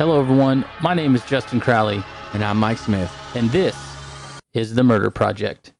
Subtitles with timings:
[0.00, 0.64] Hello, everyone.
[0.80, 2.02] My name is Justin Crowley,
[2.32, 3.12] And I'm Mike Smith.
[3.34, 3.76] and this
[4.54, 5.74] is The Murder Project.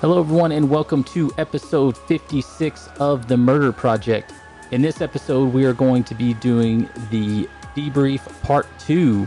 [0.00, 4.32] Hello, everyone, and welcome to episode 56 of The Murder Project.
[4.70, 9.26] In this episode, we are going to be doing the debrief part two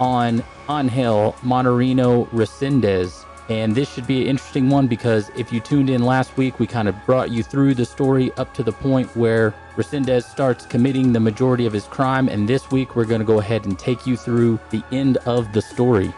[0.00, 3.24] on Angel Maturino Resendiz.
[3.48, 6.66] And this should be an interesting one because if you tuned in last week, we
[6.66, 11.12] kind of brought you through the story up to the point where Resendiz starts committing
[11.12, 12.28] the majority of his crime.
[12.28, 15.52] And this week, we're going to go ahead and take you through the end of
[15.52, 16.12] the story.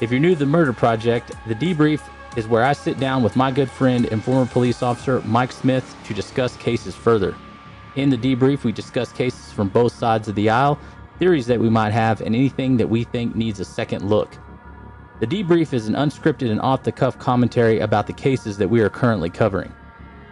[0.00, 2.00] If you're new to the Murder Project, the debrief
[2.36, 5.94] is where I sit down with my good friend and former police officer Mike Smith
[6.04, 7.34] to discuss cases further.
[7.96, 10.78] In the debrief, we discuss cases from both sides of the aisle,
[11.22, 14.36] theories that we might have, and anything that we think needs a second look.
[15.20, 18.80] The debrief is an unscripted and off the cuff commentary about the cases that we
[18.80, 19.72] are currently covering.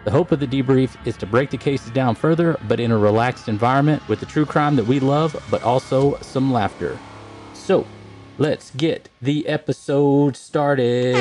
[0.03, 2.97] The hope of the debrief is to break the cases down further, but in a
[2.97, 6.99] relaxed environment with the true crime that we love, but also some laughter.
[7.53, 7.87] So,
[8.37, 11.15] let's get the episode started.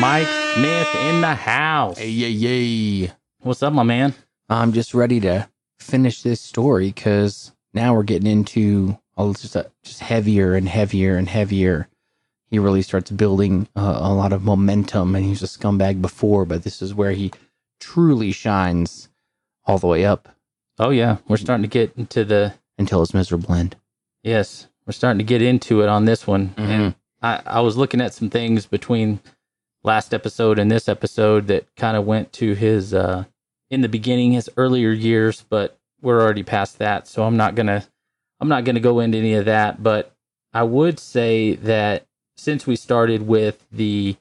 [0.00, 1.98] Mike Smith in the house.
[1.98, 3.12] Hey, yay, yay.
[3.38, 4.12] What's up, my man?
[4.48, 9.64] I'm just ready to finish this story because now we're getting into all just, uh,
[9.84, 11.88] just heavier and heavier and heavier.
[12.50, 16.62] He really starts building uh, a lot of momentum, and he's a scumbag before, but
[16.64, 17.30] this is where he
[17.80, 19.08] truly shines
[19.64, 20.28] all the way up
[20.78, 23.76] Oh yeah, we're starting to get into the until his miserable end.
[24.22, 26.50] yes, we're starting to get into it on this one.
[26.50, 26.58] Mhm.
[26.68, 29.18] And I, I was looking at some things between
[29.82, 33.24] last episode and this episode that kind of went to his uh
[33.70, 37.84] in the beginning, his earlier years, but we're already past that, so I'm not gonna
[38.40, 39.82] I'm not gonna go into any of that.
[39.82, 40.12] But
[40.54, 42.06] I would say that
[42.36, 44.16] since we started with the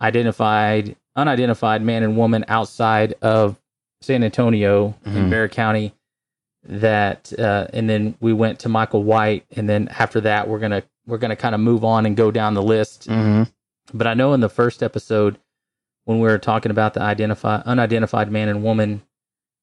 [0.00, 3.60] identified unidentified man and woman outside of
[4.02, 5.30] San Antonio in Mhm.
[5.30, 5.94] Bexar County,
[6.64, 10.82] that uh, and then we went to Michael White, and then after that we're gonna
[11.06, 13.08] we're gonna kind of move on and go down the list.
[13.08, 13.44] Mm-hmm.
[13.96, 15.38] But I know in the first episode
[16.04, 19.02] when we were talking about the identify unidentified man and woman,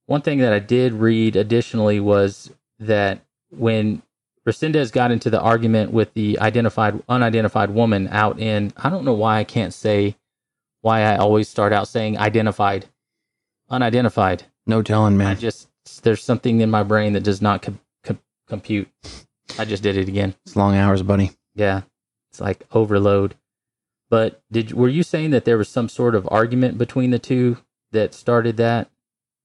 [0.06, 4.02] one thing that I did read additionally was that when
[4.48, 9.14] Resendiz got into the argument with the identified unidentified woman out in I don't know
[9.14, 10.16] why I can't say
[10.82, 12.88] why I always start out saying identified
[13.70, 14.44] unidentified.
[14.66, 15.28] No telling, man.
[15.28, 15.68] I just
[16.04, 18.90] there's something in my brain that does not com- com- compute.
[19.60, 20.36] I just did it again.
[20.46, 21.32] It's long hours, buddy.
[21.56, 21.82] Yeah,
[22.32, 23.36] it's like overload.
[24.10, 27.58] But did were you saying that there was some sort of argument between the two
[27.92, 28.90] that started that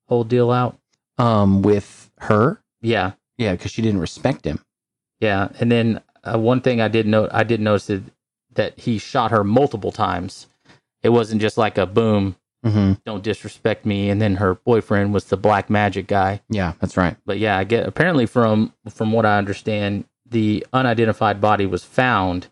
[0.08, 0.78] whole deal out?
[1.18, 4.60] Um, with her, Yeah, yeah, because she didn't respect him.
[5.20, 5.48] yeah.
[5.60, 8.02] And then uh, one thing I did note, I did notice that,
[8.54, 10.46] that he shot her multiple times.
[11.02, 12.94] It wasn't just like a boom, Mm-hmm.
[13.04, 16.40] don't disrespect me, and then her boyfriend was the black magic guy.
[16.48, 17.16] Yeah, that's right.
[17.24, 22.48] but yeah, I get apparently from from what I understand, the unidentified body was found,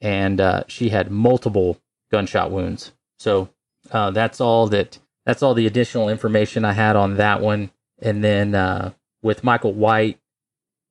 [0.00, 1.78] and uh, she had multiple
[2.12, 2.92] gunshot wounds.
[3.18, 3.48] So
[3.90, 7.70] uh, that's all that that's all the additional information I had on that one.
[8.00, 8.92] And then uh,
[9.22, 10.18] with Michael White,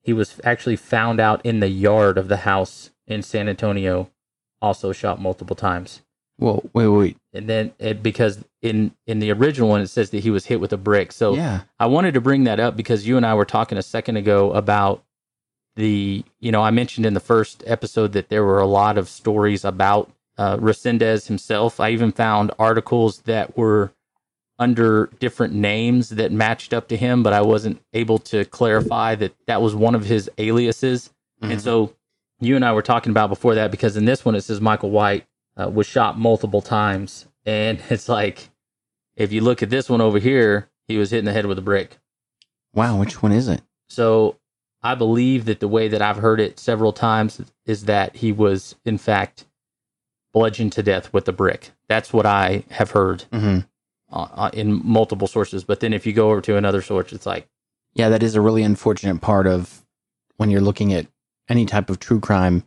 [0.01, 4.09] he was actually found out in the yard of the house in San Antonio,
[4.61, 6.01] also shot multiple times.
[6.37, 7.17] Well, wait, wait.
[7.33, 10.61] And then it, because in in the original one it says that he was hit
[10.61, 11.11] with a brick.
[11.11, 11.61] So yeah.
[11.79, 14.53] I wanted to bring that up because you and I were talking a second ago
[14.53, 15.03] about
[15.75, 19.09] the, you know, I mentioned in the first episode that there were a lot of
[19.09, 21.79] stories about uh, Resendiz himself.
[21.79, 23.91] I even found articles that were
[24.59, 29.33] under different names that matched up to him, but I wasn't able to clarify that
[29.47, 31.11] that was one of his aliases.
[31.41, 31.61] And Mhm.
[31.61, 31.93] so
[32.41, 34.91] you and I were talking about before that because in this one it says Michael
[34.91, 35.25] White
[35.57, 37.25] uh, was shot multiple times.
[37.45, 38.49] And it's like,
[39.15, 41.57] if you look at this one over here, he was hit in the head with
[41.57, 41.97] a brick.
[42.73, 43.61] Wow, which one is it?
[43.87, 44.35] So
[44.83, 48.75] I believe that the way that I've heard it several times is that he was,
[48.85, 49.45] in fact,
[50.33, 51.71] bludgeoned to death with a brick.
[51.87, 53.59] That's what I have heard Mm-hmm.
[54.11, 55.63] Uh, uh, in multiple sources.
[55.63, 57.47] But then if you go over to another source, it's like,
[57.93, 59.85] Yeah, that is a really unfortunate part of
[60.37, 61.07] when you're looking at
[61.47, 62.63] any type of true crime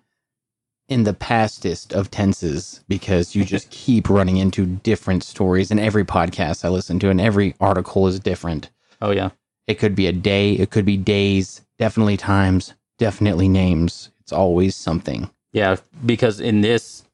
[0.88, 6.04] in the pastest of tenses because you just keep running into different stories and every
[6.04, 8.70] podcast I listen to and every article is different.
[9.00, 9.30] oh, yeah.
[9.68, 14.10] It could be a day, it could be days, definitely times, definitely names.
[14.20, 15.30] It's always something.
[15.52, 17.04] Yeah, because in this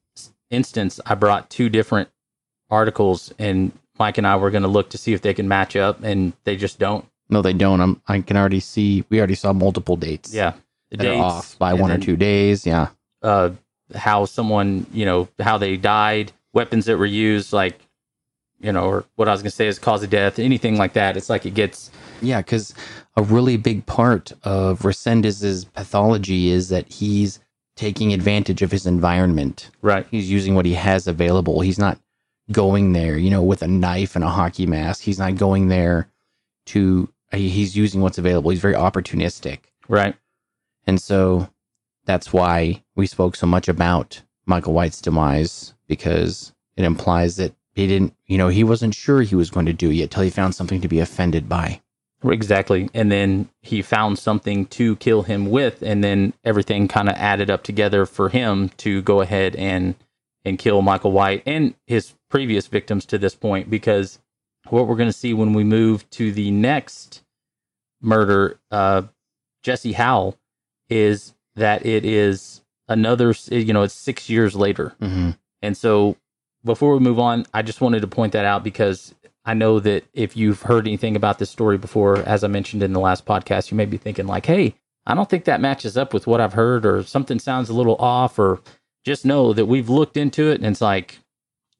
[0.49, 2.09] instance, I brought two different
[2.71, 5.75] articles, and Mike and I were going to look to see if they can match
[5.75, 7.05] up, and they just don't.
[7.29, 7.81] No, they don't.
[7.81, 10.33] I'm, I can already see, we already saw multiple dates.
[10.33, 10.53] Yeah,
[10.89, 12.65] the that are dates, off by one or two days.
[12.65, 12.87] Yeah.
[13.21, 13.51] Uh,
[13.93, 17.79] how someone, you know, how they died, weapons that were used, like,
[18.61, 20.93] you know, or what I was going to say is cause of death, anything like
[20.93, 21.15] that.
[21.17, 21.91] It's like it gets,
[22.21, 22.73] Yeah, because
[23.15, 27.39] a really big part of Resendiz's pathology is that he's
[27.75, 29.69] taking advantage of his environment.
[29.81, 30.05] right.
[30.11, 31.61] He's using what he has available.
[31.61, 31.97] He's not
[32.51, 35.03] going there, you know, with a knife and a hockey mask.
[35.03, 36.09] He's not going there
[36.67, 37.09] to.
[37.31, 38.49] He's using what's available.
[38.49, 40.15] He's very opportunistic, Right.
[40.87, 41.49] and so
[42.05, 47.85] that's why we spoke so much about Michael White's demise because it implies that he
[47.85, 50.55] didn't, you know, he wasn't sure he was going to do yet till he found
[50.55, 51.81] something to be offended by.
[52.23, 52.89] Exactly.
[52.95, 57.51] And then he found something to kill him with, and then everything kind of added
[57.51, 59.93] up together for him to go ahead and
[60.43, 63.69] and kill Michael White and his previous victims to this point.
[63.69, 64.19] Because
[64.69, 67.23] what we're going to see when we move to the next
[68.01, 69.03] murder, uh,
[69.63, 70.37] Jesse Howell,
[70.89, 74.95] is that it is another, you know, it's six years later.
[75.01, 75.31] Mm-hmm.
[75.61, 76.15] And so
[76.63, 79.13] before we move on, I just wanted to point that out because
[79.45, 82.93] I know that if you've heard anything about this story before, as I mentioned in
[82.93, 86.13] the last podcast, you may be thinking like, "Hey, I don't think that matches up
[86.13, 88.61] with what I've heard or something sounds a little off or
[89.05, 91.19] just know that we've looked into it and it's like,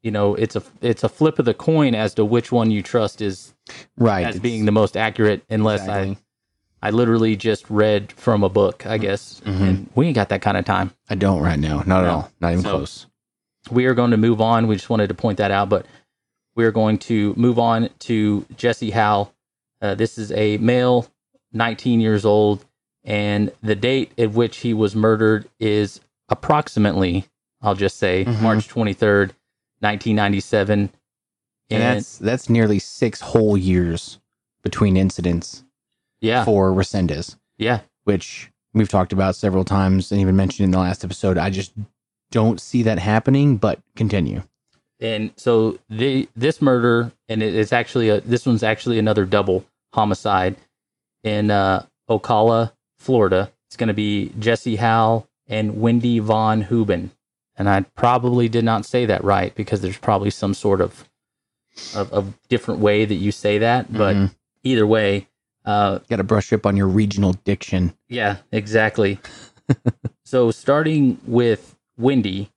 [0.04, 2.81] you know, it's a it's a flip of the coin as to which one you
[2.81, 3.54] trust is
[3.98, 4.25] Right.
[4.25, 6.18] as being the most accurate unless Exactly.
[6.81, 9.42] I I literally just read from a book, I guess.
[9.46, 9.62] Mhm.
[9.68, 10.92] And we ain't got that kind of time.
[11.10, 11.84] I don't right now.
[11.86, 12.31] Not at all.
[12.40, 13.06] Not even So- close.
[13.69, 14.68] we are going to move on.
[14.68, 15.86] We just wanted to point that out, but
[16.56, 19.34] we are going to move on to Jesse Howell.
[19.81, 21.06] Uh, this is a male,
[21.51, 22.63] 19 years old,
[23.04, 26.00] and the date at which he was murdered is
[26.30, 27.25] approximately,
[27.62, 28.42] I'll just say, Mhm.
[28.42, 29.34] March 23rd,
[29.80, 30.92] 1997.
[31.72, 34.20] And that's that's nearly six whole years
[34.64, 35.64] between incidents
[36.22, 40.80] yeah, for Resendiz, yeah, which we've talked about several times and even mentioned in the
[40.80, 41.38] last episode.
[41.38, 41.72] I just
[42.31, 44.44] don't see that happening, but continue.
[45.00, 49.66] and so the this murder, and it, it's actually a this one's actually another double
[49.94, 50.56] homicide
[51.24, 53.52] in uh, Ocala, Florida.
[53.68, 57.12] It's going to be Jesse Howell and Wendy Von Huben,
[57.60, 61.08] and I probably did not say that right because there's probably some sort of
[61.96, 64.36] of, of different way that you say that, but Mhm.
[64.64, 65.28] either way,
[65.66, 67.94] uh, Got to brush up on your regional diction.
[68.10, 69.20] yeah, exactly.
[70.26, 72.50] so starting with Wendy,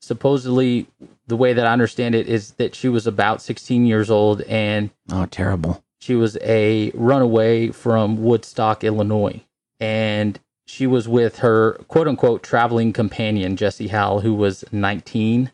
[0.00, 0.86] supposedly
[1.26, 4.90] the way that I understand it is that she was about 16 years old and
[5.10, 5.82] Oh, terrible.
[6.00, 9.42] she was a runaway from Woodstock, Illinois.
[9.80, 15.52] And she was with her quote unquote traveling companion, Jesse Howell, who was 19.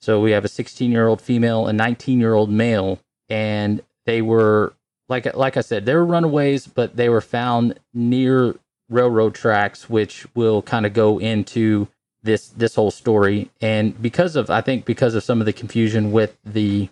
[0.00, 2.98] So we have a 16 year old female, a 19 year old male,
[3.28, 4.74] and they were
[5.08, 8.56] like like I said, they were runaways, but they were found near
[8.90, 11.86] railroad tracks, which will kind of go into
[12.22, 13.50] this this whole story.
[13.60, 16.88] And because of I think because of some of the confusion with the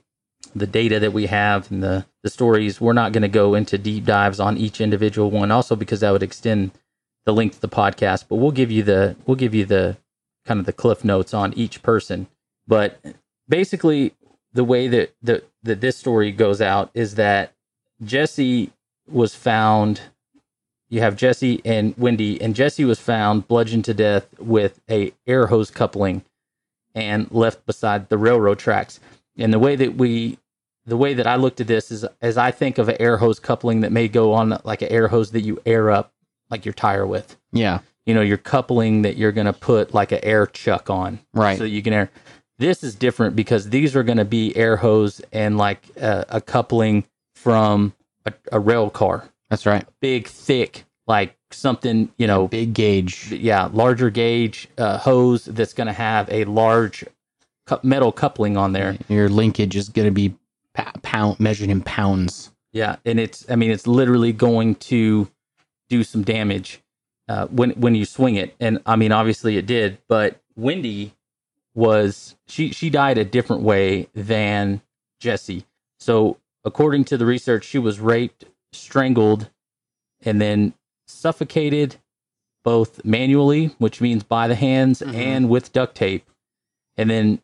[0.55, 3.77] the data that we have and the the stories, we're not going to go into
[3.77, 5.51] deep dives on each individual one.
[5.51, 6.71] Also, because that would extend
[7.31, 8.25] the length of the podcast.
[8.29, 9.97] But we'll give you the we'll give you the
[10.45, 12.27] kind of the cliff notes on each person.
[12.67, 13.01] But
[13.49, 14.15] basically,
[14.53, 17.53] the way that that that this story goes out is that
[18.03, 18.73] Jesse
[19.09, 20.01] was found.
[20.89, 25.47] You have Jesse and Wendy, and Jesse was found bludgeoned to death with a air
[25.47, 26.25] hose coupling
[26.97, 28.99] and left beside the railroad tracks.
[29.39, 30.39] And the way that we,
[30.87, 33.39] the way that I looked at this is, as I think of an air hose
[33.39, 36.13] coupling that may go on like an air hose that you air up
[36.51, 37.37] like your tire with.
[37.53, 37.81] Yeah.
[38.07, 41.59] You know, your coupling that you're going to put like an air chuck on, Right.
[41.59, 42.11] So you can air.
[42.59, 46.41] This is different because these are going to be air hose and like a, a
[46.41, 47.05] coupling
[47.35, 47.95] from
[48.27, 49.85] a, a rail car, That's right.
[50.01, 53.33] big, thick, like something you know, Big gauge.
[53.33, 57.05] yeah, larger gauge uh, hose that's going to have a large
[57.67, 58.97] cu- metal coupling on there.
[59.09, 60.35] Your linkage is going to be
[61.03, 62.51] pound measured in pounds.
[62.73, 65.29] Yeah, and it's I mean it's literally going to
[65.91, 66.81] do some damage
[67.29, 71.13] uh, when when you swing it, and I mean obviously it did, but Wendy
[71.75, 74.81] was she she died a different way than
[75.21, 75.67] Jesse.
[75.99, 79.51] So according to the research, she was raped, strangled,
[80.23, 80.73] and then
[81.07, 81.97] suffocated,
[82.65, 85.15] both manually, which means by the hands, Mhm.
[85.15, 86.29] and with duct tape,
[86.97, 87.43] and then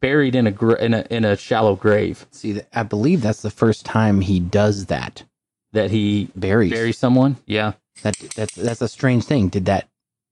[0.00, 3.50] buried in a gra- in a in a shallow grave See, I believe that's the
[3.50, 5.24] first time he does that.
[5.72, 6.70] that he Buries.
[6.70, 7.36] bury someone.
[7.46, 7.72] Yeah.
[8.02, 9.48] That that's that's a strange thing.
[9.48, 9.88] Did that?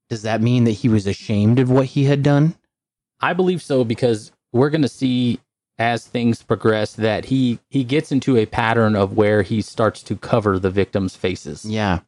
[0.09, 2.55] Does that mean that he was ashamed of what he had done?
[3.21, 5.39] I believe so because we're going to see
[5.81, 10.15] as things progress that he he gets into a pattern of where he starts to
[10.15, 11.65] cover the victims' faces.
[11.65, 11.99] Yeah.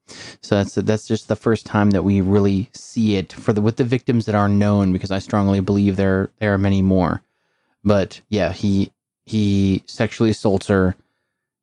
[0.42, 3.78] So that's that's just the first time that we really see it for the with
[3.78, 7.24] the victims that are known because I strongly believe there there are many more.
[7.84, 8.92] But yeah, he
[9.26, 10.96] he sexually assaults her,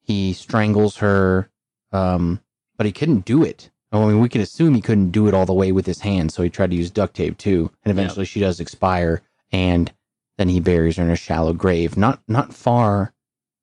[0.02, 1.48] he strangles her,
[1.92, 2.40] um,
[2.76, 3.70] but he couldn't do it.
[3.92, 6.34] I mean, we can assume he couldn't do it all the way with his hands,
[6.34, 7.70] so he tried to use duct tape too.
[7.84, 9.92] And eventually, she does expire, and
[10.38, 13.12] then he buries her in a shallow grave, not not far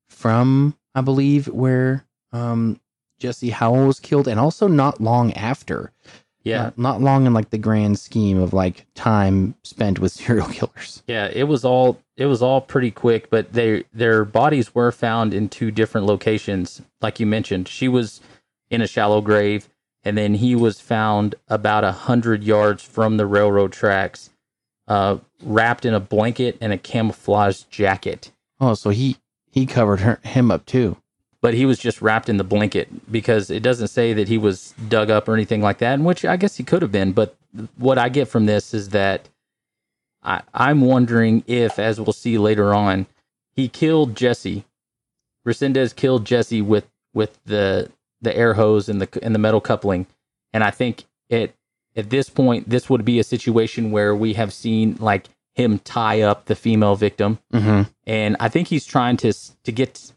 [0.09, 2.79] from, I believe, where um,
[3.19, 5.91] Jesse Howell was killed, and also not long after.
[6.43, 6.63] Yeah.
[6.63, 11.03] Not, not long in like the grand scheme of like time spent with serial killers.
[11.07, 15.33] Yeah, it was all it was all pretty quick, but they their bodies were found
[15.33, 17.67] in two different locations, like you mentioned.
[17.67, 18.21] She was
[18.69, 19.69] in a shallow grave,
[20.07, 24.29] and then he was found about a hundred yards from the railroad tracks,
[24.87, 28.31] uh, wrapped in a blanket and a camouflage jacket.
[28.61, 29.17] Oh, so he
[29.51, 30.95] he covered her him up too.
[31.41, 34.73] But he was just wrapped in the blanket because it doesn't say that he was
[34.87, 37.11] dug up or anything like that, and which I guess he could have been.
[37.11, 37.35] But
[37.77, 39.27] what I get from this is that
[40.23, 43.07] I, I'm wondering if, as we'll see later on,
[43.53, 44.63] he killed Jesse.
[45.45, 50.07] Resendiz killed Jesse with with the the air hose and the and the metal coupling,
[50.53, 51.55] and I think it
[51.95, 56.21] at this point this would be a situation where we have seen like him tie
[56.21, 57.89] up the female victim, Mm-hmm.
[58.05, 59.33] and I think he's trying to
[59.63, 60.11] to get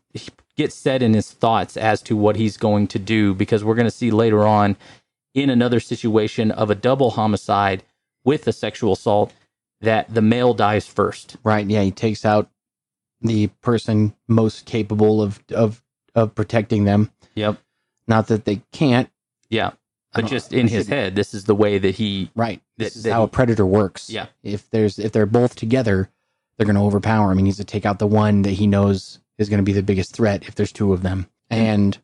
[0.56, 3.86] get set in his thoughts as to what he's going to do because we're going
[3.86, 4.76] to see later on
[5.32, 7.82] in another situation of a double homicide
[8.24, 9.32] with a sexual assault
[9.80, 11.36] that the male dies first.
[11.42, 11.64] Right.
[11.66, 11.80] Yeah.
[11.82, 12.50] He takes out
[13.22, 15.82] the person most capable of of
[16.14, 17.10] of protecting them.
[17.36, 17.56] Yep.
[18.10, 19.08] Not that they can't.
[19.48, 19.70] Yeah.
[20.12, 22.30] But just in his head, this is the way that he.
[22.34, 22.60] Right.
[22.76, 24.10] This That- is that how a predator works.
[24.10, 24.26] Yeah.
[24.42, 26.10] If there's if they're both together,
[26.56, 27.38] they're going to overpower him.
[27.38, 29.82] He needs to take out the one that he knows is going to be the
[29.84, 30.42] biggest threat.
[30.48, 31.96] If there's two of them, and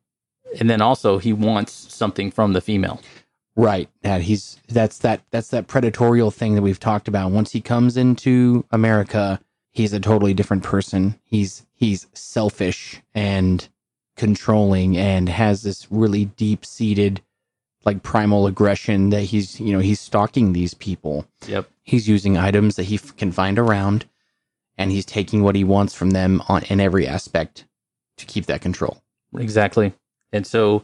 [0.59, 3.01] And then also, he wants something from the female.
[3.57, 3.89] Right.
[4.03, 7.33] That he's that's that that's that predatorial thing that we've talked about.
[7.33, 9.41] Once he comes into America,
[9.73, 11.19] he's a totally different person.
[11.25, 13.69] He's he's selfish and
[14.17, 17.21] controlling and has this really deep-seated
[17.85, 21.27] like primal aggression that he's, you know, he's stalking these people.
[21.47, 21.71] Yep.
[21.85, 24.07] He's using items that he f- can find around
[24.77, 27.65] and he's taking what he wants from them on in every aspect
[28.17, 29.03] to keep that control.
[29.37, 29.93] Exactly.
[30.33, 30.83] And so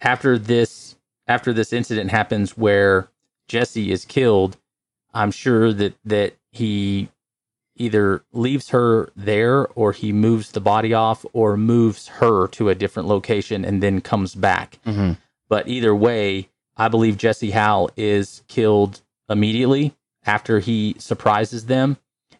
[0.00, 0.96] after this
[1.26, 3.08] after this incident happens where
[3.48, 4.58] Jesse is killed,
[5.14, 7.08] I'm sure that that he
[7.76, 12.74] either leaves her there or he moves the body off or moves her to a
[12.74, 14.78] different location and then comes back.
[14.86, 15.16] Mhm.
[15.48, 21.96] But either way, I believe Jesse Howell is killed immediately after he surprises them.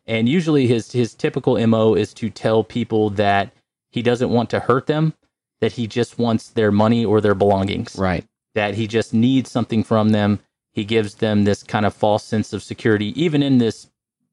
[0.06, 3.52] And usually his his typical MO is to tell people that
[3.90, 5.14] he doesn't want to hurt them,
[5.60, 8.24] that he just wants their money or their belongings, Right.
[8.54, 10.40] that he just needs something from them.
[10.72, 13.88] He gives them this kind of false sense of security, even in this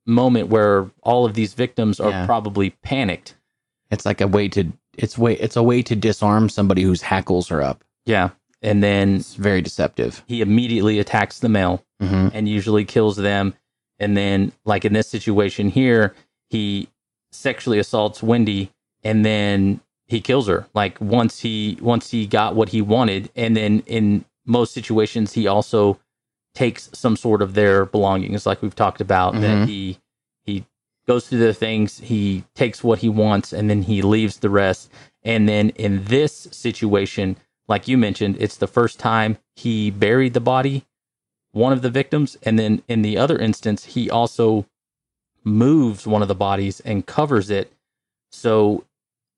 [0.09, 2.25] moment where all of these victims are Yeah.
[2.25, 3.35] probably panicked.
[3.91, 4.65] It's like a way to
[4.97, 7.83] it's way it's a way to disarm somebody whose hackles are up.
[8.05, 8.29] Yeah.
[8.61, 10.23] And then It's very deceptive.
[10.27, 11.83] he immediately attacks the male.
[12.01, 13.53] hmm and usually kills them.
[13.99, 16.13] And then, like in this situation here,
[16.49, 16.87] he
[17.31, 18.71] sexually assaults Wendy
[19.03, 20.65] and then he kills her.
[20.73, 25.45] Like once he once he got what he wanted, and then in most situations he
[25.47, 25.99] also
[26.59, 29.33] takes some sort of their belongings, like we've talked about.
[29.33, 29.41] Mhm.
[29.41, 29.97] That he
[30.45, 30.65] he
[31.07, 34.91] goes through the things, he takes what he wants, and then he leaves the rest.
[35.23, 37.37] And then in this situation,
[37.67, 40.85] like you mentioned, it's the first time he buried the body
[41.51, 44.65] one of the victims and then in the other instance he also
[45.43, 47.73] moves one of the bodies and covers it
[48.31, 48.83] so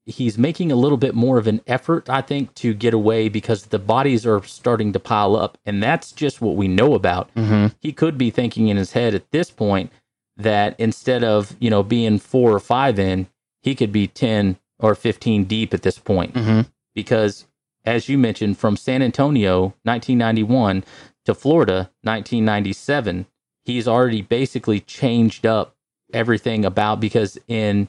[0.06, 3.66] he's making a little bit more of an effort i think to get away because
[3.66, 5.58] the bodies are starting to pile up.
[5.66, 7.30] And that's just what we know about.
[7.36, 9.92] Hmm he could be thinking in his head at this point
[10.38, 13.28] that instead of you know being four or five in
[13.62, 16.36] he could be 10 or 15 deep at this point.
[16.36, 16.62] Hmm
[16.94, 17.46] because
[17.86, 20.84] as you mentioned from San Antonio 1991
[21.26, 23.28] to Florida 1997
[23.64, 25.76] he's already basically changed up
[26.14, 27.88] everything about because in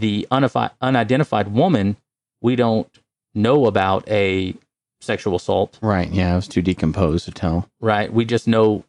[0.00, 1.96] the unifi- unidentified woman
[2.40, 2.88] we don't
[3.34, 4.54] know about a
[5.00, 6.10] sexual assault Right.
[6.10, 7.68] Yeah, it was too decomposed to tell.
[7.80, 8.84] right we just know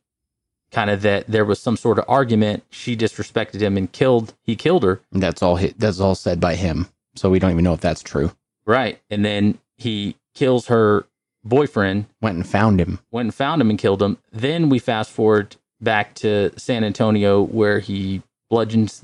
[0.72, 4.56] kind of that there was some sort of argument she disrespected him and killed he
[4.56, 5.58] killed her And that's all.
[5.58, 6.88] Hi- that's all said by him.
[7.16, 8.32] So we don't even know if that's true.
[8.66, 11.06] right and then he kills her
[11.44, 13.00] boyfriend Went and found him.
[13.12, 14.18] went and found him and killed him.
[14.32, 19.04] Then we fast forward back to San Antonio where he bludgeons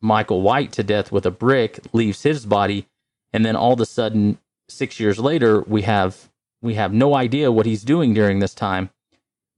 [0.00, 2.86] Michael White to death with a brick, leaves his body,
[3.32, 4.38] and then all of a sudden,
[4.68, 6.28] six years later, we have
[6.62, 8.90] we have no idea what he's doing during this time,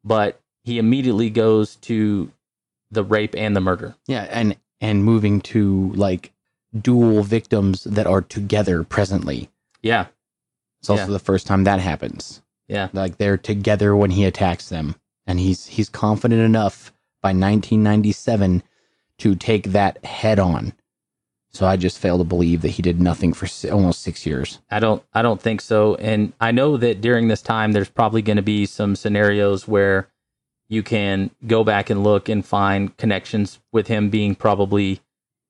[0.04, 2.30] but he immediately goes to
[2.90, 3.94] the rape and the murder.
[4.06, 6.32] Yeah, and and moving to like
[6.78, 9.50] dual victims that are together presently.
[9.82, 10.06] Yeah,
[10.80, 11.11] It's also Yeah.
[11.11, 12.42] the first time that happens.
[12.68, 14.94] yeah, Like they're together when he attacks them,
[15.26, 16.92] and he's he's confident enough
[17.23, 18.62] by 1997
[19.20, 20.72] to take that head on.
[21.52, 24.60] So I just fail to believe that he did nothing for almost six years.
[24.70, 25.96] I don't I don't think so.
[25.96, 30.08] And I know that during this time there's probably going to be some scenarios where
[30.68, 35.00] you can go back and look and find connections with him being probably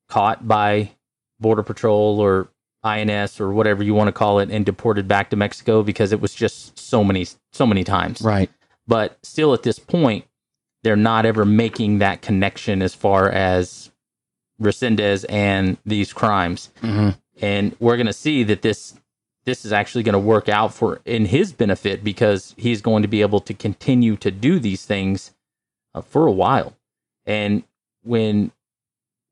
[0.08, 0.92] caught by
[1.38, 2.48] border patrol or
[2.82, 6.20] INS or whatever you want to call it and deported back to Mexico because it
[6.20, 8.22] was just so many so many times.
[8.22, 8.50] Right.
[8.86, 10.24] But still at this point
[10.82, 13.90] they're not ever making that connection as far as
[14.60, 16.70] Resendiz and these crimes.
[16.80, 17.10] Hmm
[17.40, 18.94] and we're going to see that this
[19.44, 23.08] this is actually going to work out for in his benefit because he's going to
[23.08, 25.32] be able to continue to do these things
[25.94, 26.76] uh, for a while.
[27.25, 27.64] And
[28.02, 28.52] when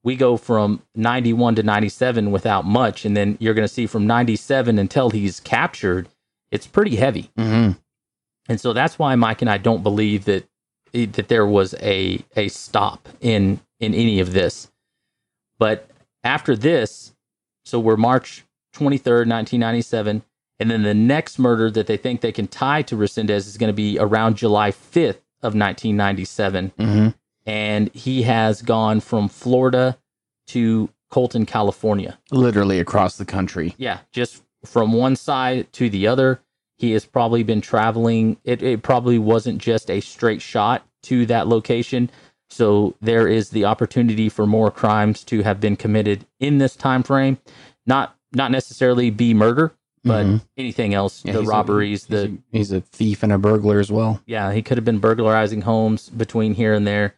[0.02, 4.06] we go from 91 to 97 without much and then you're going to see from
[4.06, 6.08] 97 until he's captured
[6.50, 7.30] it's pretty heavy.
[7.36, 7.72] Hmm
[8.50, 10.48] and so that's why Mike and I don't believe that
[10.92, 14.70] that there was a a stop in in any of this.
[15.58, 15.88] But
[16.24, 17.14] after this,
[17.64, 20.22] so we're March 23rd, 1997,
[20.60, 23.68] and then the next murder that they think they can tie to Resendiz is going
[23.68, 27.08] to be around July 5th of 1997, hmm
[27.46, 29.96] and he has gone from Florida
[30.48, 32.18] to Colton, California.
[32.30, 33.74] Literally across the country.
[33.78, 36.42] Yeah, just from one side to the other.
[36.78, 38.36] He has probably been traveling.
[38.44, 42.10] It, it probably wasn't just a straight shot to that location.
[42.50, 47.02] So there is the opportunity for more crimes to have been committed in this time
[47.02, 47.38] frame.
[47.86, 49.72] Not not necessarily be murder,
[50.04, 50.42] but Mhm.
[50.58, 51.22] anything else.
[51.24, 54.20] Yeah, the a- robberies, he's the a, he's a thief and a burglar as well.
[54.26, 57.14] yeah, he could have been burglarizing homes between here and there.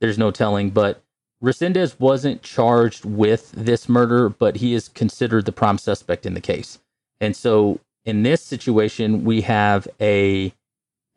[0.00, 1.02] There's no telling, but
[1.44, 6.40] Resendiz wasn't charged with this murder, but he is considered the prime suspect in the
[6.40, 6.78] case.
[7.20, 10.52] And so in this situation, we have a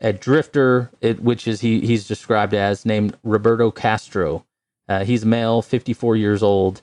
[0.03, 4.45] a drifter, it, which is he he's described as named Roberto Castro.
[4.89, 6.81] Uh, he's male, 54 years old,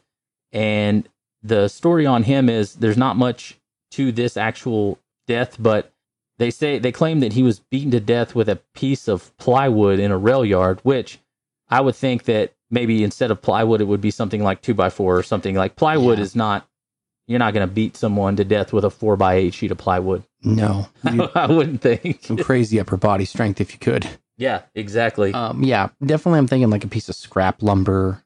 [0.53, 1.09] and
[1.43, 3.59] the story on him is there's not much
[3.93, 5.93] to this actual death, but
[6.39, 9.99] they say they claim that he was beaten to death with a piece of plywood
[9.99, 11.19] in a rail yard, which
[11.69, 14.91] I would think that maybe instead of plywood, it would be something like two by
[14.91, 16.25] four or something like plywood Yeah.
[16.25, 16.67] is not.
[17.29, 19.79] You're not going to beat someone to death with a four by eight sheet of
[19.79, 20.25] plywood.
[20.43, 22.25] No, I wouldn't think.
[22.25, 24.09] some crazy upper body strength if you could.
[24.37, 25.33] Yeah, exactly.
[25.35, 26.39] Um, yeah, definitely.
[26.39, 28.25] I'm thinking like a piece of scrap lumber.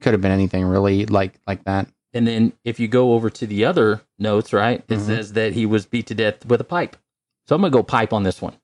[0.00, 1.88] Could have been anything really like like that.
[2.14, 5.00] and then if you go over to the other notes, right, it Mhm.
[5.06, 6.96] says that he was beat to death with a pipe.
[7.46, 8.56] So I'm going to go pipe on this one.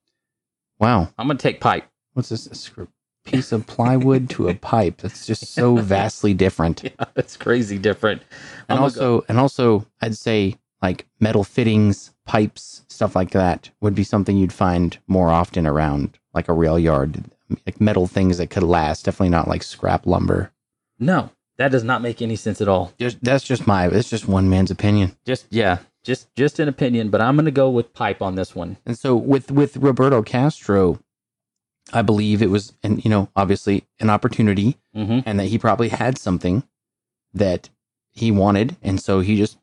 [0.79, 1.85] Wow, I'm going to take pipe.
[2.13, 2.47] what's this?
[2.47, 2.83] A scr-
[3.25, 4.97] piece of plywood to a pipe.
[5.01, 6.83] That's just so vastly different.
[6.83, 8.21] Yeah, it's crazy different.
[8.69, 13.69] And I'm go- also, and also, I'd say like metal fittings, pipes, stuff like that
[13.81, 17.23] would be something you'd find more often around like a rail yard.
[17.65, 19.05] Like metal things that could last.
[19.05, 20.51] Definitely not like scrap lumber.
[20.99, 22.91] no, that does not make any sense at all.
[22.99, 23.87] Just that's just my.
[23.87, 25.15] It's just one man's opinion.
[25.25, 28.55] Just yeah, just just an opinion, but I'm going to go with pipe on this
[28.55, 28.77] one.
[28.85, 30.99] And so with with Roberto Castro,
[31.93, 35.19] I believe it was, and you know, obviously an opportunity, Mm-hmm.
[35.25, 36.63] and that he probably had something
[37.33, 37.69] that
[38.11, 39.57] he wanted, and so he just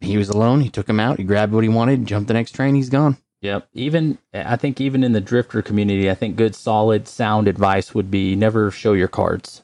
[0.00, 0.60] he was alone.
[0.62, 1.18] He took him out.
[1.18, 2.74] He grabbed what he wanted, jumped the next train.
[2.74, 3.18] He's gone.
[3.42, 3.68] Yep.
[3.74, 8.10] Even I think even in the drifter community, I think good solid sound advice would
[8.10, 9.62] be never show your cards.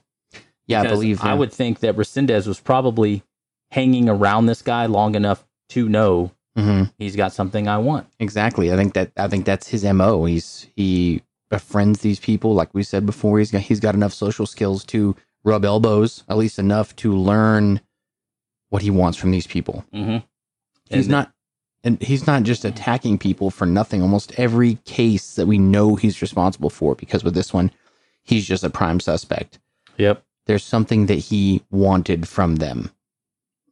[0.66, 1.24] Yeah, I Because believe.
[1.24, 3.22] I uh, would think that Resendiz was probably
[3.70, 8.06] hanging around this guy long enough to know mhm, he's got something I want.
[8.20, 8.70] exactly.
[8.72, 10.24] I think that I think that's his mo.
[10.26, 13.38] He's he befriends these people, like we said before.
[13.38, 17.80] He's got he's got enough social skills to rub elbows, at least enough to learn
[18.70, 19.84] what he wants from these people.
[19.94, 20.18] Mm-hmm.
[20.94, 21.32] He's not,
[21.84, 24.02] and he's not just attacking people for nothing.
[24.02, 27.70] Almost every case that we know he's responsible for, because with this one,
[28.22, 29.58] he's just a prime suspect.
[29.96, 30.22] Yep.
[30.46, 32.90] There's something that he wanted from them,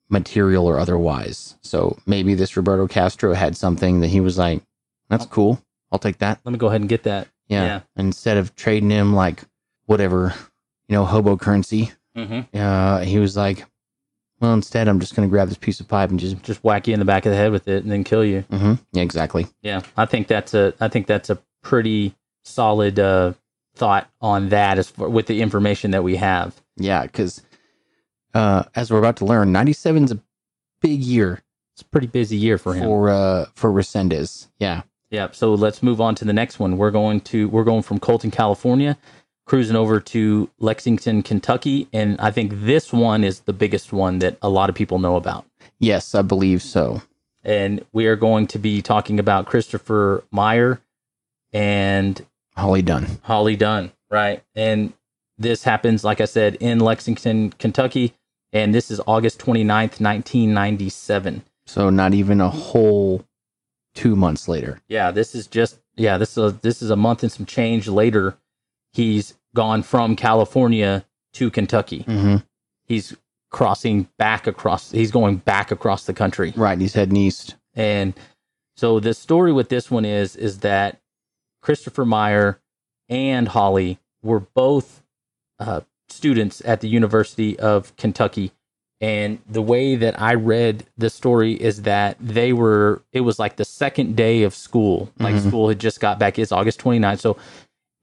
[0.08, 1.56] material or otherwise.
[1.62, 4.62] So maybe this Roberto Castro had something that he was like,
[5.08, 5.62] "That's cool.
[5.90, 7.28] I'll take that." Let me go ahead and get that.
[7.48, 7.64] Yeah.
[7.64, 7.80] Yeah.
[7.96, 9.42] Instead of trading him like
[9.86, 10.34] whatever,
[10.88, 12.56] you know, hobo currency, Mm-hmm.
[12.58, 13.66] uh, he was like,
[14.40, 16.86] "Well, instead, I'm just going to grab this piece of pipe and just." Just whack
[16.88, 18.40] you in the back of the head with it and then kill you.
[18.50, 19.46] hmm Yeah, exactly.
[19.62, 23.34] Yeah, I think that's a I think that's a pretty solid uh,
[23.74, 26.54] thought on that as far, with the information that we have.
[26.78, 27.42] Yeah, because
[28.34, 30.18] uh, as we're about to learn, 97 is a
[30.80, 31.42] big year
[31.74, 32.84] It's a pretty busy year for him.
[32.84, 34.48] for uh, for Resendiz.
[34.58, 34.82] Yeah.
[35.10, 35.28] Yeah.
[35.32, 36.78] So let's move on to the next one.
[36.78, 38.98] We're going to we're going from Colton, California,
[39.46, 44.36] cruising over to Lexington, Kentucky, and I think this one is the biggest one that
[44.42, 45.46] a lot of people know about.
[45.78, 47.02] Yes, I believe so.
[47.44, 50.80] And we are going to be talking about Christopher Maier
[51.52, 52.24] and
[52.56, 53.06] Holly Dunn.
[53.22, 54.42] Holly Dunn, right?
[54.56, 54.92] And
[55.38, 58.14] this happens, like I said, in Lexington, Kentucky,
[58.52, 61.44] and this is August 29th, 1997.
[61.66, 63.24] So not even a whole
[63.96, 64.80] two months later.
[64.88, 67.88] Yeah, this is just yeah, this is a, this is a month and some change
[67.88, 68.36] later.
[68.92, 71.04] He's gone from California
[71.34, 72.04] to Kentucky.
[72.04, 72.36] Mm-hmm.
[72.84, 73.16] He's
[73.50, 74.90] crossing back across.
[74.92, 76.52] He's going back across the country.
[76.56, 76.78] Right.
[76.78, 77.56] He's heading east.
[77.74, 78.14] And
[78.76, 81.00] so the story with this one is is that
[81.62, 82.58] Christopher Maier
[83.08, 85.02] and Holly were both
[85.58, 88.52] uh, students at the University of Kentucky.
[89.00, 93.56] And the way that I read the story is that they were, it was like
[93.56, 95.10] the second day of school.
[95.18, 95.48] Like Mhm.
[95.48, 96.38] school had just got back.
[96.38, 97.20] It's August 29th.
[97.20, 97.36] So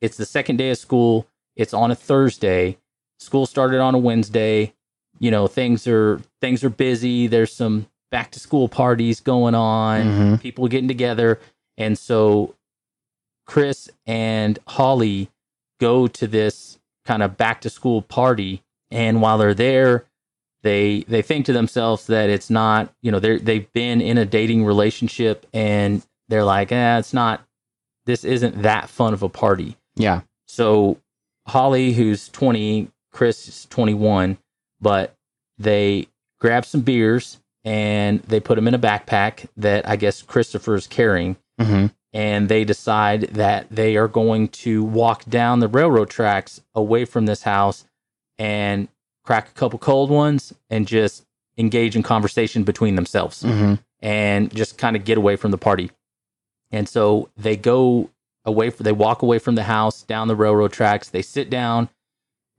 [0.01, 1.25] it's the second day of school.
[1.55, 2.77] It's on a Thursday.
[3.19, 4.73] School started on a Wednesday.
[5.19, 7.25] You know, things are, things are busy.
[7.25, 10.01] There's some back to school parties going on
[10.37, 10.41] Mhm.
[10.41, 11.39] people getting together.
[11.77, 12.53] And so
[13.47, 15.29] Chris and Holly
[15.79, 18.61] go to this kind of back to school party.
[18.91, 20.05] And while they're there,
[20.63, 24.25] they they think to themselves that it's not, you know, they're they've been in a
[24.25, 27.45] dating relationship and they're like, eh, it's not
[28.05, 29.77] this isn't that fun of a party.
[29.95, 30.21] Yeah.
[30.47, 30.97] So
[31.47, 34.37] Holly, who's 20, Chris is 21,
[34.81, 35.15] but
[35.57, 36.07] they
[36.39, 41.37] grab some beers and they put them in a backpack that I guess Christopher's carrying.
[41.59, 41.87] Mm-hmm.
[42.15, 47.25] And they decide that they are going to walk down the railroad tracks away from
[47.25, 47.85] this house
[48.37, 48.87] and
[49.23, 51.25] crack a couple cold ones and just
[51.57, 53.75] engage in conversation between themselves Mm-hmm.
[54.01, 55.91] and just kind of get away from the party.
[56.71, 58.09] And so they go
[58.45, 61.09] away they walk away from the house down the railroad tracks.
[61.09, 61.89] They sit down,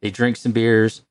[0.00, 1.03] they drink some beers.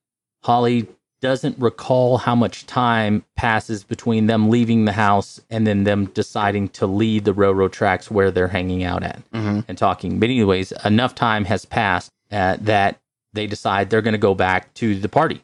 [0.43, 0.87] Holly
[1.21, 6.67] doesn't recall how much time passes between them leaving the house and then them deciding
[6.69, 9.59] to leave the railroad tracks where they're hanging out at Mm-hmm.
[9.67, 10.19] and talking.
[10.19, 12.99] But anyways, enough time has passed uh, that
[13.33, 15.43] they decide they're going to go back to the party.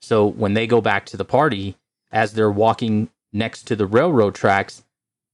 [0.00, 1.76] So when they go back to the party,
[2.10, 4.84] as they're walking next to the railroad tracks,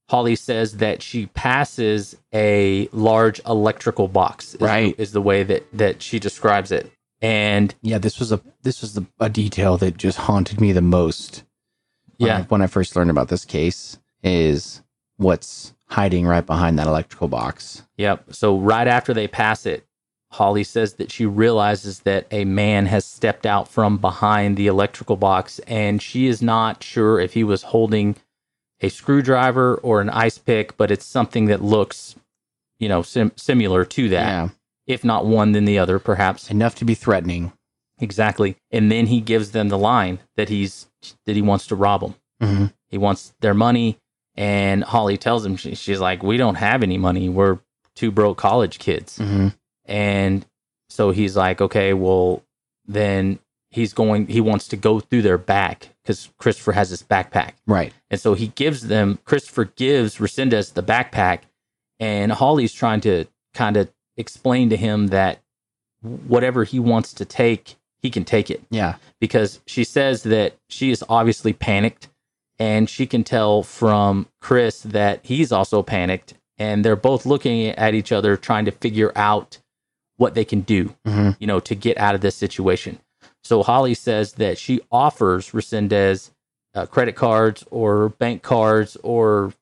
[0.09, 4.53] Holly says that she passes a large electrical box.
[4.55, 4.95] Is, Right.
[4.99, 6.91] is the way that that she describes it.
[7.21, 7.97] And Yeah.
[7.97, 11.43] This was a this was the, a detail that just haunted me the most.
[12.17, 14.81] when yeah, I- when I first learned about this case is
[15.17, 17.83] what's hiding right behind that electrical box.
[17.97, 18.33] Yep.
[18.33, 19.85] So right after they pass it,
[20.35, 25.15] Holly says that she realizes that a man has stepped out from behind the electrical
[25.15, 28.15] box and she is not sure if he was holding
[28.81, 32.15] a screwdriver or an ice pick, but it's something that looks,
[32.79, 34.27] you know, sim- similar to that.
[34.27, 34.49] Yeah.
[34.87, 36.51] If not one, then the other, perhaps.
[36.51, 37.53] Enough to be threatening.
[37.99, 38.57] Exactly.
[38.71, 40.87] And then he gives them the line that he's
[41.25, 42.15] that he wants to rob them.
[42.41, 42.65] Mm-hmm.
[42.89, 43.97] He wants their money.
[44.35, 47.29] And Holly tells him, she, she's like, We don't have any money.
[47.29, 47.59] We're
[47.95, 49.17] two broke college kids.
[49.17, 49.47] Mm-hmm.
[49.85, 50.45] And
[50.89, 52.43] so he's like, Okay, well,
[52.87, 57.53] then he's going, he wants to go through their back because Christopher has this backpack.
[57.67, 57.93] Right.
[58.09, 61.39] And so he gives them, Christopher gives Resendiz the backpack.
[61.99, 65.39] And Holly's trying to kind of explain to him that
[66.01, 68.95] whatever he wants to take, he can take it Yeah.
[69.19, 72.09] because she says that she is obviously panicked
[72.59, 77.93] and she can tell from Chris that he's also panicked and they're both looking at
[77.95, 79.57] each other trying to figure out
[80.17, 81.31] what they can do, Mm-hmm.
[81.39, 82.99] you know, to get out of this situation.
[83.43, 86.31] So Holly says that she offers Resendiz
[86.73, 89.53] uh, credit cards or bank cards or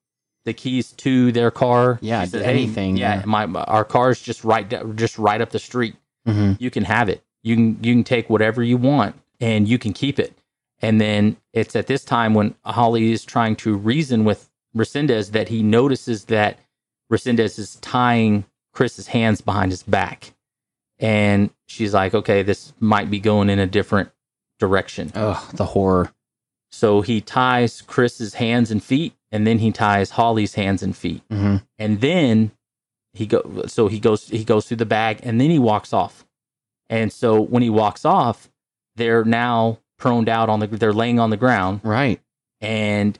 [0.45, 1.99] the keys to their car.
[2.01, 3.25] Yeah, anything, yeah, yeah.
[3.25, 5.95] my, my our car's just right just right up the street
[6.27, 6.53] Mm-hmm.
[6.63, 7.21] you can have it.
[7.43, 10.33] You can you can take whatever you want and you can keep it.
[10.81, 15.49] And then it's at this time when Holly is trying to reason with Resendiz that
[15.49, 16.59] he notices that
[17.11, 20.32] Resendiz is tying Chris's hands behind his back.
[21.03, 24.09] And she's like, okay, this might be going in a different
[24.57, 25.11] direction.
[25.15, 26.11] Oh, the horror.
[26.71, 31.21] So he ties Chris's hands and feet, and then he ties Holly's hands and feet
[31.29, 31.57] Mm-hmm.
[31.77, 32.51] and then
[33.13, 36.25] he go so he goes he goes through the bag and then he walks off
[36.89, 38.49] and so when he walks off
[38.95, 42.19] they're now proned out on the they're laying on the ground Right.
[42.59, 43.19] and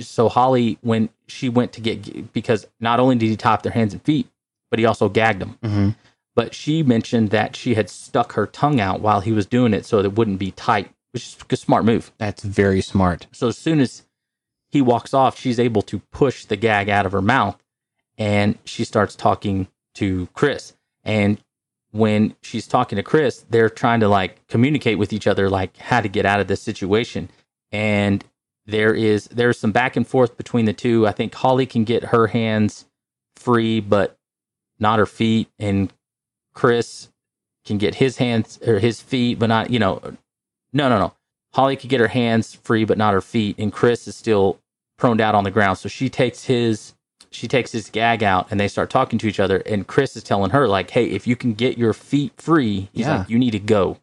[0.00, 3.72] so holly when she went to get because not only did he tie up their
[3.72, 4.28] hands and feet
[4.70, 5.88] but he also gagged them Mm-hmm.
[6.34, 9.84] But she mentioned that she had stuck her tongue out while he was doing it
[9.84, 12.10] so that it wouldn't be tight which is a smart move.
[12.18, 13.26] That's very smart.
[13.32, 14.02] So as soon as
[14.70, 17.62] he walks off, she's able to push the gag out of her mouth
[18.18, 20.72] and she starts talking to Chris.
[21.04, 21.38] And
[21.90, 26.00] when she's talking to Chris, they're trying to like communicate with each other, like how
[26.00, 27.28] to get out of this situation.
[27.70, 28.24] And
[28.64, 31.06] there is there's some back and forth between the two.
[31.06, 32.86] I think Holly can get her hands
[33.36, 34.16] free, but
[34.78, 35.92] not her feet, and
[36.54, 37.08] Chris
[37.64, 40.00] can get his hands or his feet, but not you know,
[40.72, 41.14] no, no, no.
[41.54, 44.58] Holly could get her hands free, but not her feet, and Chris is still
[44.98, 45.78] prone out on the ground.
[45.78, 46.94] So she takes his
[47.30, 50.22] she takes his gag out and they start talking to each other and Chris is
[50.22, 53.18] telling her like, "Hey, if you can get your feet free, he's Yeah.
[53.20, 53.98] like, you need to go.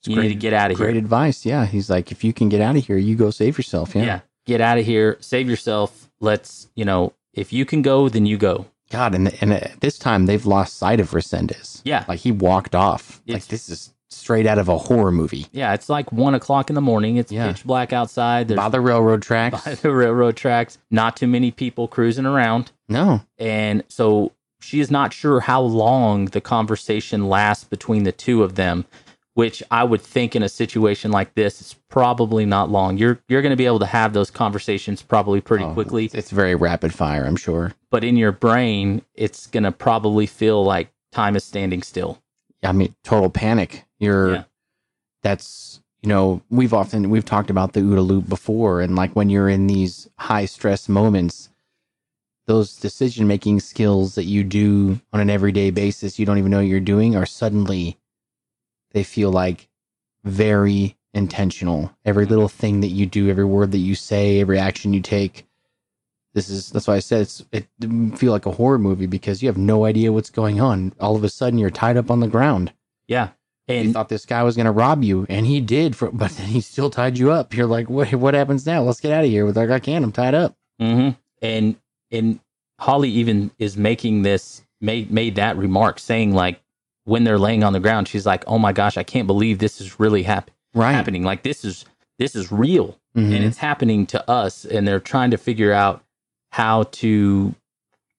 [0.00, 0.86] It's you great- need to get out of here.
[0.86, 1.44] Great advice.
[1.44, 1.66] Yeah.
[1.66, 3.94] He's like, if you can get out of here, you go save yourself.
[3.94, 4.04] Yeah.
[4.04, 4.20] Yeah.
[4.46, 6.10] Get out of here, save yourself.
[6.20, 8.66] Let's, you know, if you can go, then you go.
[8.92, 11.80] God, and and at this time they've lost sight of Resendiz.
[11.84, 12.04] Yeah.
[12.06, 13.20] Like he walked off.
[13.26, 15.46] like this is straight out of a horror movie.
[15.52, 17.16] Yeah, it's like one o'clock in the morning.
[17.16, 17.48] It's Yeah.
[17.50, 18.46] pitch black outside.
[18.48, 19.60] There's By the railroad tracks.
[19.64, 20.76] by the railroad tracks.
[20.90, 22.70] Not too many people cruising around.
[22.88, 23.22] no.
[23.38, 28.54] And so she is not sure how long the conversation lasts between the two of
[28.54, 28.84] them,
[29.34, 32.98] which I would think in a situation like this is probably not long.
[32.98, 36.30] You're you're going to be able to have those conversations probably pretty Oh, quickly, It's
[36.30, 37.72] very rapid fire, I'm sure.
[37.90, 42.20] but in your brain it's going to probably feel like time is standing still.
[42.62, 43.84] I mean, total panic.
[43.98, 44.44] You're Yeah.
[45.22, 49.30] that's you know, we've often we've talked about the OODA loop before and like when
[49.30, 51.48] you're in these high stress moments,
[52.46, 56.58] those decision making skills that you do on an everyday basis you don't even know
[56.60, 57.96] you're doing are suddenly
[58.92, 59.68] they feel like
[60.24, 61.94] very intentional.
[62.04, 65.46] Every little thing that you do, every word that you say, every action you take.
[66.34, 69.42] This is that's why I said it's it didn't feel like a horror movie because
[69.42, 70.94] you have no idea what's going on.
[70.98, 72.72] All of a sudden you're tied up on the ground.
[73.06, 73.30] Yeah.
[73.68, 75.94] And you thought this guy was going to rob you, and he did.
[75.94, 77.54] For, but then he still tied you up.
[77.54, 78.12] You're like, what?
[78.14, 78.82] What happens now?
[78.82, 79.44] Let's get out of here.
[79.44, 80.04] With like, I can't.
[80.04, 80.56] I'm tied up.
[80.80, 81.10] hmm
[81.42, 81.76] And
[82.10, 82.40] and
[82.80, 86.61] Holly even is making this made made that remark saying like
[87.04, 89.80] when they're laying on the ground, she's like, "Oh my gosh, I can't believe this
[89.80, 90.92] is really hap- Right.
[90.92, 91.22] happening.
[91.24, 91.84] Like this is
[92.18, 93.34] this is real, Mhm.
[93.34, 96.02] and it's happening to us." And they're trying to figure out
[96.52, 97.54] how to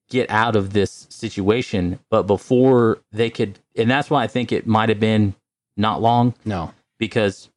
[0.10, 2.00] get out of this situation.
[2.10, 5.34] But before they could, and that's why I think it might have been
[5.78, 6.72] not long no.
[7.00, 7.50] because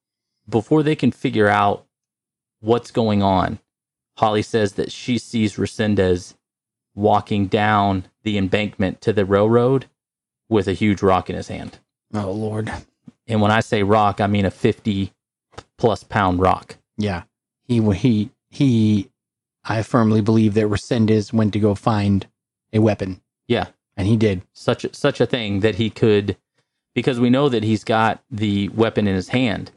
[0.49, 1.85] before they can figure out
[2.61, 3.59] what's going on,
[4.17, 6.35] Holly says that she sees Resendiz
[6.95, 9.87] walking down the embankment to the railroad
[10.49, 11.79] with a huge rock in his hand.
[12.15, 12.73] Oh Lord.
[13.27, 15.13] And when I say rock, I mean a 50
[15.79, 16.77] plus pound rock.
[16.97, 17.25] Yeah.
[17.65, 19.11] He he he.
[19.69, 22.27] I firmly believe that Resendiz went to go find
[22.73, 24.43] a weapon, Yeah, and he did.
[24.53, 26.37] such a, such a thing that he could,
[26.95, 29.73] because we know that he's got the weapon in his hand,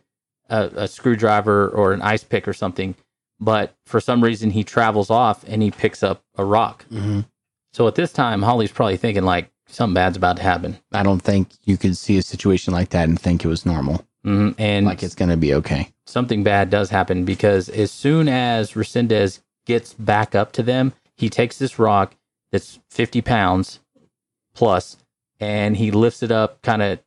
[0.47, 2.93] a, a screwdriver or an ice pick or something.
[3.39, 6.83] But for some reason, he travels off and he picks up a rock.
[6.89, 7.21] hmm
[7.73, 11.21] So at this time, Holly's probably thinking like something bad's about to happen, I don't
[11.21, 14.05] think you could see a situation like that and think it was normal.
[14.23, 15.91] hmm and Like it's going to be okay.
[16.05, 21.29] something bad does happen because as soon as Resendiz gets back up to them, he
[21.29, 22.15] takes this rock
[22.51, 23.79] that's fifty pounds
[24.55, 24.97] plus,
[25.39, 26.99] and he lifts it up kind of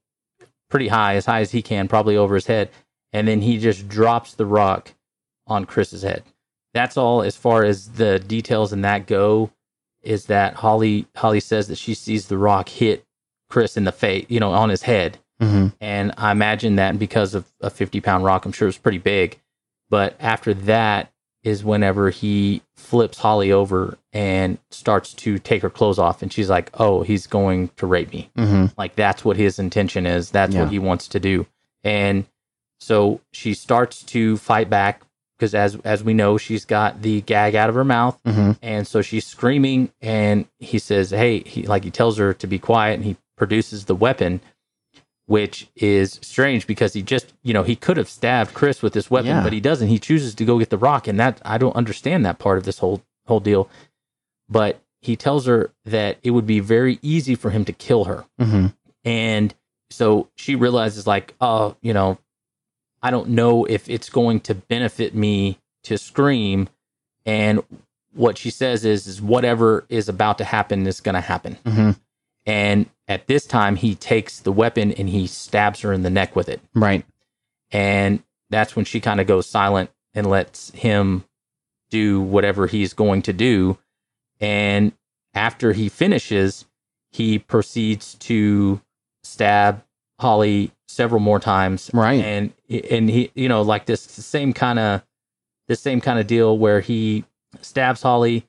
[0.70, 2.70] pretty high, as high as he can, probably over his head,
[3.12, 4.94] and then he just drops the rock
[5.46, 6.22] on Chris's head.
[6.72, 9.50] That's all as far as the details in that go.
[10.02, 11.06] Is that Holly?
[11.16, 13.04] Holly says that she sees the rock hit
[13.50, 17.34] Chris in the face, you know, on his head, hmm and I imagine that because
[17.34, 19.38] of a 50 pound rock, I'm sure it was pretty big.
[19.90, 21.10] But after that
[21.42, 26.22] is whenever he flips Holly over and starts to take her clothes off.
[26.22, 28.30] And she's like, oh, he's going to rape me.
[28.36, 30.30] hmm Like that's what his intention is.
[30.30, 30.60] That's Yeah.
[30.62, 31.46] what he wants to do.
[31.82, 32.26] And
[32.80, 35.02] so she starts to fight back
[35.42, 38.16] because as as we know, she's got the gag out of her mouth.
[38.24, 42.46] hmm And so she's screaming, and he says, Hey, he like he tells her to
[42.46, 44.40] be quiet, and he produces the weapon,
[45.26, 49.10] which is strange because he just, you know, he could have stabbed Chris with this
[49.10, 49.42] weapon, Yeah.
[49.42, 49.88] but he doesn't.
[49.88, 52.62] He chooses to go get the rock, and that I don't understand that part of
[52.64, 53.68] this whole whole deal.
[54.48, 58.26] But he tells her that it would be very easy for him to kill her.
[58.38, 58.66] hmm
[59.04, 59.52] And
[59.90, 62.18] so she realizes, like, oh, you know,
[63.02, 66.68] I don't know if it's going to benefit me to scream.
[67.26, 67.62] And
[68.12, 71.58] what she says is, is whatever is about to happen is going to happen.
[71.66, 71.90] hmm
[72.46, 76.36] And at this time, he takes the weapon and he stabs her in the neck
[76.36, 76.60] with it.
[76.74, 77.04] Right.
[77.70, 81.24] And that's when she kind of goes silent and lets him
[81.90, 83.78] do whatever he's going to do.
[84.40, 84.92] And
[85.34, 86.66] after he finishes,
[87.10, 88.80] he proceeds to
[89.22, 89.84] stab
[90.20, 91.90] Holly several more times.
[91.92, 92.22] Right.
[92.22, 95.02] And and he you know like this same kind of
[95.68, 97.24] this same kind of deal where he
[97.60, 98.46] stabs Holly,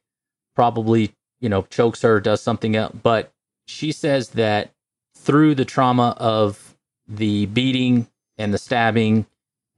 [0.56, 3.32] probably you know chokes her, does something else, but
[3.66, 4.72] she says that
[5.16, 6.76] through the trauma of
[7.08, 9.26] the beating and the stabbing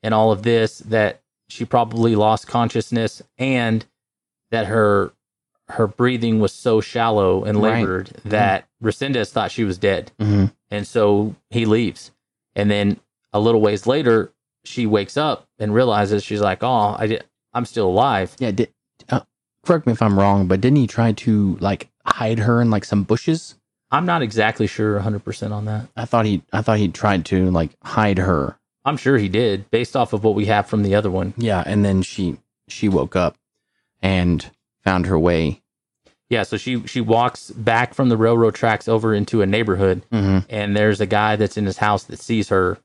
[0.02, 3.86] and all of this that she probably lost consciousness and
[4.52, 5.12] that her
[5.70, 7.80] her breathing was so shallow and Right.
[7.80, 10.12] labored that Resendiz thought she was dead.
[10.20, 12.12] hmm And so he leaves.
[12.56, 13.00] And then
[13.34, 14.32] a little ways later,
[14.64, 18.52] she wakes up and realizes she's like, "Oh, I did, I'm still alive." Yeah.
[18.52, 18.70] Did,
[19.10, 19.22] uh,
[19.64, 22.86] correct me if I'm wrong, but didn't he try to like hide her in like
[22.86, 23.56] some bushes?
[23.92, 25.88] I'm not exactly sure 100% on that.
[25.96, 28.58] I thought he, I thought he tried to like hide her.
[28.84, 31.34] I'm sure he did based off of what we have from the other one.
[31.38, 32.38] Yeah, and then she
[32.68, 33.38] she woke up
[34.02, 34.50] and
[34.84, 35.62] found her way.
[36.30, 40.40] Yeah, so she she walks back from the railroad tracks over into a neighborhood hmm
[40.50, 42.78] and there's a guy that's in his house that sees her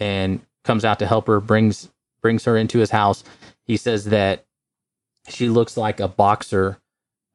[0.00, 1.90] and comes out to help her brings
[2.22, 3.22] brings her into his house.
[3.64, 4.44] He says that
[5.28, 6.78] she looks like a boxer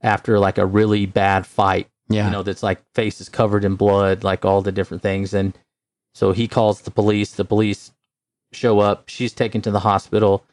[0.02, 2.26] after like a really bad fight Yeah.
[2.26, 5.34] you know that's like face is covered in blood like all the different things.
[5.34, 5.54] And
[6.14, 7.32] so he calls the police.
[7.34, 7.92] The police
[8.52, 9.08] show up.
[9.08, 10.44] She's taken to the hospital.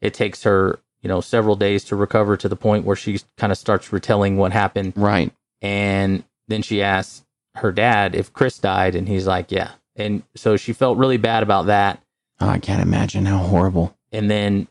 [0.00, 3.52] It takes her you know several days to recover to the point where she kind
[3.52, 5.32] of starts retelling what happened right.
[5.62, 7.24] and then she asks
[7.56, 9.72] her dad if Chris died, and he's like, yeah.
[9.96, 12.02] And so she felt really bad about that.
[12.40, 13.96] Oh, I can't imagine how horrible.
[14.12, 14.68] And then,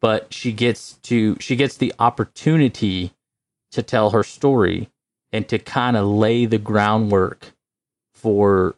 [0.00, 3.12] but she gets to, she gets the opportunity
[3.72, 4.88] to tell her story
[5.32, 7.52] and to kind of lay the groundwork
[8.12, 8.76] for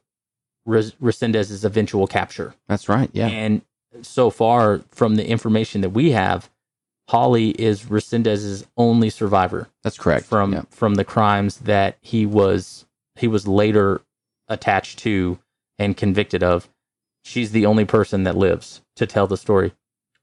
[0.67, 2.55] Res- Resendiz's eventual capture.
[2.69, 3.11] That's right.
[3.13, 3.29] Yeah.
[3.29, 3.63] And
[4.03, 6.51] so far, from the information that we have,
[7.09, 10.25] Holly is Resendiz's only survivor That's correct.
[10.27, 10.63] from Yeah.
[10.71, 12.87] from the crimes that he was
[13.17, 14.01] he was later
[14.49, 15.39] attached to
[15.79, 16.69] and convicted of.
[17.25, 19.73] She's the only person that lives to tell the story,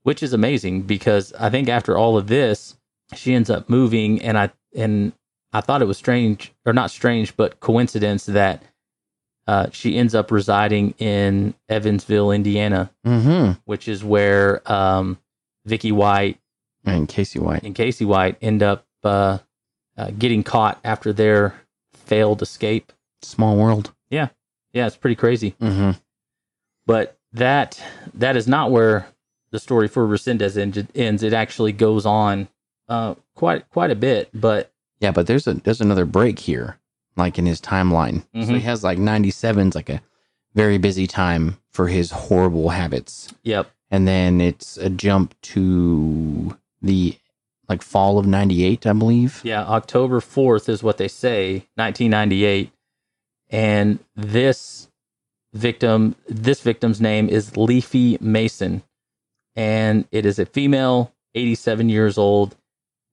[0.02, 2.76] which is amazing because I think after all of this,
[3.14, 5.12] she ends up moving and I and
[5.52, 8.62] I thought it was strange or not strange, but coincidence that
[9.46, 13.60] uh, she ends up residing in Evansville, Indiana, Mm-hmm.
[13.66, 15.18] which is where um,
[15.66, 16.38] Vicky White
[16.84, 17.62] And Casey White.
[17.62, 19.38] and Casey White end up uh,
[19.96, 21.54] uh, getting caught after their
[21.92, 22.92] failed escape.
[23.22, 23.92] Small world.
[24.10, 24.28] Yeah,
[24.72, 25.52] yeah, it's pretty crazy.
[25.60, 25.92] Mm-hmm.
[26.86, 27.80] But that
[28.14, 29.06] that is not where
[29.50, 31.22] the story for Resendiz end- ends.
[31.22, 32.48] It actually goes on
[32.88, 34.28] uh, quite quite a bit.
[34.34, 36.78] But Yeah, but there's a there's another break here,
[37.16, 38.22] like in his timeline.
[38.34, 38.60] So he Mhm.
[38.62, 40.02] has like 97's like a
[40.54, 47.16] very busy time for his horrible habits, yep, and then it's a jump to the
[47.68, 49.40] like fall of '98, I believe.
[49.44, 52.70] yeah, October fourth is what they say, 1998,
[53.50, 54.88] and this
[55.52, 58.82] victim, this victim's name is Leafie Mason,
[59.54, 62.56] and it is a female, 87 years old,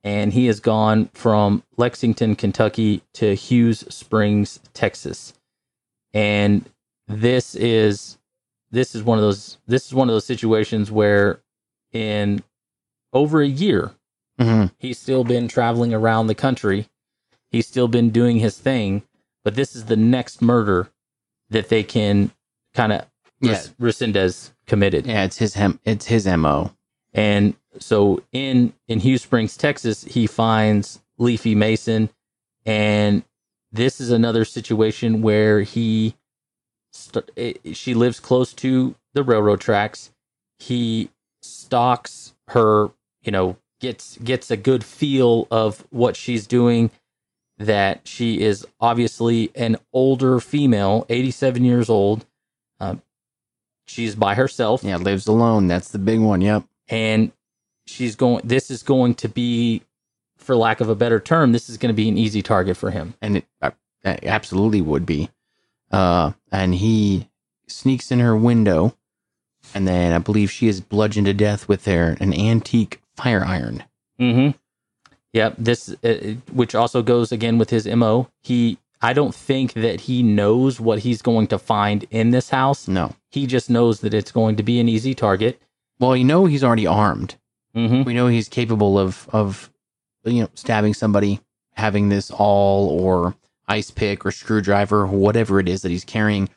[0.04, 5.34] and he has gone from Lexington, Kentucky to Hughes Springs, Texas.
[6.14, 6.66] And
[7.08, 8.18] this is
[8.72, 11.42] this is one of those this is one of those situations where
[11.92, 12.44] in
[13.14, 13.92] over a year
[14.40, 16.88] hmm he's still been traveling around the country.
[17.52, 19.04] He's still been doing his thing,
[19.44, 20.90] but this is the next murder
[21.50, 22.32] that they can
[22.74, 23.06] kind of
[23.42, 23.62] Yeah.
[23.82, 25.08] Resendiz committed.
[25.08, 25.80] Yeah, it's his hem.
[25.84, 26.72] It's his mo.
[27.14, 32.10] And so in in Hughes Springs, Texas, he finds Leafie Mason,
[32.66, 33.24] and
[33.72, 36.16] this is another situation where he
[36.92, 37.30] st-
[37.74, 40.12] she lives close to the railroad tracks.
[40.60, 41.10] He
[41.42, 42.92] stalks her,
[43.30, 46.90] you know, gets gets a good feel of what she's doing.
[47.60, 52.26] That she is obviously an older female, eighty seven years old.
[52.80, 53.04] Um,
[53.86, 55.68] she's by herself Yeah, lives alone.
[55.68, 56.42] That's the big one.
[56.42, 56.64] Yep.
[56.90, 57.32] and
[57.86, 59.84] she's going this is going to be
[60.38, 62.92] for lack of a better term this is going to be an easy target for
[62.92, 63.72] him and it, uh,
[64.04, 65.30] it absolutely would be.
[65.92, 67.30] Uh, and he
[67.68, 68.96] sneaks in her window,
[69.76, 73.84] and then I believe she is bludgeoned to death with their an antique fire iron.
[74.20, 74.50] mm-hmm
[75.34, 80.02] yep this uh, which also goes again with his mo he i don't think that
[80.02, 84.14] he knows what he's going to find in this house No, he just knows that
[84.14, 85.62] it's going to be an easy target
[86.02, 87.36] well, you know he's already armed.
[87.76, 89.70] mm-hmm We know he's capable of of
[90.24, 91.42] you know stabbing somebody,
[91.74, 93.36] having this awl or
[93.68, 96.48] ice pick or screwdriver or whatever it is that he's carrying.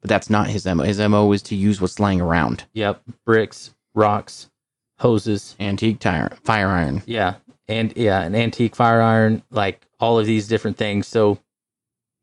[0.00, 0.82] But that's not his mo.
[0.82, 2.64] His mo is to use what's lying around.
[2.74, 4.50] yep bricks rocks
[4.98, 7.02] hoses Antique tire, fire iron.
[7.06, 7.36] Yeah,
[7.68, 11.06] and yeah, an antique fire iron, like all of these different things.
[11.06, 11.38] So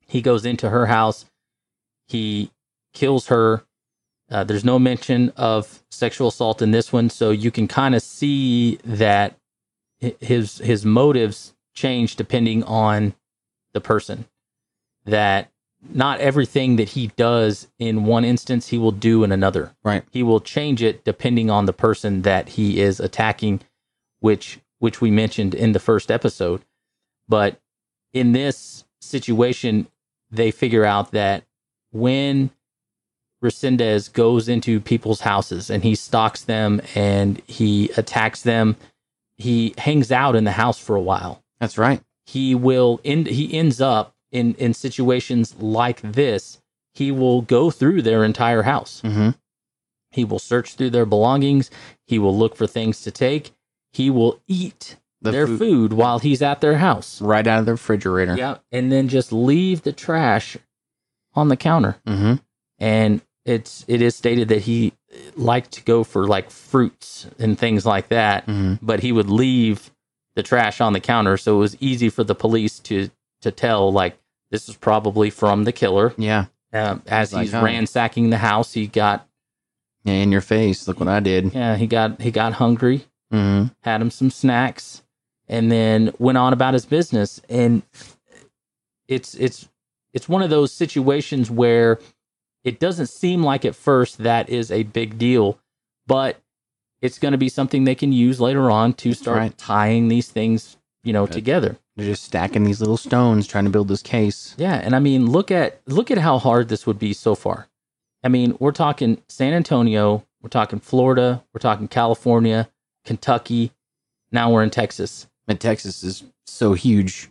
[0.07, 1.25] he goes into her house,
[2.07, 2.51] he
[2.93, 3.63] kills her,
[4.29, 8.01] Uh, there's no mention of sexual assault in this one, so you can kind of
[8.01, 9.37] see that
[9.99, 13.13] his his motives change depending on
[13.73, 14.25] the person.
[15.05, 15.51] That
[15.93, 19.75] not everything that he does in one instance he will do in another.
[19.83, 20.03] Right.
[20.11, 23.61] He will change it depending on the person that he is attacking,
[24.19, 26.61] which which we mentioned in the first episode.
[27.27, 27.59] But
[28.13, 29.87] in this situation,
[30.31, 31.43] they figure out that
[31.91, 32.51] when
[33.43, 38.75] Resendiz goes into people's houses and he stalks them and he attacks them,
[39.37, 42.01] he hangs out in the house for a while That's right.
[42.25, 46.43] he will end he ends up in in situations like this
[46.93, 49.29] he will go through their entire house Mm-hmm.
[50.11, 51.69] he will search through their belongings
[52.11, 53.45] he will look for things to take
[53.99, 55.93] he will eat The their food- food.
[55.93, 58.35] while he's at their house Right out of the refrigerator.
[58.37, 60.57] yeah and then just leave the trash
[61.33, 62.33] on the counter Mm-hmm.
[62.79, 64.93] and it's it is stated that he
[65.35, 68.85] liked to go for like fruits and things like that Mm-hmm.
[68.85, 69.91] but he would leave
[70.35, 73.09] the trash on the counter so it was easy for the police to
[73.41, 74.17] to tell like
[74.51, 76.45] this is probably from the killer Yeah.
[76.73, 77.61] um, as he's oh.
[77.63, 79.27] ransacking the house he got
[80.03, 80.13] Yeah.
[80.13, 80.87] In your face.
[80.87, 81.53] Look what I did.
[81.53, 83.73] yeah he got he got hungry Mm-hmm.
[83.81, 85.01] had him some snacks
[85.47, 87.81] and then went on about his business and
[89.07, 89.67] it's it's
[90.13, 91.99] it's one of those situations where
[92.63, 95.59] it doesn't seem like at first that is a big deal
[96.07, 96.39] but
[97.01, 99.57] it's going to be something they can use later on to start right.
[99.57, 103.87] tying these things you know together They're just stacking these little stones trying to build
[103.87, 104.53] this case.
[104.57, 107.67] yeah and i mean look at look at how hard this would be so far
[108.23, 112.67] i mean we're talking san antonio we're talking florida we're talking california
[113.05, 113.71] kentucky
[114.31, 117.29] now we're in texas And Texas is so huge.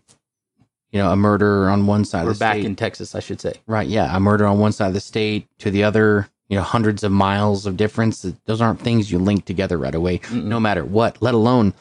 [0.93, 2.65] You know, a murder on one side we're of the back state.
[2.67, 4.17] in texas i should say Right, yeah.
[4.17, 7.11] A murder on one side of the state to the other, you know, hundreds of
[7.11, 8.25] miles of difference.
[8.47, 10.45] Those aren't things you link together right away, Mm-mm.
[10.45, 11.75] no matter what, let alone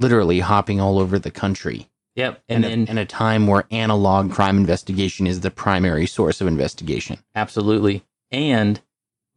[0.00, 1.88] literally hopping all over the country.
[2.16, 2.42] Yep.
[2.48, 7.18] And in a time where analog crime investigation is the primary source of investigation.
[7.34, 8.04] absolutely.
[8.32, 8.80] And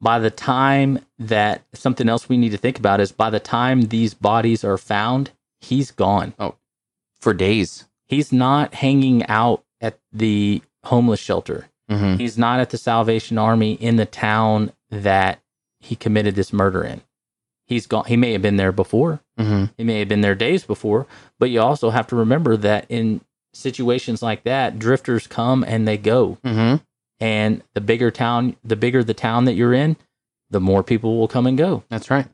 [0.01, 3.83] by the time that something else we need to think about is by the time
[3.83, 6.33] these bodies are found, he's gone.
[6.37, 6.55] Oh,
[7.21, 7.85] for days.
[8.05, 11.69] He's not hanging out at the homeless shelter.
[11.89, 12.17] Mm-hmm.
[12.17, 15.39] He's not at the Salvation Army in the town that
[15.79, 17.01] he committed this murder in.
[17.65, 18.05] He's gone.
[18.05, 19.21] He may have been there before.
[19.39, 19.65] Mm-hmm.
[19.77, 21.07] He may have been there days before,
[21.39, 23.21] but you also have to remember that in
[23.53, 26.37] situations like that, drifters come and they go.
[26.43, 26.83] Mm-hmm.
[27.19, 29.95] And the bigger town, the bigger the town that you're in,
[30.49, 31.83] the more people will come and go.
[31.89, 32.27] That's right.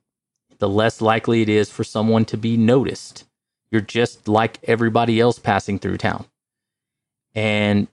[0.58, 3.26] The less likely it is for someone to be noticed.
[3.72, 6.26] You're just like everybody else passing through town.
[7.36, 7.88] And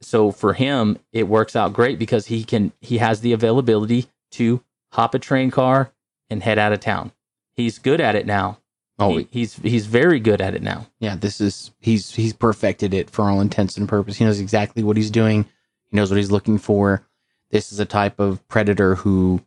[0.00, 4.62] so for him, it works out great because he can he has the availability to
[4.92, 5.92] hop a train car
[6.30, 7.12] and head out of town.
[7.54, 8.58] He's good at it now.
[8.98, 10.86] Oh, He- he's he's very good at it now.
[11.00, 11.16] yeah.
[11.16, 14.18] This is he's he's perfected it for all intents and purposes.
[14.18, 15.44] He knows exactly what he's doing.
[15.90, 17.04] He knows what he's looking for.
[17.50, 19.42] This is a type of predator who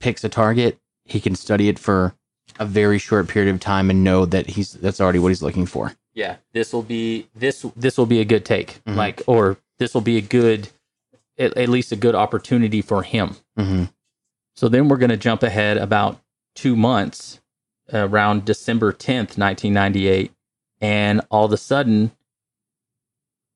[0.00, 0.78] picks a target.
[1.04, 2.14] He can study it for
[2.58, 5.66] a very short period of time and know that he's that's already what he's looking
[5.66, 5.94] for.
[6.14, 8.82] Yeah, this will be this this will be a good take.
[8.84, 8.96] Mhm.
[8.96, 10.68] Like or this will be a good
[11.38, 13.36] at, at least a good opportunity for him.
[13.58, 13.84] Mm-hmm.
[14.54, 16.20] So then we're going to jump ahead about
[16.56, 17.40] 2 months
[17.92, 20.32] around December 10th, 1998
[20.80, 22.10] and all of a sudden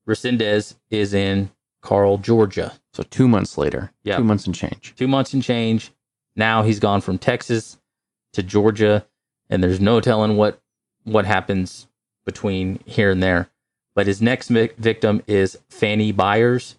[0.09, 1.51] Resendiz is in
[1.83, 2.73] Carl, Georgia.
[2.93, 4.17] So two months later, Yeah.
[4.17, 4.95] two months and change.
[4.97, 5.93] two months and change.
[6.35, 7.79] Now he's gone from Texas
[8.33, 9.07] to Georgia,
[9.51, 10.61] and there's no telling what
[11.05, 11.87] what happens
[12.25, 13.49] between here and there.
[13.95, 16.77] But his next victim is Fannie Byers,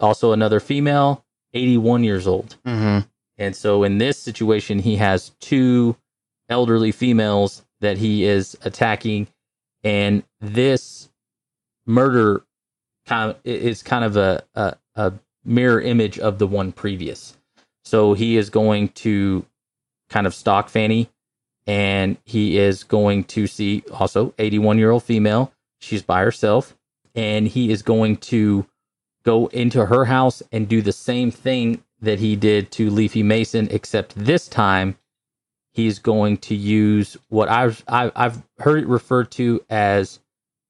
[0.00, 1.24] also another female,
[1.54, 2.56] 81 years old.
[2.66, 3.06] Mm-hmm.
[3.38, 5.96] And so in this situation, he has two
[6.48, 9.28] elderly females that he is attacking,
[9.84, 11.08] and this
[11.86, 12.42] murder
[13.06, 15.12] kind of is kind of a, a a
[15.44, 17.36] mirror image of the one previous.
[17.84, 19.46] So he is going to
[20.10, 21.08] kind of stalk Fannie,
[21.66, 25.52] and he is going to see also 81 year old female.
[25.80, 26.76] She's by herself,
[27.14, 28.66] and he is going to
[29.24, 33.68] go into her house and do the same thing that he did to Leafie Mason,
[33.70, 34.96] except this time
[35.72, 40.20] he's going to use what I've I've, I've heard it referred to as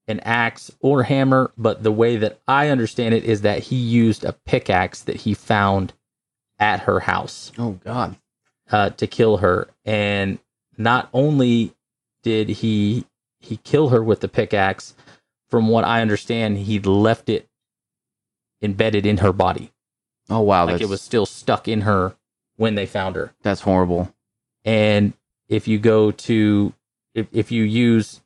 [0.06, 4.24] an axe or hammer, but the way that I understand it is that he used
[4.24, 5.92] a pickaxe that he found
[6.58, 8.16] at her house Oh God.
[8.70, 9.68] uh, to kill her.
[9.84, 10.38] And
[10.78, 11.74] not only
[12.22, 13.04] did he
[13.40, 14.94] he kill her with the pickaxe,
[15.48, 17.46] from what I understand, he left it
[18.62, 19.72] embedded in her body.
[20.30, 22.14] Oh wow, like it was still stuck in her
[22.56, 23.32] when they found her.
[23.42, 24.12] that's horrible.
[24.64, 25.12] And
[25.48, 26.72] if you go to
[27.14, 28.20] if if you use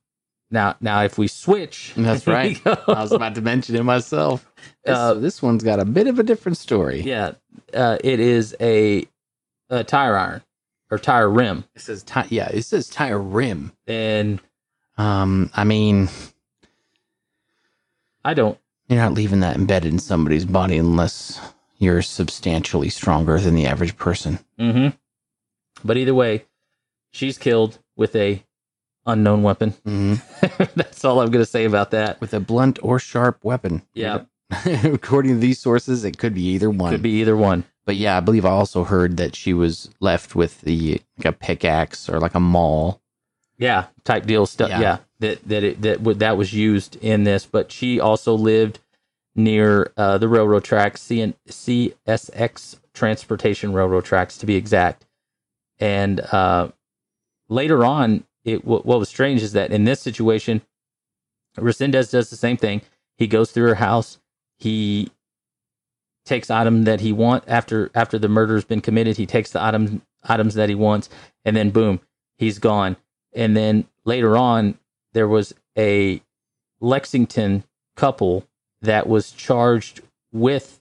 [0.51, 2.61] now now if we switch, That's right.
[2.67, 4.51] I was about to mention it myself.
[4.85, 7.03] This, Uh, this one's got a bit of a different story.
[7.03, 7.33] yeah,
[7.75, 9.07] uh, it is a
[9.71, 10.43] a tire iron
[10.91, 13.73] or tire rim, It says ti- yeah, it says tire rim.
[13.87, 14.41] and
[14.99, 16.09] Um, I mean,
[18.25, 18.59] I don't.
[18.89, 21.41] you're not leaving that embedded in somebody's body unless
[21.83, 24.39] you're substantially stronger than the average person.
[24.59, 24.89] hmm
[25.85, 26.45] But either way,
[27.11, 28.45] she's killed with a
[29.05, 29.71] unknown weapon.
[29.85, 30.15] hmm
[30.77, 32.21] That's all I'm going to say about that.
[32.21, 33.83] With a blunt or sharp weapon.
[33.95, 34.23] Yeah.
[34.85, 36.93] According to these sources, it could be either one.
[36.93, 37.65] Could be either one.
[37.85, 41.33] But yeah, I believe I also heard that she was left with the like a
[41.33, 43.01] pickaxe or like a maul.
[43.59, 44.71] Yeah, type deal stuff.
[44.71, 44.81] Yeah.
[44.81, 47.45] Yeah, that that it, that that was used in this.
[47.45, 48.79] But she also lived
[49.35, 55.07] near uh, the railroad tracks, CN- CSX Transportation Railroad tracks to be exact.
[55.79, 56.69] And uh,
[57.49, 60.63] later on, it what, what was strange is that in this situation,
[61.57, 62.83] Resendiz does the same thing.
[63.17, 64.19] He goes through her house.
[64.59, 65.11] He
[66.25, 69.17] takes item that he want after after the murder's been committed.
[69.17, 71.09] He takes the item items that he wants,
[71.45, 72.01] and then boom,
[72.37, 72.97] he's gone.
[73.35, 74.79] And then later on,
[75.13, 76.23] there was a
[76.81, 77.65] Lexington
[77.97, 78.47] couple
[78.83, 80.01] that was charged
[80.33, 80.81] with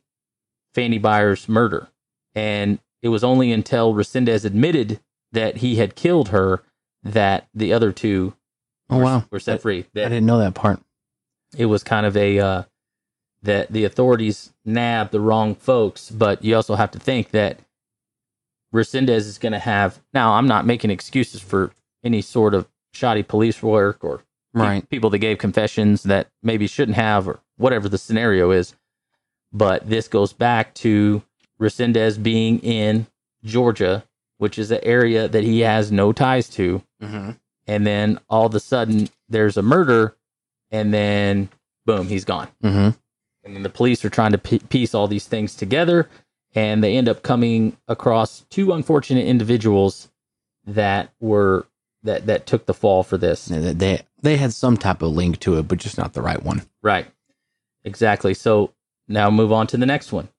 [0.75, 1.87] Fannie Byers' murder,
[2.35, 4.99] and it was only until Resendiz admitted
[5.31, 6.63] that he had killed her
[7.03, 8.33] that the other two
[8.89, 9.85] Oh were, wow, were set free.
[9.95, 10.81] I didn't know that part.
[11.57, 12.63] it was kind of a uh,
[13.43, 17.59] that the authorities nabbed the wrong folks, but you also have to think that
[18.73, 19.99] Resendiz is going to have.
[20.13, 21.71] Now, I'm not making excuses for
[22.03, 24.23] any sort of shoddy police work or
[24.53, 24.87] Right.
[24.89, 28.75] people that gave confessions that maybe shouldn't have or whatever the scenario is.
[29.53, 31.21] But this goes back to
[31.59, 33.07] Resendiz being in
[33.43, 34.03] Georgia,
[34.37, 37.31] which is an area that he has no ties to Mm-hmm.
[37.67, 40.15] and then all of a sudden there's a murder
[40.69, 41.49] and then
[41.87, 42.89] boom he's gone Mm-hmm.
[43.43, 46.07] and then the police are trying to p- piece all these things together
[46.53, 50.09] and they end up coming across two unfortunate individuals
[50.67, 51.65] that were
[52.03, 55.57] that that took the fall for this they they had some type of link to
[55.57, 56.61] it, but just not the right one.
[56.83, 57.07] right
[57.83, 58.33] exactly.
[58.33, 58.73] So
[59.07, 60.29] now move on to the next one.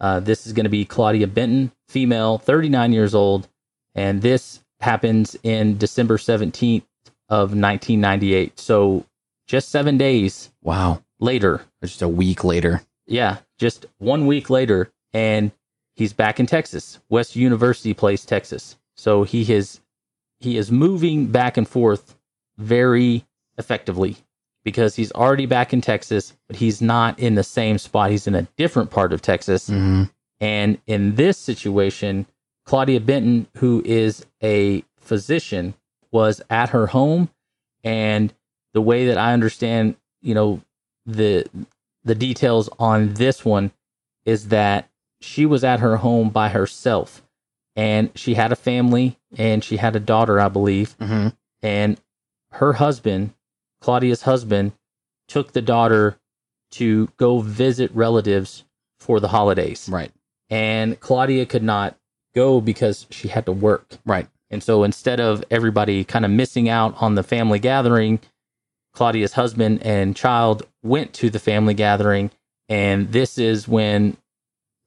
[0.00, 3.46] Uh, this is going to be claudia benton female 39 years old
[3.94, 6.82] and this happens in december 17th
[7.28, 9.06] of 1998 so
[9.46, 11.62] just seven days Wow, later.
[11.82, 12.82] Just a week later.
[13.06, 15.50] Yeah, just one week later, and
[15.96, 18.76] he's back in Texas, West University Place, Texas.
[18.96, 19.80] So he is
[20.38, 22.16] he is moving back and forth
[22.58, 23.24] very
[23.58, 24.16] effectively
[24.64, 28.10] because he's already back in Texas, but he's not in the same spot.
[28.10, 29.68] He's in a different part of Texas.
[29.68, 30.04] Mm-hmm.
[30.40, 32.26] And in this situation,
[32.64, 35.74] Claudia Benton, who is a physician,
[36.10, 37.30] was at her home.
[37.84, 38.32] And
[38.74, 40.60] the way that I understand, you know,
[41.06, 41.46] the
[42.04, 43.72] the details on this one
[44.24, 44.88] is that
[45.20, 47.22] she was at her home by herself
[47.76, 50.96] and she had a family and she had a daughter, I believe.
[50.98, 51.28] Mm-hmm.
[51.62, 52.00] And
[52.52, 53.32] her husband,
[53.82, 54.72] Claudia's husband,
[55.28, 56.18] took the daughter
[56.70, 58.64] to go visit relatives
[58.98, 60.12] for the holidays Right,
[60.48, 61.96] and Claudia could not
[62.34, 63.98] go because she had to work.
[64.06, 64.28] right.
[64.50, 68.20] And so instead of everybody kind of missing out on the family gathering,
[68.92, 72.30] Claudia's husband and child went to the family gathering.
[72.68, 74.18] And this is when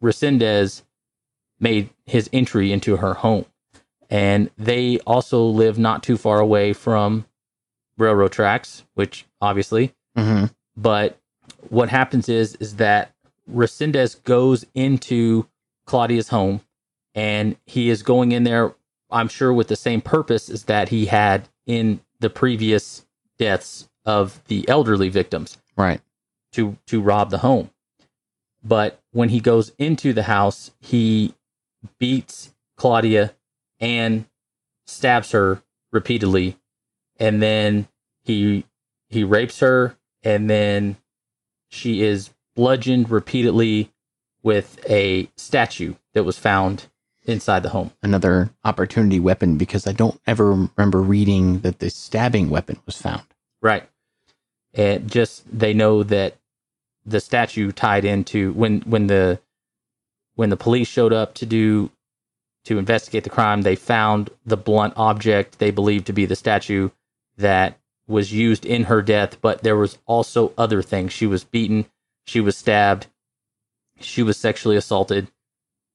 [0.03, 0.83] Resendiz
[1.59, 3.45] made his entry into her home.
[4.07, 7.25] And they also live not too far away from
[7.97, 10.45] railroad tracks, which obviously Mm-hmm.
[10.77, 11.19] but
[11.69, 13.11] what happens is is that
[13.51, 15.45] Resendiz goes into
[15.85, 16.61] Claudia's home
[17.13, 18.73] and he is going in there
[19.11, 23.05] I'm sure with the same purpose as that he had in the previous
[23.37, 25.99] deaths of the elderly victims Right.
[26.53, 27.69] to to rob the home.
[28.63, 31.35] But when he goes into the house, he
[31.99, 33.33] beats Claudia
[33.79, 34.25] and
[34.87, 36.57] stabs her repeatedly,
[37.19, 37.87] and then
[38.23, 38.65] he
[39.09, 40.97] he rapes her, and then
[41.69, 43.91] she is bludgeoned repeatedly
[44.43, 46.87] with a statue that was found
[47.25, 47.91] inside the home.
[48.01, 53.23] Another opportunity weapon because I don't ever remember reading that the stabbing weapon was found.
[53.61, 53.89] Right.
[54.73, 56.37] And just they know that
[57.05, 59.39] the statue tied into when when the
[60.35, 61.91] when the police showed up to do
[62.65, 66.89] to investigate the crime, they found the blunt object they believed to be the statue
[67.37, 71.11] that was used in her death, but there was also other things.
[71.11, 71.85] She was beaten,
[72.25, 73.07] she was stabbed,
[73.99, 75.31] she was sexually assaulted,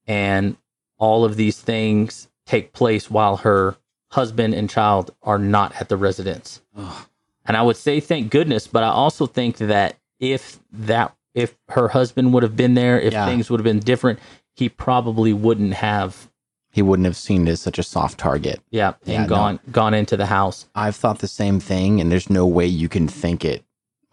[0.07, 0.57] and
[0.97, 3.77] all of these things take place while her
[4.11, 6.61] husband and child are not at the residence.
[6.75, 7.05] Ugh.
[7.45, 11.87] And I would say thank goodness, but I also think that if that if her
[11.89, 13.25] husband would have been there, if Yeah.
[13.25, 14.19] things would have been different,
[14.53, 16.29] he probably wouldn't have
[16.71, 18.61] He wouldn't have seen it as such a soft target.
[18.71, 19.35] yeah, Yeah, and no.
[19.35, 20.67] gone gone into the house.
[20.73, 23.63] I've thought the same thing, and there's no way you can think it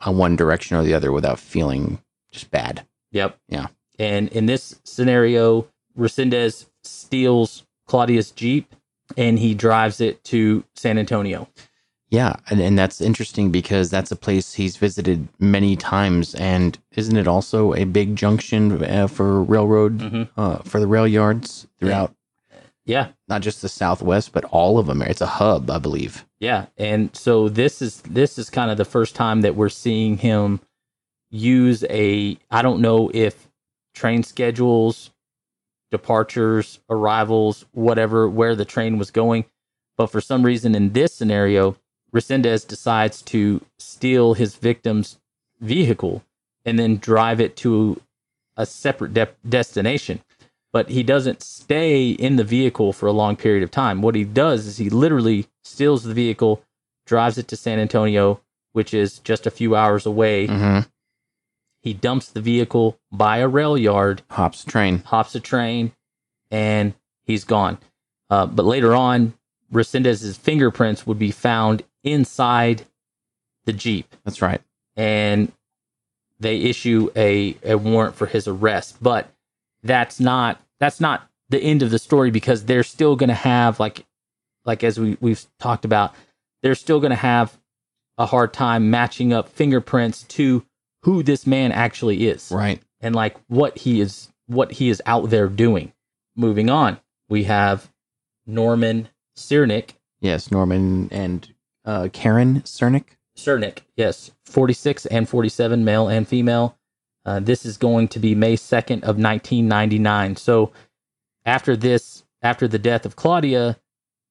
[0.01, 2.01] on one direction or the other without feeling
[2.31, 2.85] just bad.
[3.13, 3.39] Yep.
[3.49, 3.67] Yeah.
[3.99, 5.67] And in this scenario,
[5.99, 8.75] Resendiz steals Claudia's Jeep
[9.17, 11.49] and he drives it to San Antonio.
[12.11, 17.17] Yeah, and, and that's interesting because that's a place he's visited many times, and isn't
[17.17, 20.29] it also a big junction uh, for railroad Mhm.
[20.37, 22.15] uh, for the rail yards throughout
[22.89, 23.09] Yeah.
[23.29, 25.03] not just the Southwest but all of them?
[25.03, 26.25] It's a hub, I believe.
[26.41, 26.67] Yeah.
[26.77, 30.61] And so this is this is kind of the first time that we're seeing him
[31.31, 33.47] use a I don't know if
[33.95, 35.11] train schedules,
[35.91, 39.45] departures, arrivals, whatever, where the train was going.
[39.97, 41.77] But for some reason in this scenario,
[42.15, 45.19] Resendiz decides to steal his victim's
[45.61, 46.25] vehicle
[46.65, 48.01] and then drive it to
[48.57, 50.21] a separate de- destination.
[50.73, 54.03] But he doesn't stay in the vehicle for a long period of time.
[54.03, 56.63] What he does is he literally steals the vehicle,
[57.07, 58.41] drives it to San Antonio,
[58.73, 60.47] which is just a few hours away.
[60.47, 60.81] Mm-hmm.
[61.81, 64.99] He dumps the vehicle by a rail yard Hops the train.
[65.07, 65.93] hops a train,
[66.51, 66.93] and
[67.25, 67.79] he's gone.
[68.29, 69.33] Uh, but later on,
[69.73, 72.85] Resendiz's fingerprints would be found inside
[73.65, 74.61] the Jeep, That's right.
[74.97, 75.51] and
[76.41, 78.97] they issue a, a warrant for his arrest.
[79.03, 79.29] But
[79.83, 83.81] that's not that's not the end of the story because they're still going to have
[83.81, 84.05] like
[84.65, 86.15] like as we we've talked about,
[86.63, 87.59] they're still going to have
[88.19, 90.65] a hard time matching up fingerprints to
[91.05, 92.83] who this man actually is Right.
[93.01, 95.93] and like what he is what he is out there doing.
[96.37, 96.99] Moving on,
[97.29, 97.91] we have
[98.47, 99.91] Norman Sirnic.
[100.21, 101.53] Yes, Norman and
[101.85, 103.05] uh, Karen Sirnic.
[103.37, 106.77] Sirnic, yes, 46 and 47, male and female.
[107.29, 110.37] Uh, this is going to be May 2nd of 1999.
[110.37, 110.73] So
[111.45, 113.77] after this, after the death of Claudia,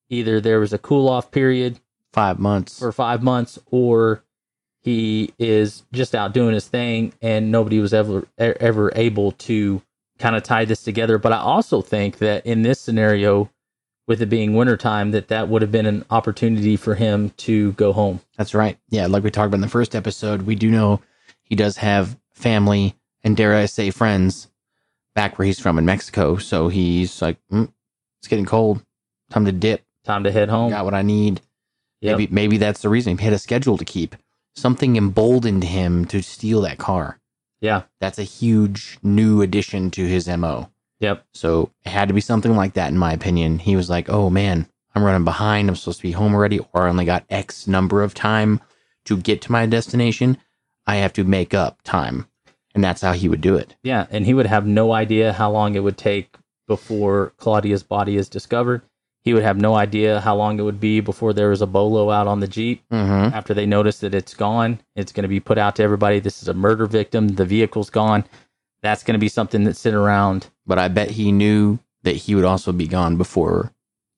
[0.10, 1.80] either there was a cool off period
[2.12, 2.80] Five months.
[2.80, 4.24] for five months, or
[4.82, 9.84] he is just out doing his thing, and nobody was ever ever able to
[10.18, 11.20] kind of tie this together.
[11.20, 13.52] But I also think that in this scenario,
[14.08, 17.94] with it being wintertime, that that would have been an opportunity for him to go
[17.94, 18.22] home.
[18.38, 18.80] That's right.
[18.90, 21.02] Yeah, like we talked about in the first episode, we do know
[21.44, 24.48] he does have family and dare I say friends
[25.16, 26.38] back where he's from in Mexico.
[26.38, 27.72] So he's like, mm,
[28.20, 28.84] it's getting cold.
[29.30, 29.84] Time to dip.
[30.06, 30.70] Time to head home.
[30.70, 31.42] Got what I need.
[32.02, 32.18] Yep.
[32.18, 34.16] Maybe maybe that's the reason he had a schedule to keep.
[34.56, 37.20] Something emboldened him to steal that car.
[37.60, 37.84] Yeah.
[38.00, 40.70] That's a huge new addition to his mo.
[41.00, 41.26] Yep.
[41.34, 43.60] So it had to be something like that, in my opinion.
[43.60, 45.70] He was like, "Oh man, I'm running behind.
[45.70, 48.62] I'm supposed to be home already, or I only got X number of time
[49.06, 50.38] to get to my destination.
[50.88, 52.28] I have to make up time."
[52.74, 53.76] And that's how he would do it.
[53.84, 54.06] Yeah.
[54.12, 56.36] And he would have no idea how long it would take
[56.68, 58.82] before Claudia's body is discovered.
[59.24, 62.12] He would have no idea how long it would be before there was a bolo
[62.12, 62.84] out on the Jeep.
[62.92, 63.34] Mm-hmm.
[63.36, 66.20] after they notice that it's gone, it's going to be put out to everybody.
[66.20, 67.30] This is a murder victim.
[67.30, 68.24] The vehicle's gone.
[68.82, 70.48] That's going to be something that's sitting around.
[70.66, 73.74] But I bet he knew that he would also be gone before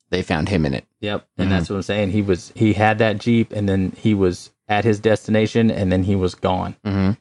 [0.09, 0.86] they found him in it.
[1.01, 1.26] Yep.
[1.38, 1.51] And Mhm.
[1.51, 2.11] that's what I'm saying.
[2.11, 6.03] He was, he had that Jeep and then he was at his destination and then
[6.03, 6.78] he was gone.
[6.86, 7.11] Mm-hmm.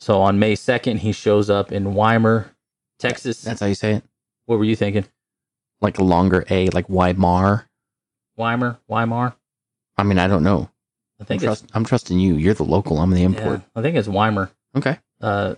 [0.00, 2.50] So on May 2nd, he shows up in Weimar,
[2.98, 3.42] Texas.
[3.42, 4.04] That's how you say it.
[4.46, 5.06] what were you thinking?
[5.80, 7.68] Like a longer A, like Weimar.
[8.36, 8.78] Weimar?
[8.88, 9.34] Weimar?
[9.96, 10.70] I mean, I don't know.
[11.18, 12.34] I I'm, think trust, I'm trusting you.
[12.34, 12.98] You're the local.
[12.98, 13.62] I'm the yeah, import.
[13.74, 14.50] I think it's Weimar.
[14.76, 14.98] Okay.
[15.20, 15.54] Uh,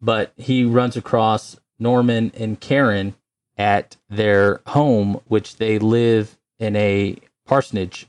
[0.00, 3.14] but he runs across Norman and Karen
[3.56, 7.16] at their home, which they live in a
[7.46, 8.06] parsonage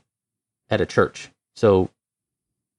[0.70, 1.30] at a church.
[1.54, 1.90] So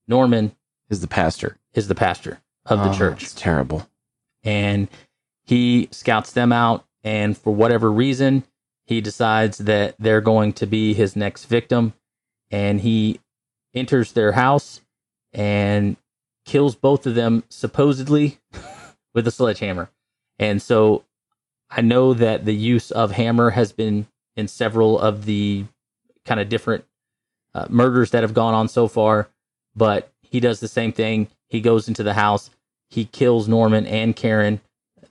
[0.08, 0.54] Norman
[0.90, 3.88] Is the pastor is the pastor of the Oh, church, It's terrible.
[4.44, 4.88] and
[5.44, 6.84] he scouts them out.
[7.04, 8.44] And for whatever reason,
[8.86, 11.94] he decides that they're going to be his next victim,
[12.50, 13.20] and he
[13.74, 14.80] enters their house
[15.32, 15.96] and
[16.44, 18.38] kills both of them supposedly
[19.14, 19.90] with a sledgehammer.
[20.38, 21.04] And so
[21.70, 25.64] I know that the use of hammer has been in several of the
[26.24, 26.84] kind of different
[27.54, 29.28] uh, murders that have gone on so far,
[29.76, 31.28] but he does the same thing.
[31.48, 32.50] He goes into the house,
[32.88, 34.60] he kills Norman and Karen.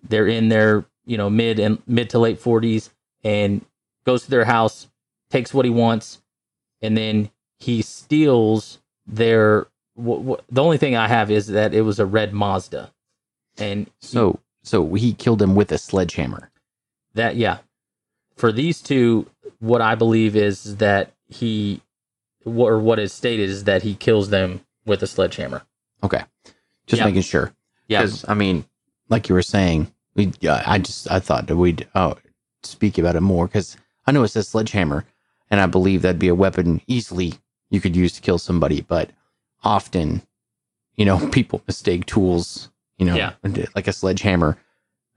[0.08, 2.90] They're in their, you know, mid and mid to late 40s
[3.24, 3.64] and
[4.06, 4.88] goes to their house,
[5.30, 6.22] takes what he wants,
[6.82, 12.06] and then he steals their the only thing I have is that it was a
[12.06, 12.92] red Mazda.
[13.58, 16.50] And So, so he killed him with a sledgehammer.
[17.14, 17.58] that yeah
[18.38, 19.28] for these two
[19.60, 21.82] what i believe is that he
[22.46, 25.64] or what is stated is that he kills them with a sledgehammer
[26.04, 26.24] Okay.
[26.88, 27.06] Just Yeah.
[27.06, 27.54] making sure.
[27.88, 28.66] yeah Because I mean,
[29.10, 32.16] like you were saying, we yeah, I just I thought that we'd oh,
[32.64, 33.78] speak about it more because
[34.08, 35.06] I know it says sledgehammer,
[35.50, 37.36] and I believe that'd be a weapon easily
[37.70, 38.82] you could use to kill somebody.
[38.82, 39.12] But
[39.64, 40.22] often,
[40.96, 42.70] you know, people mistake tools.
[42.98, 43.34] You know, Yeah.
[43.76, 44.58] like a sledgehammer.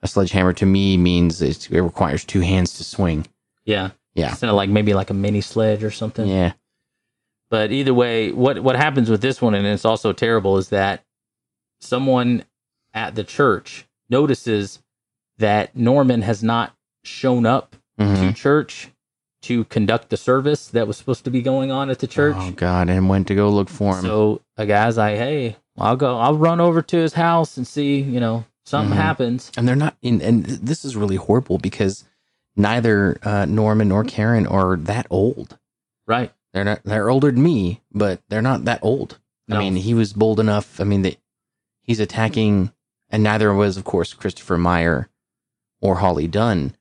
[0.03, 3.27] A sledgehammer to me means it, it requires two hands to swing.
[3.65, 4.31] yeah Yeah.
[4.31, 6.53] instead of like maybe like a mini sledge or something Yeah.
[7.51, 11.03] But either way, what what happens with this one, and it's also terrible, is that
[11.81, 12.45] someone
[12.93, 14.81] at the church notices
[15.39, 16.75] that Norman has not
[17.05, 18.29] shown up Mhm.
[18.29, 18.91] to church
[19.43, 22.37] to conduct the service that was supposed to be going on at the church.
[22.39, 22.89] Oh God!
[22.89, 24.05] And went to go look for him.
[24.05, 26.19] So a guy's like, "Hey, I'll go.
[26.19, 28.01] I'll run over to his house and see.
[28.01, 29.03] You know, something Mhm.
[29.03, 32.05] happens." and they're not in and this is really horrible because
[32.57, 35.59] neither uh, norman nor karen are that old
[36.07, 36.33] Right?
[36.55, 39.19] They're not they're older than me but they're not that old.
[39.49, 39.57] No.
[39.57, 40.81] i mean he was bold enough.
[40.81, 41.19] I mean that
[41.83, 42.73] he's attacking
[43.11, 45.07] and neither was of course christopher maier
[45.83, 46.75] or holly dunn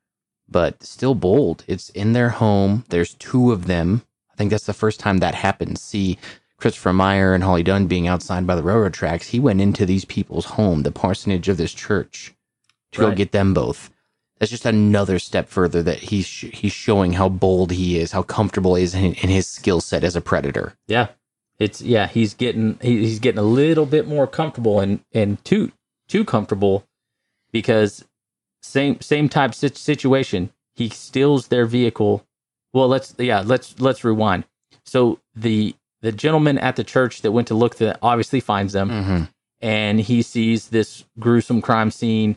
[0.48, 1.66] but still bold.
[1.68, 2.86] It's in their home.
[2.90, 4.04] There's two of them.
[4.32, 5.80] I think that's the first time that happened.
[5.80, 6.20] See
[6.58, 10.06] christopher maier and holly dunn being outside by the railroad tracks he went into these
[10.06, 12.34] people's home the parsonage of this church
[12.94, 13.90] to go get them both.
[14.44, 18.24] That's just another step further that he's sh- he's showing how bold he is, how
[18.24, 20.74] comfortable he is in, in his skill set as a predator.
[20.86, 21.08] Yeah.
[21.60, 22.08] It's yeah.
[22.08, 25.72] He's getting he, he's getting a little bit more comfortable and and too
[26.10, 26.84] too comfortable
[27.54, 28.04] because
[28.62, 30.50] same same type sit- situation.
[30.76, 32.26] He steals their vehicle.
[32.74, 34.44] Well, let's yeah let's let's rewind.
[34.86, 38.90] So the the gentleman at the church that went to look that obviously finds them
[38.90, 39.24] Mm-hmm.
[39.62, 42.36] and he sees this gruesome crime scene.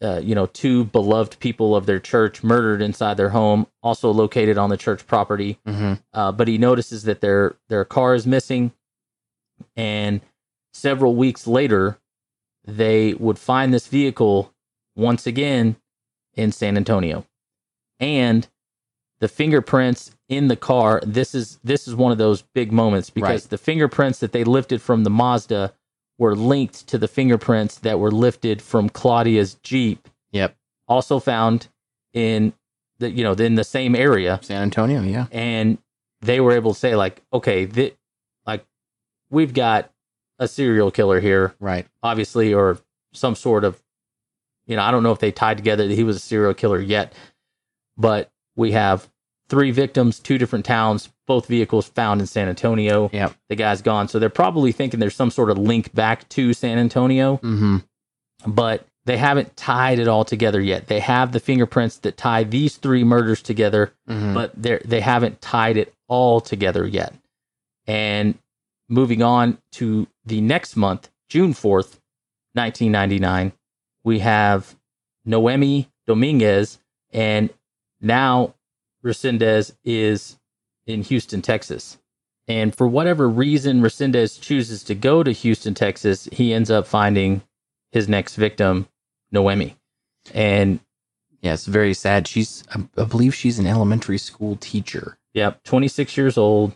[0.00, 4.56] Uh, you know, two beloved people of their church murdered inside their home, also located
[4.56, 5.58] on the church property.
[5.66, 5.94] Mm-hmm.
[6.12, 8.70] Uh, but he notices that their their car is missing,
[9.76, 10.20] and
[10.72, 11.98] several weeks later,
[12.64, 14.52] they would find this vehicle
[14.94, 15.76] once again
[16.34, 17.24] in San Antonio,
[17.98, 18.46] and
[19.20, 21.00] the fingerprints in the car.
[21.04, 23.50] This is this is one of those big moments because Right.
[23.50, 25.72] the fingerprints that they lifted from the Mazda
[26.18, 30.56] were linked to the fingerprints that were lifted from Claudia's Jeep, Yep.
[30.88, 31.68] also found
[32.12, 32.52] in
[32.98, 35.02] the you know in the same area San Antonio.
[35.02, 35.26] Yeah.
[35.30, 35.78] and
[36.20, 37.94] they were able to say like okay th-
[38.46, 38.64] like
[39.30, 39.92] we've got
[40.40, 41.86] a serial killer here Right.
[42.02, 42.78] obviously or
[43.12, 43.80] some sort of
[44.66, 46.80] you know i don't know if they tied together that he was a serial killer
[46.80, 47.12] yet
[47.96, 49.08] but we have
[49.48, 53.34] three victims two different towns both vehicles found in san antonio Yep.
[53.48, 56.78] the guy's gone so they're probably thinking there's some sort of link back to san
[56.78, 57.76] antonio Mm-hmm.
[58.46, 62.76] but they haven't tied it all together yet they have the fingerprints that tie these
[62.76, 64.34] three murders together Mm-hmm.
[64.34, 67.12] but they they haven't tied it all together yet.
[67.86, 68.38] And
[68.88, 71.98] moving on to the next month, June 4th,
[72.54, 73.52] 1999,
[74.04, 74.74] we have
[75.26, 76.78] Noemi Dominguez
[77.12, 77.50] and
[78.00, 78.54] now
[79.04, 80.37] Resendiz is
[80.88, 81.98] in Houston, Texas.
[82.48, 87.42] And for whatever reason Resendiz chooses to go to Houston, Texas, he ends up finding
[87.92, 88.88] his next victim,
[89.30, 89.76] Noemi.
[90.32, 90.80] And
[91.42, 92.26] yeah, it's very sad.
[92.26, 95.18] She's, I, believe, she's an elementary school teacher.
[95.34, 96.74] Yep, 26 years old,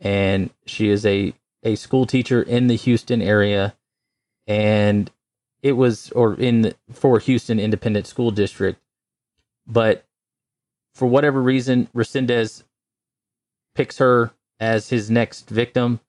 [0.00, 1.32] and she is a
[1.62, 3.76] a school teacher in the Houston area,
[4.48, 5.10] and
[5.62, 8.80] it was or in the, for Houston Independent School District,
[9.66, 10.04] but
[10.94, 12.64] for whatever reason, Resendiz
[13.74, 16.00] picks her as his next victim,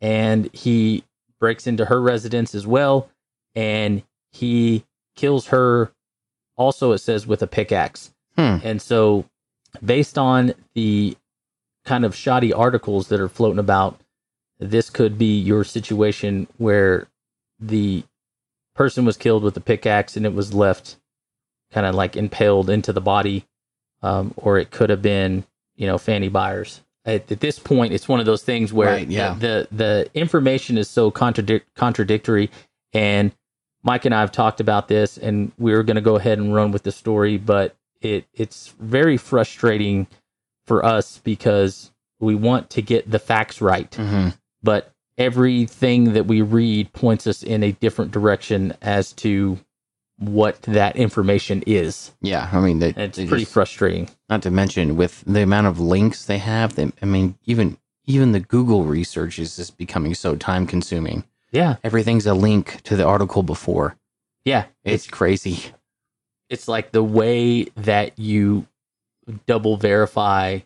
[0.00, 1.04] and he
[1.40, 3.10] breaks into her residence as well,
[3.54, 4.02] and
[4.32, 4.84] he
[5.16, 5.92] kills her.
[6.56, 8.12] Also, it says with a pickaxe.
[8.36, 8.58] Hmm.
[8.62, 9.24] And so,
[9.84, 11.16] based on the
[11.84, 14.00] kind of shoddy articles that are floating about,
[14.58, 17.08] this could be your situation where
[17.58, 18.04] the
[18.74, 20.96] person was killed with a pickaxe and it was left
[21.72, 23.44] kind of like impaled into the body,
[24.02, 25.44] um, or it could have been,
[25.76, 26.80] you know, Fannie Byers.
[27.04, 29.34] At, at this point, it's one of those things where Right, yeah.
[29.34, 32.50] the, the the information is so contradic- contradictory,
[32.92, 33.32] and
[33.82, 36.54] Mike and I have talked about this, and we were going to go ahead and
[36.54, 40.06] run with the story, but it it's very frustrating
[40.66, 41.90] for us because
[42.20, 44.28] we want to get the facts right, Mm-hmm.
[44.62, 49.58] but everything that we read points us in a different direction as to
[50.18, 52.12] what that information is.
[52.22, 54.08] Yeah, I mean, they, it's pretty just- frustrating.
[54.28, 56.74] not to mention with the amount of links they have.
[56.76, 61.24] They, I mean, even even the Google research is just becoming so time consuming.
[61.52, 63.96] Yeah, Everything's a link to the article before.
[64.44, 65.60] yeah, It's crazy.
[66.50, 68.66] it's like the way that you
[69.46, 70.58] double verify,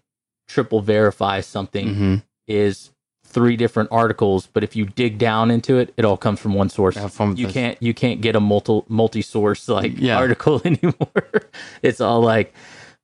[0.49, 2.15] triple verify something hmm
[2.49, 2.91] is
[3.29, 6.69] three different articles, but if you dig down into it, it all comes from one
[6.71, 6.97] source.
[6.97, 10.17] you the- can't you can't get a multi multi source like Yeah.
[10.17, 11.13] article anymore.
[11.83, 12.55] it's all like,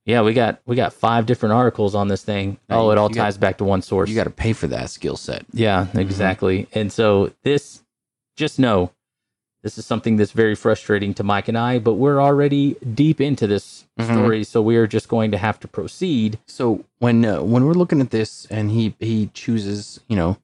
[0.06, 2.58] yeah, we got we got five different articles on this thing.
[2.68, 4.08] Right, Oh, it all you got- ties back to one source.
[4.08, 5.44] You got to pay for that skill set.
[5.52, 5.98] Yeah, mm-hmm.
[6.00, 6.66] exactly.
[6.74, 7.82] And so this,
[8.36, 8.90] just know,
[9.64, 13.46] this is something that's very frustrating to Mike and I, but we're already deep into
[13.48, 14.04] this Mhm.
[14.12, 16.38] story, so we are just going to have to proceed.
[16.46, 20.36] So when uh, when we're looking at this, and he he chooses, you know,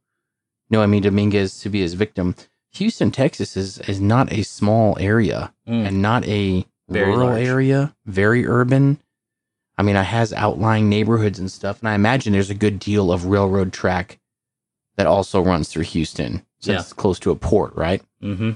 [0.71, 2.35] Noemi Dominguez to be his victim,
[2.73, 5.87] Houston, Texas is is not a small area Mm.
[5.87, 7.47] and not a Very rural large.
[7.47, 8.99] area, very urban.
[9.79, 13.11] I mean, it has outlying neighborhoods and stuff, and I imagine there's a good deal
[13.13, 14.19] of railroad track
[14.97, 16.81] that also runs through Houston, since Yeah.
[16.81, 18.03] it's close to a port, right?
[18.23, 18.53] Mm-hmm.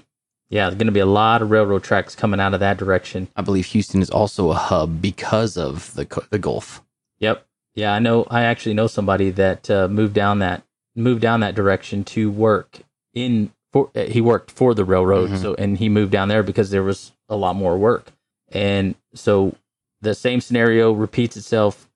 [0.51, 3.29] Yeah, there's going to be a lot of railroad tracks coming out of that direction.
[3.35, 6.83] I believe Houston is also a hub because of the the Gulf.
[7.19, 7.47] Yep.
[7.75, 8.25] Yeah, I know.
[8.31, 10.63] I actually know somebody that uh, moved down that
[10.95, 12.81] moved down that direction to work
[13.15, 13.53] in.
[13.73, 15.43] For, uh, he worked for the railroad, Mhm.
[15.43, 18.13] so and he moved down there because there was a lot more work,
[18.53, 19.57] and so
[20.01, 21.91] the same scenario repeats itself.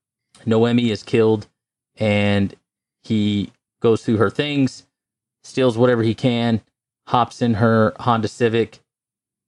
[0.45, 1.47] Noemi is killed,
[1.97, 2.53] and
[3.03, 4.83] he goes through her things,
[5.43, 6.59] steals whatever he can,
[7.09, 8.79] hops in her Honda Civic,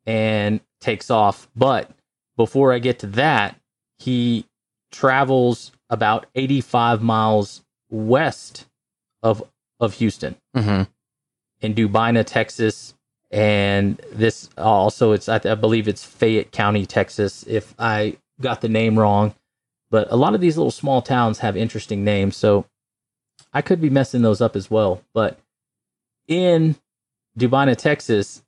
[0.05, 1.47] and takes off.
[1.55, 1.91] But
[2.35, 3.55] before I get to that,
[3.99, 4.45] he
[4.91, 8.65] travels about 85 miles west
[9.23, 9.43] of
[9.79, 10.83] of Houston Mm-hmm.
[11.61, 12.93] in Dubina, Texas,
[13.29, 17.43] and this also it's I, I believe it's Fayette County, Texas.
[17.47, 19.35] If I got the name wrong,
[19.91, 22.65] but a lot of these little small towns have interesting names, so
[23.53, 25.01] I could be messing those up as well.
[25.13, 25.37] But
[26.27, 26.75] in
[27.37, 28.43] Dubina, Texas,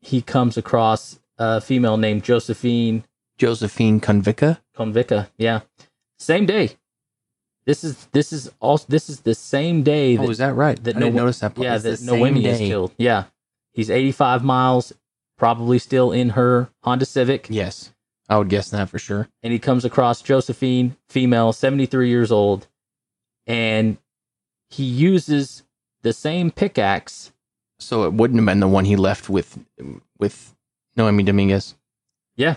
[0.00, 3.04] he comes across a female named Josephine
[3.38, 4.58] Josephine Konvicka.
[4.76, 5.28] Konvicka.
[5.38, 5.60] Yeah,
[6.18, 6.72] same day.
[7.66, 10.82] This is this is also this is the same day Oh, that is that right?
[10.84, 11.54] that I didn't No- notice that.
[11.54, 11.64] part.
[11.64, 12.92] yeah, It's that Noemi is killed.
[12.98, 13.24] Yeah,
[13.72, 14.92] he's 85 miles,
[15.38, 17.92] probably still in her Honda Civic, Yes,
[18.28, 19.28] I would guess that for sure.
[19.42, 22.66] and he comes across Josephine, female, 73 years old,
[23.46, 23.98] and
[24.70, 25.62] he uses
[26.02, 27.32] the same pickaxe.
[27.80, 29.58] So it wouldn't have been the one he left with
[30.18, 30.54] with
[30.96, 31.74] Noemi Dominguez.
[32.36, 32.56] Yeah.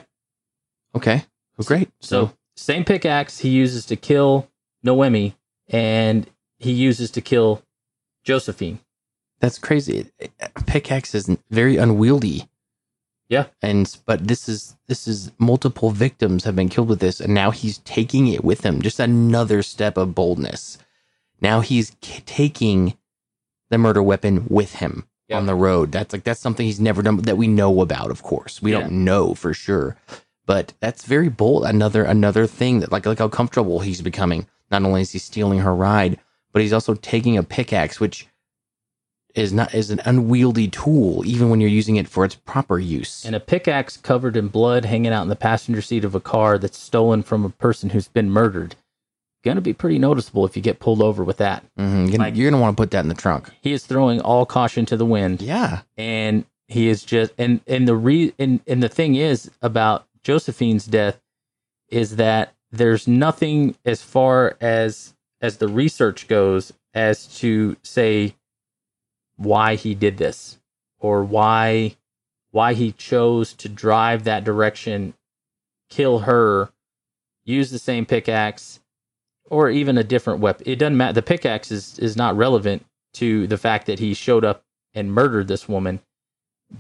[0.96, 1.26] Okay.
[1.58, 1.90] Well, great.
[2.00, 4.50] So same pickaxe he uses to kill
[4.84, 5.36] Noemi,
[5.68, 6.28] and
[6.60, 7.64] he uses to kill
[8.24, 8.80] Josephine.
[9.40, 10.12] that's crazy.
[10.68, 12.48] Pickaxe is very unwieldy.
[13.30, 13.46] Yeah.
[13.62, 17.52] And but this is this is multiple victims have been killed with this, and now
[17.52, 18.82] he's taking it with him.
[18.82, 20.78] Just another step of boldness.
[21.42, 22.98] Now he's k- taking
[23.70, 25.40] the murder weapon with him Yeah.
[25.40, 25.92] on the road.
[25.92, 28.12] That's like that's something he's never done that we know about.
[28.12, 28.82] Of course, we Yeah.
[28.82, 29.98] don't know for sure,
[30.46, 31.66] but that's very bold.
[31.66, 34.48] Another another thing that like like how comfortable he's becoming.
[34.72, 36.20] Not only is he stealing her ride,
[36.52, 38.28] but he's also taking a pickaxe, which
[39.36, 43.26] is not is an unwieldy tool, even when you're using it for its proper use.
[43.26, 46.60] and a pickaxe covered in blood hanging out in the passenger seat of a car
[46.60, 48.76] that's stolen from a person who's been murdered.
[49.44, 51.64] Going to be pretty noticeable if you get pulled over with that.
[51.78, 52.10] Mhm.
[52.10, 53.50] You're, like- you're gonna want to put that in the trunk.
[53.62, 55.82] He is throwing all caution to the wind, Yeah.
[55.98, 60.86] and he is just and and the re and and the thing is about Josephine's
[60.86, 61.20] death
[61.90, 68.36] is that there's nothing as far as as the research goes as to say
[69.36, 70.58] why he did this
[71.00, 71.96] or why
[72.52, 75.14] why he chose to drive that direction
[75.90, 76.70] kill her
[77.44, 78.80] use the same pickaxe
[79.50, 83.46] or even a different weapon it doesn't matter the pickaxe is is not relevant to
[83.48, 84.64] the fact that he showed up
[84.94, 86.00] and murdered this woman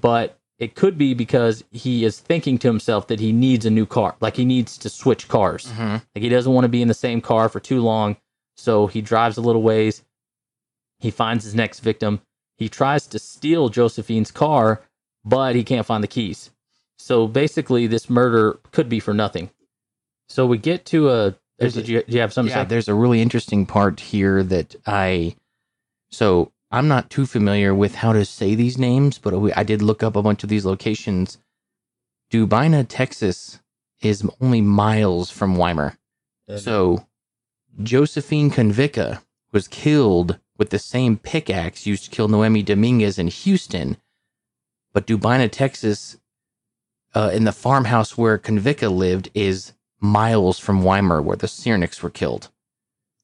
[0.02, 3.86] but it could be because he is thinking to himself that he needs a new
[3.86, 5.94] car like he needs to switch cars Mm-hmm.
[6.16, 8.18] like he doesn't want to be in the same car for too long,
[8.56, 10.04] so he drives a little ways.
[11.00, 12.22] He finds his next victim.
[12.58, 14.82] He tries to steal Josephine's car,
[15.26, 16.52] but he can't find the keys.
[16.98, 19.50] So basically, this murder could be for nothing.
[20.30, 21.36] So we get to a.
[21.60, 24.44] There's did a- you, do you have something Yeah, there's a really interesting part here
[24.44, 25.36] that I.
[26.10, 30.04] So I'm not too familiar with how to say these names, but I did look
[30.04, 31.38] up a bunch of these locations.
[32.32, 33.60] Dubina, Texas,
[34.02, 35.98] is only miles from Weimar.
[36.58, 37.06] So
[37.82, 43.98] Josephine Konvicka was killed with the same pickaxe used to kill Noemi Dominguez in Houston,
[44.94, 46.18] but Dubina, Texas,
[47.16, 49.74] uh, in the farmhouse where Konvicka lived, is
[50.04, 52.50] miles from Weimar, where the Sirnics were killed.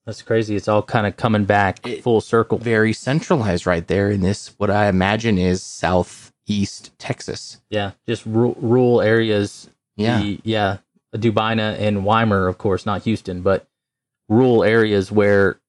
[0.05, 0.55] That's crazy.
[0.55, 2.57] It's all kind of coming back It- full circle.
[2.57, 7.61] Very centralized, right there in this, what I imagine is southeast Texas.
[7.69, 10.19] Yeah, just ru- rural areas Yeah.
[10.19, 10.77] the, yeah,
[11.15, 13.67] Dubina and Weimar, of course, not Houston, but
[14.30, 15.59] rural areas where,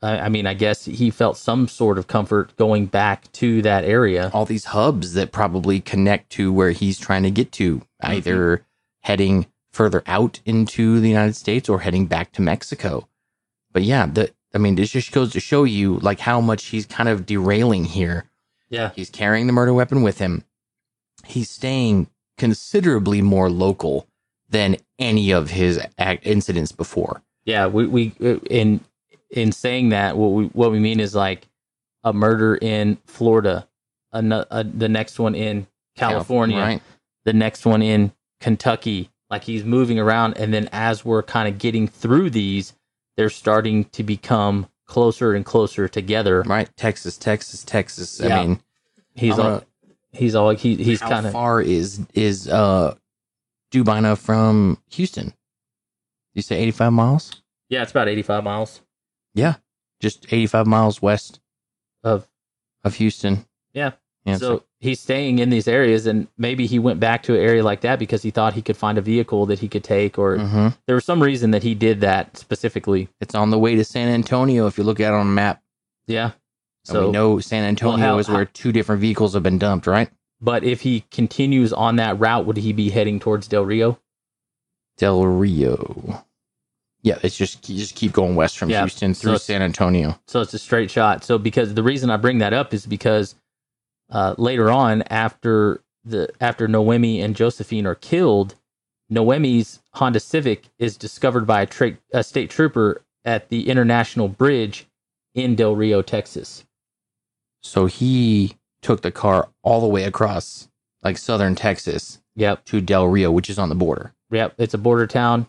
[0.00, 3.84] I, I mean, I guess he felt some sort of comfort going back to that
[3.84, 4.30] area.
[4.32, 8.12] all these hubs that probably connect to where he's trying to get to, mm-hmm.
[8.12, 8.64] either
[9.02, 13.08] heading further out into the United States or heading back to Mexico.
[13.72, 16.86] But yeah, the I mean, this just goes to show you like how much he's
[16.86, 18.24] kind of derailing here.
[18.68, 20.44] Yeah, He's carrying the murder weapon with him.
[21.26, 22.08] He's staying
[22.38, 24.06] considerably more local
[24.48, 27.22] than any of his ac- incidents before.
[27.44, 27.66] yeah.
[27.66, 28.80] We we uh, in
[29.30, 31.46] in saying that what we what we mean is like
[32.02, 33.68] a murder in Florida,
[34.12, 35.66] a, a, uh, the next one in
[35.96, 36.82] California, right?
[37.24, 39.09] the next one in Kentucky.
[39.30, 42.74] Like he's moving around, and then as we're kind of getting through these,
[43.16, 46.42] they're starting to become closer and closer together.
[46.42, 46.68] Right.
[46.76, 48.20] Texas, Texas, Texas.
[48.20, 48.38] Yeah.
[48.38, 48.60] I mean,
[49.14, 49.62] He's I'm all
[50.12, 52.94] he's all he, he's kind of far is is uh
[53.72, 55.34] Dubina from Houston?
[56.34, 57.42] You say 85 miles?
[57.68, 58.80] yeah, it's about eighty five miles
[59.34, 59.56] Yeah.
[60.00, 61.40] Just 85 miles west
[62.02, 62.26] of
[62.82, 63.44] of Houston.
[63.74, 63.92] Yeah.
[64.24, 64.36] Yeah.
[64.36, 67.82] so he's staying in these areas, and maybe he went back to an area like
[67.82, 70.76] that because he thought he could find a vehicle that he could take, or Mhm.
[70.86, 73.08] there was some reason that he did that specifically.
[73.20, 75.62] it's on the way to San Antonio if you look at it on a map.
[76.06, 76.30] Yeah.
[76.84, 79.86] So So we know San Antonio how- is where two different vehicles have been dumped,
[79.86, 80.08] right?
[80.40, 83.98] But if he continues on that route, would he be heading towards Del Rio?
[84.96, 86.24] Del Rio.
[87.02, 89.62] Yeah, it's just you just keep going west from Yeah, Houston so through it's- San
[89.62, 90.18] Antonio.
[90.26, 91.24] So it's a straight shot.
[91.24, 93.34] So because the reason I bring that up is because
[94.10, 98.54] uh, later on, after the after Noemi and Josephine are killed,
[99.08, 104.86] Noemi's Honda Civic is discovered by a, tra- a state trooper at the International Bridge
[105.34, 106.64] in Del Rio, Texas.
[107.62, 110.68] So he took the car all the way across
[111.02, 114.14] like southern Texas Yep, to Del Rio, which is on the border.
[114.30, 114.54] yep.
[114.58, 115.46] It's a border town.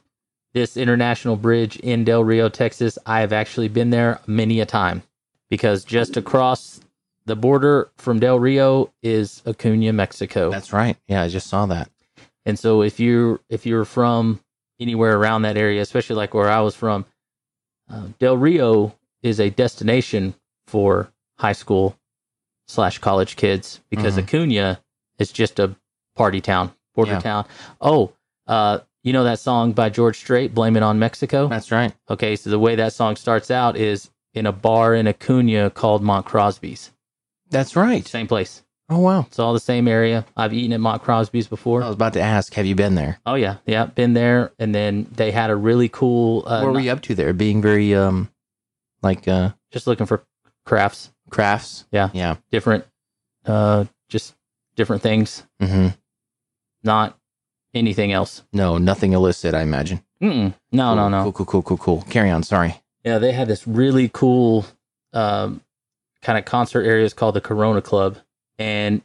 [0.54, 2.98] This International Bridge in Del Rio, Texas.
[3.06, 5.04] I have actually been there many a time
[5.50, 6.82] because just across
[7.26, 10.50] the border from Del Rio is Acuna, Mexico.
[10.50, 10.98] That's right.
[11.08, 11.90] Yeah, I just saw that.
[12.46, 14.40] And so if you're if you're from
[14.80, 17.06] anywhere around that area, especially like where I was from,
[17.92, 20.34] uh, Del Rio is a destination
[20.68, 21.96] for high school
[22.68, 24.24] slash college kids because Mhm.
[24.24, 24.80] Acuna
[25.20, 25.76] is just a
[26.16, 27.20] party town, border Yeah.
[27.20, 27.46] town.
[27.80, 28.14] Oh,
[28.48, 31.94] uh, you know that song by George Strait, "Blame It on Mexico." That's right.
[32.10, 36.02] Okay, so the way that song starts out is in a bar in Acuna called
[36.02, 36.92] Ma Crosby's.
[37.52, 38.08] That's right.
[38.08, 38.64] Same place.
[38.90, 39.22] Oh wow.
[39.28, 40.26] It's all the same area.
[40.36, 41.82] I've eaten at Ma Crosby's before.
[41.84, 43.20] I was about to ask, have you been there?
[43.26, 46.44] Oh yeah, yeah, been there, and then they had a really cool.
[46.46, 47.32] Uh, what were you up to there?
[47.32, 48.30] Being very um
[49.02, 50.24] like uh Just looking for
[50.66, 51.86] crafts, crafts?
[51.92, 52.10] Yeah.
[52.14, 52.36] Yeah.
[52.52, 52.86] different,
[53.46, 54.36] uh, just
[54.76, 55.88] different things, Mm-hmm.
[56.84, 57.18] not
[57.74, 58.44] anything else.
[58.52, 60.02] No, nothing illicit, I imagine.
[60.22, 60.54] Mm-mm.
[60.72, 61.24] No, no, Cool, no.
[61.24, 62.02] Cool, cool, cool, cool, cool.
[62.10, 62.44] Carry on.
[62.44, 62.82] Sorry.
[63.06, 64.66] Yeah, they had this really cool,
[65.14, 65.62] um,
[66.22, 68.18] kind of concert areas called the Corona Club,
[68.60, 69.02] and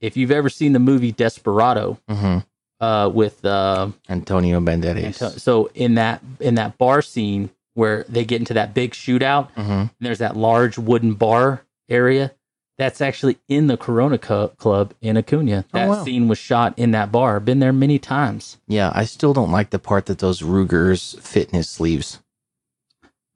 [0.00, 2.38] if you've ever seen the movie Desperado, Mm-hmm.
[2.84, 5.04] uh, with uh, Antonio Banderas.
[5.22, 9.52] Anto- so in that in that bar scene where they get into that big shootout,
[9.54, 9.70] mm-hmm.
[9.70, 12.32] and there's that large wooden bar area.
[12.78, 15.64] That's actually in the Corona Cu- Club in Acuna.
[15.68, 16.04] Oh, That wow.
[16.04, 17.40] scene was shot in that bar.
[17.40, 18.58] Been there many times.
[18.68, 22.20] Yeah, I still don't like the part that those Rugers fit in his sleeves.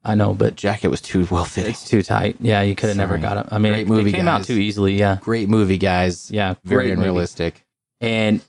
[0.03, 1.71] I know, but jacket was too well fitting.
[1.71, 2.37] it's too tight.
[2.39, 3.21] Yeah, you could have never Sorry.
[3.21, 3.53] got it.
[3.53, 4.93] I mean, Great it, movie, it came out too easily.
[4.95, 6.31] Yeah, Great movie, guys.
[6.31, 7.07] yeah, Very great movie.
[7.09, 7.65] unrealistic.
[7.99, 8.41] And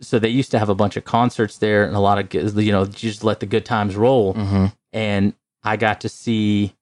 [0.00, 2.72] so they used to have a bunch of concerts there, and a lot of you
[2.72, 4.34] know just let the good times roll.
[4.34, 4.66] Mm-hmm.
[4.92, 5.34] And
[5.64, 6.74] I got to see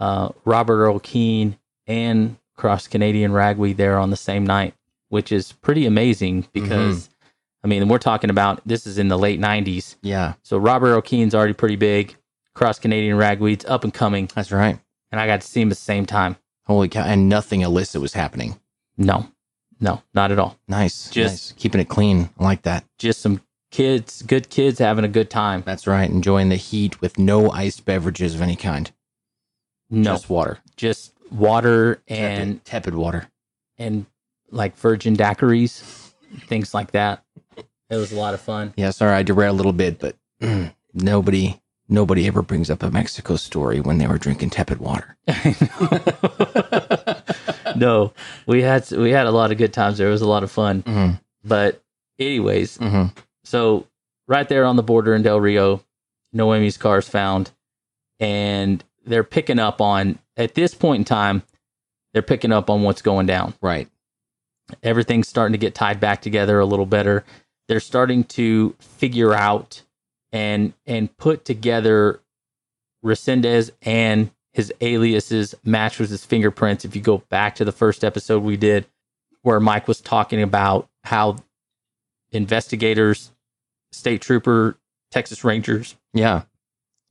[0.00, 1.56] uh, Robert Earl Keen
[1.86, 4.74] and Cross Canadian Ragweed there on the same night,
[5.10, 7.08] which is pretty amazing because
[7.64, 11.02] I mean we're talking about this is in the late '90s, Yeah, so Robert Earl
[11.02, 12.16] Keen's already pretty big.
[12.60, 14.78] Cross Canadian Ragweed's up and coming, that's right.
[15.10, 16.36] and I got to see him at the same time.
[16.66, 17.04] Holy cow!
[17.04, 18.60] And nothing illicit was happening.
[18.98, 19.28] No,
[19.80, 20.58] no, not at all.
[20.68, 21.52] Nice, Just- nice.
[21.62, 22.28] keeping it clean.
[22.38, 22.84] I like that.
[22.98, 23.40] Just some
[23.70, 25.62] kids, good kids having a good time.
[25.64, 26.10] That's right.
[26.10, 28.90] Enjoying the heat with no iced beverages of any kind.
[29.88, 33.28] No, Just water just water and tepid, tepid water.
[33.78, 34.04] and
[34.50, 36.12] like virgin daiquiris,
[36.46, 37.24] things like that.
[37.56, 38.74] It was a lot of fun.
[38.76, 40.16] Yeah, sorry, I derailed a little bit, but
[40.94, 45.16] nobody, nobody ever brings up a Mexico story when they were drinking tepid water.
[47.76, 48.12] no,
[48.46, 50.08] we had we had a lot of good times there.
[50.08, 50.82] It was a lot of fun.
[50.82, 51.14] Mm-hmm.
[51.44, 51.82] But
[52.18, 53.18] anyways, Mm-hmm.
[53.44, 53.86] so
[54.28, 55.82] right there on the border in Del Rio,
[56.32, 57.50] Noemi's car is found,
[58.18, 61.42] and they're picking up on at this point in time,
[62.12, 63.54] they're picking up on what's going down.
[63.60, 63.88] Right.
[64.82, 67.24] Everything's starting to get tied back together a little better.
[67.68, 69.82] they're starting to figure out
[70.32, 72.20] and and put together
[73.04, 76.84] Resendiz and his aliases match with his fingerprints.
[76.84, 78.86] If you go back to the first episode we did,
[79.42, 81.36] where Mike was talking about how
[82.32, 83.30] investigators,
[83.92, 84.76] state trooper,
[85.10, 86.42] Texas Rangers, Yeah.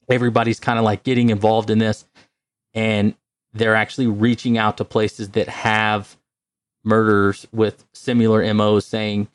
[0.10, 2.06] everybody's kind of like getting involved in this
[2.74, 3.16] and
[3.54, 6.16] they're actually reaching out to places that have
[6.84, 9.28] murders with similar MOs saying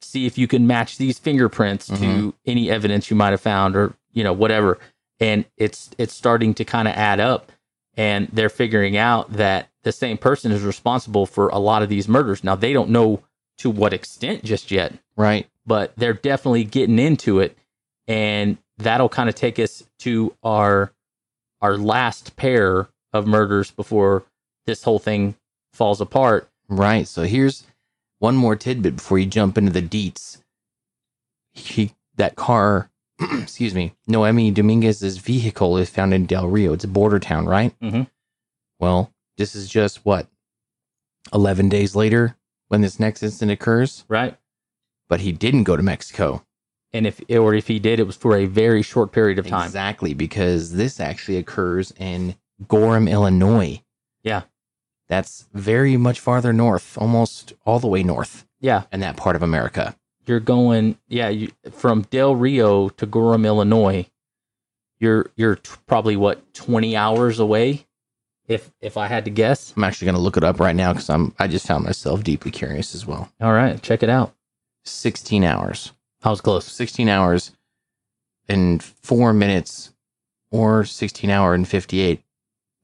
[0.00, 2.32] see if you can match these fingerprints to Mhm.
[2.46, 4.78] any evidence you might have found or you know whatever
[5.20, 7.50] and it's it's starting to kind of add up
[7.96, 12.08] and they're figuring out that the same person is responsible for a lot of these
[12.08, 13.22] murders now they don't know
[13.58, 15.46] to what extent just yet Right.
[15.66, 17.56] but they're definitely getting into it
[18.08, 20.92] and that'll kind of take us to our
[21.60, 24.24] our last pair of murders before
[24.66, 25.34] this whole thing
[25.72, 27.06] falls apart Right.
[27.06, 27.64] So here's
[28.22, 30.38] one more tidbit before you jump into the deets.
[31.52, 32.88] He that car,
[33.20, 36.72] excuse me, Noemi Dominguez's vehicle is found in Del Rio.
[36.72, 37.76] It's a border town, right?
[37.80, 38.08] Mhm.
[38.78, 40.28] Well, this is just what
[41.32, 42.36] eleven days later
[42.68, 44.04] when this next incident occurs.
[44.08, 44.38] right
[45.08, 46.44] But he didn't go to Mexico.
[46.92, 49.66] and if or if he did it was for a very short period of time
[49.66, 52.36] Exactly, because this actually occurs in
[52.68, 53.82] Gorham, Illinois.
[54.22, 54.42] Yeah.
[55.12, 59.42] That's very much farther north, almost all the way north yeah in that part of
[59.42, 59.94] America.
[60.26, 64.06] you're going yeah you, from del rio to gorham illinois
[65.00, 67.84] you're you're t- probably what 20 hours away
[68.46, 70.92] if if i had to guess I'm actually going to look it up right now
[70.92, 73.30] because I'm I just found myself deeply curious as well.
[73.40, 74.32] all right check it out
[74.84, 75.92] 16 hours.
[76.22, 77.52] i was close 16 hours
[78.48, 79.92] and 4 minutes
[80.52, 82.20] or 16 hour and 58.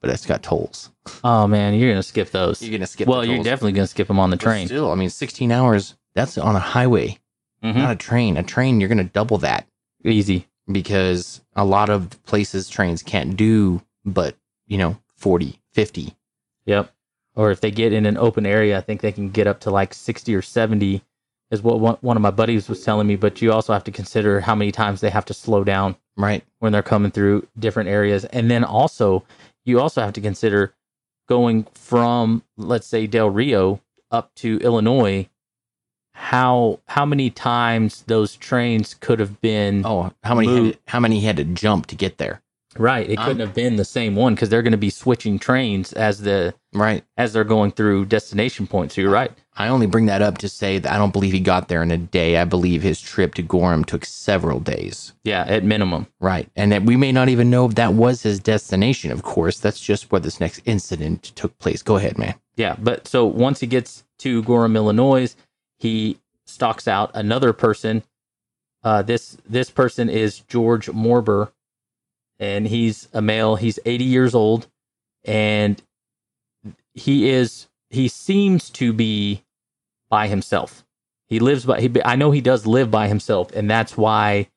[0.01, 0.91] But it's got tolls.
[1.25, 3.45] Oh man you're gonna skip those You're going to skip well the you're tolls.
[3.47, 6.57] definitely gonna skip them on the But train Still, I mean 16 hours that's on
[6.57, 7.19] a highway,
[7.65, 7.77] Mhm.
[7.77, 8.37] not a train.
[8.37, 9.67] A train you're going to double that.
[10.05, 14.37] easy because a lot of places trains can't do but
[14.67, 16.15] you know 40 50
[16.67, 16.93] Yep.
[17.35, 19.71] Or if they get in an open area, I think they can get up to
[19.71, 21.03] like 60 or 70,
[21.51, 23.15] is what one, one of my buddies was telling me.
[23.17, 26.43] But you also have to consider how many times they have to slow down right
[26.59, 28.25] when they're coming through different areas.
[28.27, 29.25] And then also,
[29.65, 30.75] you also have to consider
[31.29, 35.29] going from, let's say, Del Rio up to Illinois.
[36.15, 40.67] How how many times those trains could have been oh how many Move.
[40.67, 42.43] had, how many he had to jump to get there
[42.77, 43.09] right?
[43.09, 45.93] It couldn't Um, have been the same one because they're going to be switching trains
[45.95, 48.95] as the right as they're going through destination points.
[48.95, 49.33] So you're right.
[49.57, 51.91] i only bring that up to say that i don't believe he got there in
[51.91, 56.07] a day i believe his trip to gorham took several days Yeah, at minimum.
[56.21, 59.59] right and that we may not even know if that was his destination of course
[59.59, 63.59] that's just where this next incident took place go ahead man Yeah, but so once
[63.61, 65.35] he gets to Gorham, Illinois,
[65.79, 68.03] he stalks out another person.
[68.85, 71.51] Uh, this this person is George Morber,
[72.41, 73.57] and he's a male.
[73.57, 74.67] He's 80 years old,
[75.25, 75.81] and
[76.95, 79.43] he is he seems to be
[80.11, 80.85] by himself.
[81.29, 81.81] He lives by.
[81.81, 84.49] He, I know he does live by himself, and that's why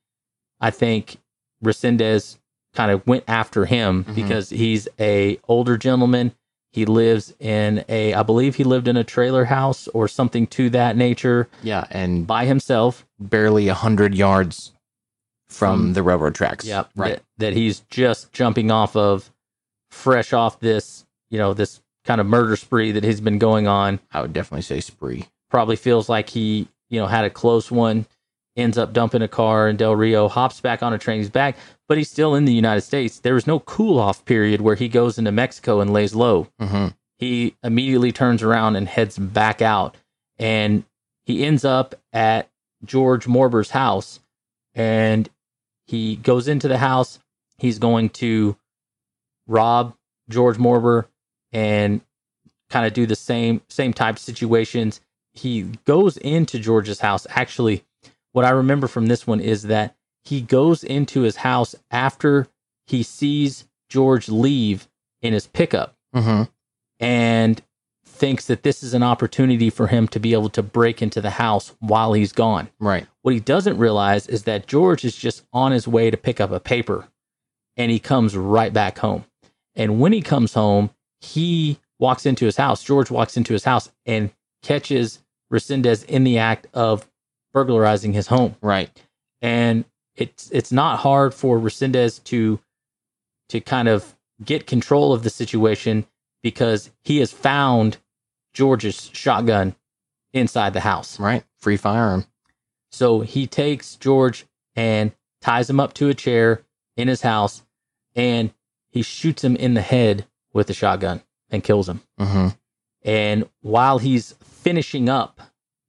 [0.60, 1.18] I think
[1.64, 2.38] Resendiz
[2.74, 4.16] kind of went after him Mhm.
[4.16, 6.34] because he's a older gentleman.
[6.72, 10.70] He lives in a, I believe he lived in a trailer house or something to
[10.70, 13.06] that nature yeah and by himself.
[13.20, 14.72] barely a hundred yards
[15.52, 16.90] from From- the railroad tracks Yep.
[16.96, 19.30] right That, that he's just jumping off of,
[19.90, 24.00] fresh off this, you know, this kind of murder spree that he's been going on.
[24.12, 28.06] i would definitely say spree Probably feels like he, you know, had a close one,
[28.56, 31.58] ends up dumping a car in Del Rio, hops back on a train, he's back,
[31.90, 33.20] but he's still in the United States.
[33.20, 36.48] There is no cool off period where he goes into Mexico and lays low.
[36.62, 36.88] mm-hmm.
[37.18, 39.96] he immediately turns around and heads back out
[40.40, 40.86] and
[41.26, 42.50] he ends up at
[42.84, 44.20] george morber's house
[44.74, 45.30] and
[45.92, 47.20] he goes into the house.
[47.58, 48.56] He's going to
[49.46, 49.94] rob
[50.30, 51.08] george morber
[51.52, 52.00] and
[52.70, 55.02] kind of do the same same type situations.
[55.34, 57.28] He goes into george's house.
[57.30, 57.84] Actually
[58.32, 62.48] what i remember from this one is that he goes into his house after
[62.88, 64.88] he sees george leave
[65.22, 65.96] in his pickup.
[66.16, 66.44] Mm-hmm.
[67.00, 67.62] and
[68.22, 71.32] thinks that this is an opportunity for him to be able to break into the
[71.32, 72.70] house while he's gone.
[72.80, 76.40] right What he doesn't realize is that George is just on his way to pick
[76.40, 77.08] up a paper
[77.78, 79.26] and he comes right back home.
[79.76, 82.84] And when he comes home, he walks into his house.
[82.84, 84.30] George walks into his house and
[84.62, 87.10] catches Resendiz in the act of
[87.54, 89.02] burglarizing his home right
[89.42, 89.84] and
[90.16, 92.60] it's it's not hard for Resendiz to
[93.50, 94.16] to kind of
[94.46, 96.06] get control of the situation
[96.44, 97.98] because he has found
[98.54, 99.76] George's shotgun
[100.34, 101.20] inside the house.
[101.20, 102.26] right free firearm
[102.92, 104.46] So he takes George
[104.76, 105.12] and
[105.42, 106.64] ties him up to a chair
[106.96, 107.64] in his house
[108.16, 108.54] and
[108.90, 112.02] he shoots him in the head with a shotgun and kills him.
[112.20, 112.48] Mm-hmm.
[113.04, 115.42] And while he's finishing up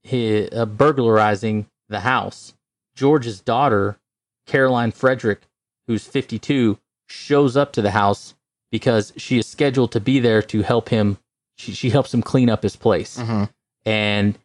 [0.03, 2.55] his, uh, burglarizing the house,
[2.95, 3.99] George's daughter,
[4.47, 5.43] Caroline Frederick,
[5.87, 8.35] who's 52, shows up to the house
[8.71, 11.19] because she is scheduled to be there to help him.
[11.57, 13.19] She, she helps him clean up his place.
[13.19, 13.45] Mm-hmm.
[13.85, 14.39] And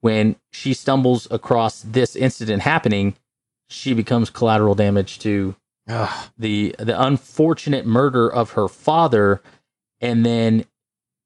[0.00, 3.16] when she stumbles across this incident happening,
[3.68, 5.56] she becomes collateral damage to
[5.88, 6.30] Ugh.
[6.36, 9.40] the the unfortunate murder of her father
[10.00, 10.64] and then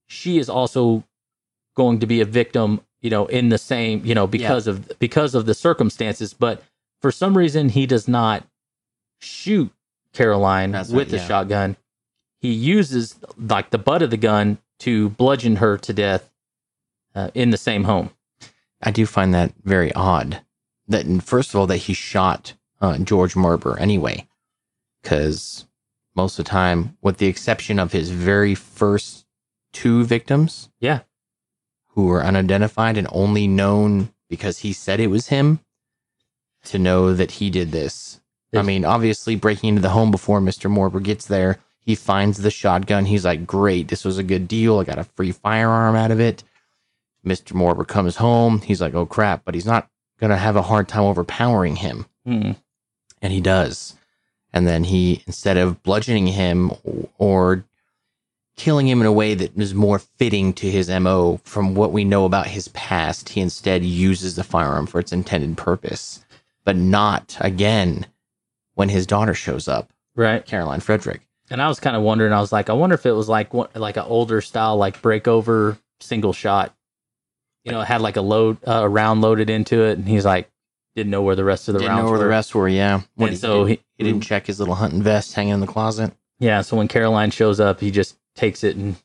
[0.06, 1.04] she is also
[1.76, 5.34] going to be a victim you know in the same you know because of because
[5.34, 6.62] of the circumstances but
[7.00, 8.44] for some reason he does not
[9.18, 9.72] shoot
[10.12, 11.26] caroline That's with right, the yeah.
[11.26, 11.76] shotgun
[12.40, 16.30] he uses like the butt of the gun to bludgeon her to death
[17.14, 18.10] uh, in the same home
[18.82, 20.40] I do find that very odd.
[20.88, 24.26] That first of all, that he shot uh, George Morber anyway,
[25.02, 25.66] because
[26.14, 29.26] most of the time, with the exception of his very first
[29.72, 31.00] two victims, yeah
[31.94, 35.58] who were unidentified and only known because he said it was him,
[36.64, 38.20] to know that he did this.
[38.54, 40.70] I mean, obviously, breaking into the home before Mr.
[40.70, 41.58] Morber gets there,
[41.90, 43.04] he finds the shotgun.
[43.04, 44.78] He's like, "Great, this was a good deal.
[44.78, 46.44] I got a free firearm out of it."
[47.26, 47.52] Mr.
[47.52, 48.60] Morber comes home.
[48.60, 49.88] He's like, "Oh crap!" But he's not
[50.20, 52.52] gonna have a hard time overpowering him, Hmm.
[53.20, 53.94] and he does.
[54.52, 56.72] And then he, instead of bludgeoning him
[57.18, 57.64] or
[58.56, 62.04] killing him in a way that is more fitting to his MO from what we
[62.04, 66.24] know about his past, he instead uses the firearm for its intended purpose,
[66.64, 68.06] but not again
[68.74, 71.22] when his daughter shows up, right Caroline Frederick.
[71.50, 72.32] And I was kind of wondering.
[72.32, 75.02] I was like, I wonder if it was like one, like an older style, like
[75.02, 76.74] breakover single shot.
[77.64, 80.24] You know, it had like a load, uh, a round loaded into it, and he's
[80.24, 80.48] like,
[80.96, 82.24] didn't know where the rest of the Didn't rounds know where were.
[82.24, 83.02] the rest were, yeah.
[83.16, 85.66] When And so he, he- he didn't check his little hunting vest hanging in the
[85.66, 86.12] closet.
[86.38, 86.62] Yeah.
[86.62, 88.96] So when Caroline shows up, he just takes it and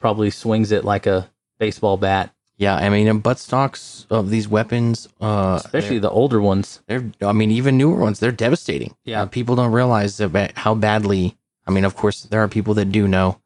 [0.00, 2.34] probably swings it like a baseball bat.
[2.58, 6.82] Yeah, I mean, and buttstocks of these weapons, uh, Especially the older ones.
[6.86, 9.22] they're i mean even newer ones they're devastating Yeah.
[9.22, 12.86] Uh, people don't realize about how badly i mean of course there are people that
[12.92, 13.40] do know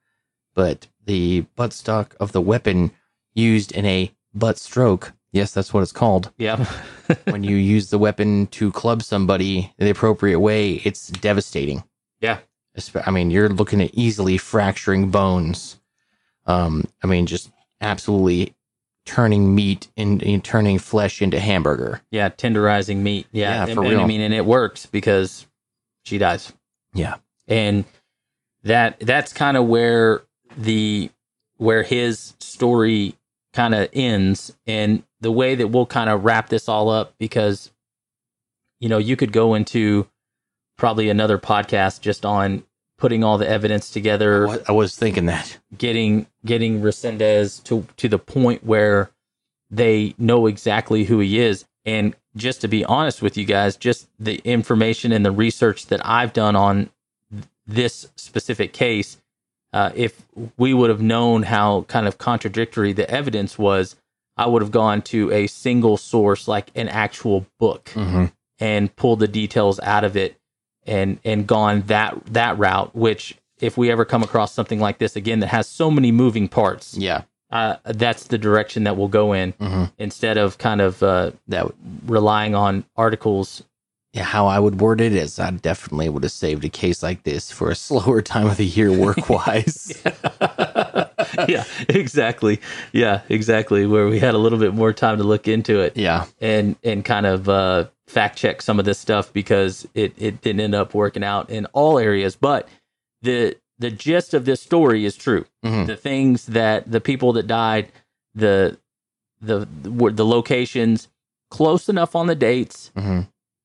[0.55, 2.91] but the buttstock of the weapon
[3.35, 6.65] used in a butt stroke yes that's what it's called Yeah.
[7.25, 11.83] when you use the weapon to club somebody the appropriate way it's devastating
[12.21, 12.39] Yeah.
[13.05, 15.81] I mean you're looking at easily fracturing bones
[16.47, 17.51] um i mean just
[17.81, 18.55] absolutely
[19.05, 22.29] turning meat in, in turning flesh into hamburger yeah.
[22.29, 23.27] Tenderizing meat.
[23.33, 23.51] Yeah.
[23.55, 24.01] Yeah, and, for and real.
[24.01, 25.47] I mean, and it works because
[26.05, 26.53] she dies.
[26.95, 27.17] yeah
[27.47, 27.85] and
[28.65, 30.23] that that's kind of where
[30.57, 31.11] the
[31.57, 33.15] where his story
[33.53, 37.71] kind of ends and the way that we'll kind of wrap this all up because
[38.81, 40.07] you know you could go into
[40.77, 42.63] probably another podcast just on
[42.99, 48.19] putting all the evidence together I was thinking that getting getting Resendiz to to the
[48.19, 49.11] point where
[49.71, 51.65] they know exactly who he is.
[51.85, 56.05] And just to be honest with you guys, just the information and the research that
[56.05, 56.91] I've done on
[57.69, 59.19] this specific case,
[59.73, 60.27] uh, if
[60.57, 63.97] we would have known how kind of contradictory the evidence was,
[64.37, 68.27] I would have gone to a single source like an actual book mm-hmm.
[68.59, 70.37] and pulled the details out of it
[70.87, 75.17] and and gone that that route which if we ever come across something like this
[75.17, 79.33] again that has so many moving parts yeah uh, that's the direction that we'll go
[79.33, 79.85] in mm-hmm.
[79.97, 81.67] instead of kind of uh, that
[82.07, 83.63] relying on articles
[84.17, 87.51] how I would word it is I definitely would have saved a case like this
[87.51, 89.93] for a slower time of the year work wise.
[91.49, 92.61] yeah exactly
[92.93, 96.27] yeah exactly where we had a little bit more time to look into it yeah.
[96.41, 100.61] and and kind of uh, fact check some of this stuff because it it didn't
[100.61, 102.35] end up working out in all areas.
[102.37, 102.69] But
[103.23, 105.45] the the gist of this story is true.
[105.65, 105.87] Mhm.
[105.87, 107.93] The things that the people that died,
[108.35, 108.79] the
[109.41, 111.09] the the, the locations,
[111.51, 113.23] close enough on the dates, hmm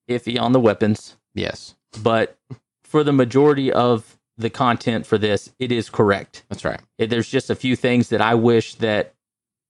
[0.10, 2.38] iffy on the weapons, Yes, but
[2.84, 6.44] for the majority of the content for this, it is correct.
[6.50, 6.80] that's right.
[6.98, 9.14] It, there's just a few things that I wish that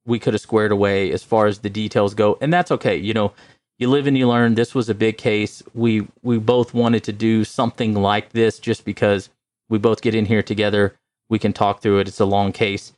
[0.05, 2.95] we could have squared away as far as the details go, and that's okay.
[2.97, 3.33] You know,
[3.79, 4.55] you live and you learn.
[4.55, 5.63] This was a big case.
[5.73, 9.29] We we both wanted to do something like this just because
[9.69, 10.95] we both get in here together.
[11.29, 12.07] We can talk through it.
[12.07, 12.93] It's a long case,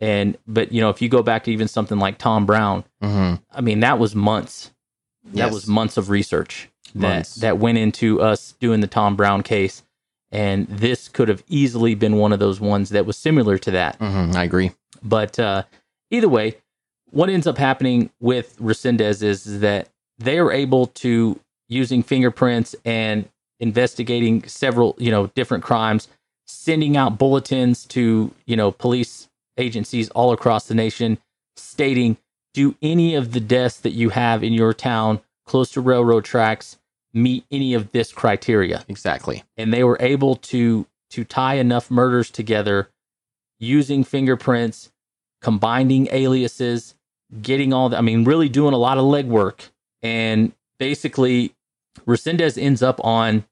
[0.00, 3.34] and but you know, if you go back to even something like Tom Brown, hmm
[3.50, 4.70] I mean, that was months.
[5.24, 5.52] That Yes.
[5.52, 7.36] was months of research Months.
[7.36, 9.82] that went into us doing the Tom Brown case,
[10.32, 13.96] and this could have easily been one of those ones that was similar to that.
[13.96, 14.72] hmm I agree.
[15.02, 15.64] But uh,
[16.10, 16.56] either way,
[17.10, 19.88] what ends up happening with Resendiz is, is that
[20.18, 23.28] they are able to using fingerprints and
[23.60, 26.08] investigating several, you know, different crimes,
[26.46, 31.18] sending out bulletins to, you know, police agencies all across the nation
[31.56, 32.16] stating
[32.54, 36.78] do any of the deaths that you have in your town close to railroad tracks
[37.12, 39.42] meet any of this criteria Exactly.
[39.56, 42.88] and they were able to to tie enough murders together
[43.58, 44.90] using fingerprints
[45.42, 46.94] combining aliases
[47.42, 49.70] getting all the i mean really doing a lot of legwork
[50.02, 51.52] and basically
[52.06, 53.44] resendiz ends up on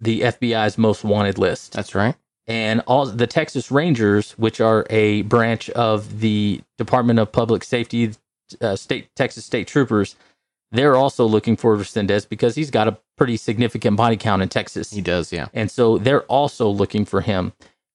[0.00, 2.14] the fbi's most wanted list That's right.
[2.46, 8.12] and all the Texas Rangers, which are a branch of the Department of Public Safety,
[8.60, 10.16] uh, state Texas State Troopers,
[10.72, 14.90] they're also looking for Resendiz because he's got a pretty significant body count in Texas,
[14.92, 15.48] He does, yeah.
[15.54, 17.52] and so they're also looking for him.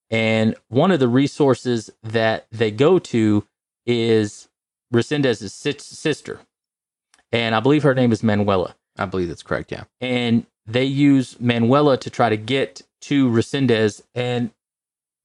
[0.09, 3.45] And one of the resources that they go to
[3.85, 4.47] is
[4.93, 6.39] Resendiz's sister,
[7.31, 9.83] and I believe her name is Manuela I believe that's correct, yeah.
[10.01, 14.51] and they use Manuela to try to get to Resendiz, and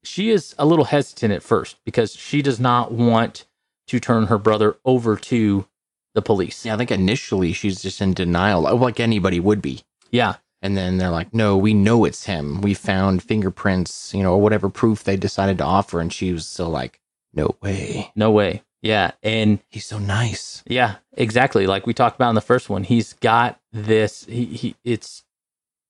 [0.05, 3.47] she is a little hesitant at first because she does not want
[3.89, 5.67] to turn her brother over to
[6.15, 6.65] the police.
[6.65, 9.83] Yeah, I think initially she's just in denial, like anybody would be.
[10.11, 12.61] Yeah, And then they're like, no, we know it's him.
[12.61, 16.01] We found fingerprints, you know, or whatever proof they decided to offer.
[16.01, 17.01] And she was still like,
[17.35, 18.13] no way.
[18.15, 18.63] no way.
[18.83, 20.63] Yeah, and He's so nice.
[20.67, 21.67] yeah, exactly.
[21.69, 24.25] Like we talked about in the first one, he's got this.
[24.27, 25.23] He, he it's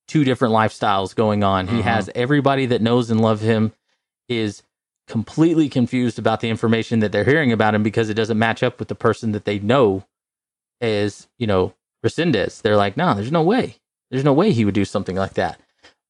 [0.06, 1.68] two different lifestyles going on.
[1.68, 1.82] He Mhm.
[1.84, 3.72] has everybody that knows and loves him
[4.28, 4.62] is
[5.08, 8.78] completely confused about the information that they're hearing about him because it doesn't match up
[8.78, 10.04] with the person that they know
[10.82, 12.60] as, you know, Resendiz.
[12.60, 13.76] They're like, no, there's no way.
[14.10, 15.58] There's no way he would do something like that.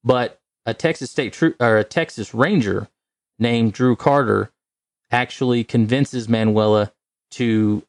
[0.03, 2.89] But a Texas State troop or a Texas Ranger
[3.39, 4.51] named Drew Carter
[5.11, 6.93] actually convinces Manuela
[7.33, 7.83] to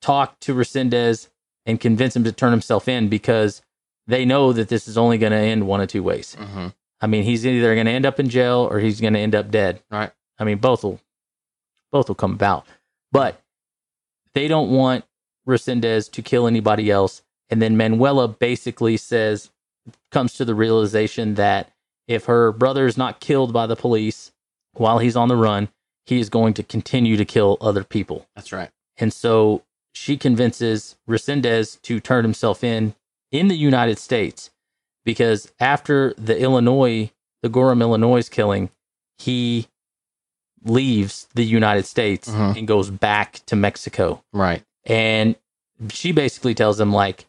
[0.00, 1.28] talk to Resendiz
[1.64, 3.62] and convince him to turn himself in because
[4.06, 6.36] they know that this is only going to end one of two ways.
[6.38, 6.68] Mm-hmm.
[7.00, 9.34] I mean, he's either going to end up in jail or he's going to end
[9.34, 9.82] up dead.
[9.90, 10.10] Right.
[10.38, 11.00] I mean, both will
[11.92, 12.66] both will come about.
[13.12, 13.40] But
[14.34, 15.04] they don't want
[15.46, 17.22] Resendiz to kill anybody else.
[17.50, 19.50] And then Manuela basically says,
[20.10, 21.70] comes to the realization that
[22.08, 24.32] if her brother is not killed by the police
[24.72, 25.68] while he's on the run,
[26.06, 28.26] he is going to continue to kill other people.
[28.34, 28.70] That's right.
[28.96, 29.62] And so
[29.92, 32.94] she convinces Resendiz to turn himself in
[33.32, 34.50] in the United States
[35.04, 37.10] because after the Illinois,
[37.42, 38.70] the Gorham, Illinois killing,
[39.18, 39.66] he
[40.64, 42.56] leaves the United States Mhm.
[42.58, 44.22] and goes back to Mexico.
[44.32, 44.64] Right.
[44.86, 45.36] And
[45.90, 47.26] she basically tells him, like,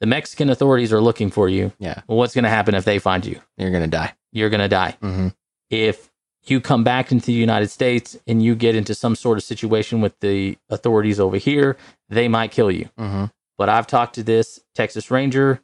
[0.00, 1.72] the Mexican authorities are looking for you.
[1.78, 2.02] Yeah.
[2.06, 3.40] Well, what's going to happen if they find you?
[3.58, 4.14] You're going to die.
[4.32, 5.28] You're going to die Mm-hmm.
[5.70, 6.08] if
[6.44, 10.00] you come back into the United States and you get into some sort of situation
[10.00, 11.76] with the authorities over here,
[12.08, 12.88] they might kill you.
[12.98, 13.26] Mm-hmm.
[13.58, 15.60] But I've talked to this Texas Ranger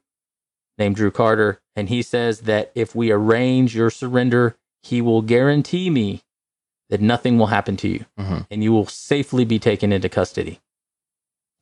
[0.76, 5.88] named Drew Carter, and he says that if we arrange your surrender, he will guarantee
[5.88, 6.22] me
[6.90, 8.38] that nothing will happen to you Mm-hmm.
[8.50, 10.60] and you will safely be taken into custody.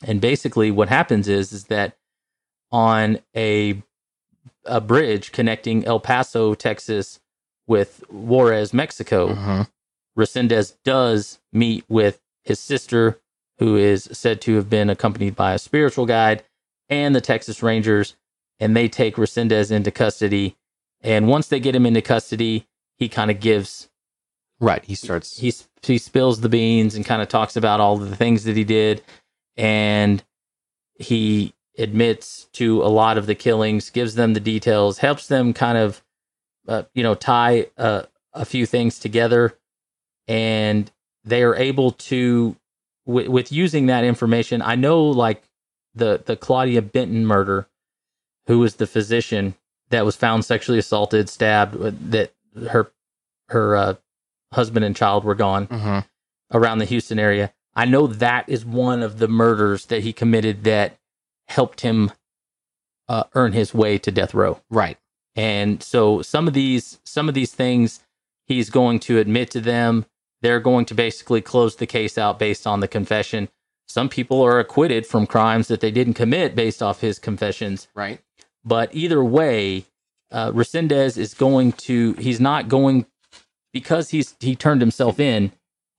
[0.02, 1.96] And basically, what happens is is that
[2.72, 3.82] on a
[4.66, 7.20] a bridge connecting El Paso, Texas,
[7.66, 9.62] with Juarez, Mexico, Mm-hmm.
[10.20, 13.20] Resendiz does meet with his sister,
[13.58, 16.44] who is said to have been accompanied by a spiritual guide,
[16.88, 18.14] and the Texas Rangers,
[18.60, 20.56] and they take Resendiz into custody.
[21.02, 22.66] And once they get him into custody,
[22.96, 23.88] he kind of gives
[24.60, 24.84] Right.
[24.84, 25.38] He starts.
[25.38, 28.56] he s- he spills the beans and kind of talks about all the things that
[28.56, 29.02] he did,
[29.56, 30.22] and
[30.94, 35.76] he admits to a lot of the killings, gives them the details, helps them kind
[35.78, 36.02] of,
[36.68, 38.02] uh, you know, tie uh,
[38.32, 39.58] a few things together,
[40.28, 40.90] and
[41.24, 42.56] they are able to,
[43.06, 44.62] with, with using that information.
[44.62, 45.42] I know, like
[45.94, 47.68] the the Claudia Benton murder,
[48.46, 49.54] who was the physician
[49.90, 52.32] that was found sexually assaulted, stabbed, uh, that
[52.68, 52.92] her
[53.48, 53.94] her uh,
[54.52, 55.98] husband and child were gone mm-hmm.
[56.56, 57.52] around the Houston area.
[57.76, 60.98] I know that is one of the murders that he committed that
[61.48, 62.12] helped him
[63.08, 64.60] uh, earn his way to death row.
[64.70, 64.98] Right.
[65.34, 68.00] And so some of these some of these things
[68.46, 70.06] he's going to admit to them.
[70.42, 73.48] They're going to basically close the case out based on the confession.
[73.88, 77.88] Some people are acquitted from crimes that they didn't commit based off his confessions.
[77.94, 78.20] Right.
[78.64, 79.86] But either way,
[80.30, 83.06] uh, Resendiz is going to, he's not going,
[83.72, 85.52] because he's, he turned himself in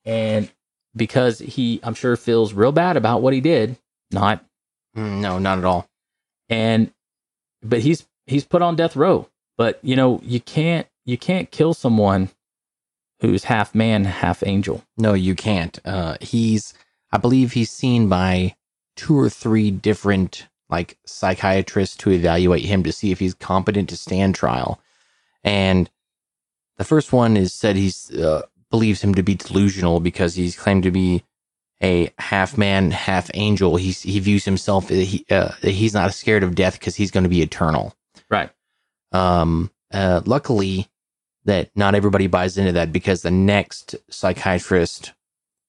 [0.04, 0.50] and
[0.96, 3.76] because he, I'm sure, feels real bad about what he did.
[4.10, 4.44] Not,
[4.96, 5.86] Mm, no, not at all.
[6.48, 6.90] and,
[7.62, 9.28] but he's, he's put on death row.
[9.58, 12.30] But, you know, you can't, you can't kill someone
[13.20, 14.82] who's half man, half angel.
[14.96, 15.78] No, you can't.
[15.84, 16.74] Uh, he's,
[17.12, 18.54] I believe he's seen by
[18.96, 23.96] two or three different like psychiatrists to evaluate him to see if he's competent to
[23.96, 24.80] stand trial.
[25.44, 25.88] And
[26.76, 30.82] the first one is said he's uh, believes him to be delusional because he's claimed
[30.82, 31.24] to be
[31.82, 33.76] a half man, half angel.
[33.76, 37.30] He's, he views himself he, uh, he's not scared of death because he's going to
[37.30, 37.94] be eternal.
[38.30, 38.50] Right.
[39.12, 40.88] Um, uh, luckily,
[41.44, 45.12] that not everybody buys into that because the next psychiatrist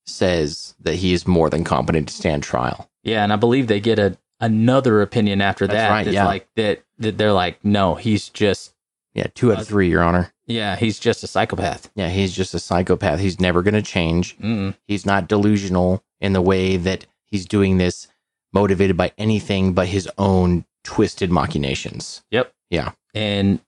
[0.06, 2.90] says that he is more than competent to stand trial.
[3.04, 5.90] Yeah, and I believe they get a another opinion after That's that.
[5.90, 6.26] right, yeah.
[6.26, 8.74] like that, that they're like, no, he's just
[9.18, 10.32] Yeah, two out of three, Your Honor.
[10.46, 11.90] yeah, he's just a psychopath.
[11.96, 13.20] Yeah, he's just a psychopath.
[13.20, 14.38] He's never going to change.
[14.38, 14.76] Mm-mm.
[14.88, 18.08] He's not delusional in the way that he's doing this
[18.54, 22.24] motivated by anything but his own twisted machinations.
[22.32, 22.54] Yep.
[22.70, 22.92] Yeah.
[23.16, 23.60] And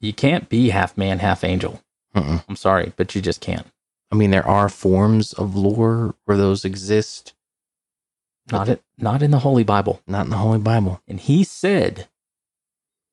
[0.00, 1.82] you can't be half man, half angel.
[2.16, 2.42] Mm-mm.
[2.48, 3.66] I'm sorry, but you just can't.
[4.10, 7.34] I mean, there are forms of lore where those exist,
[8.50, 10.00] Not it, not in the Holy Bible.
[10.06, 11.02] not in the Holy Bible.
[11.06, 12.08] And he said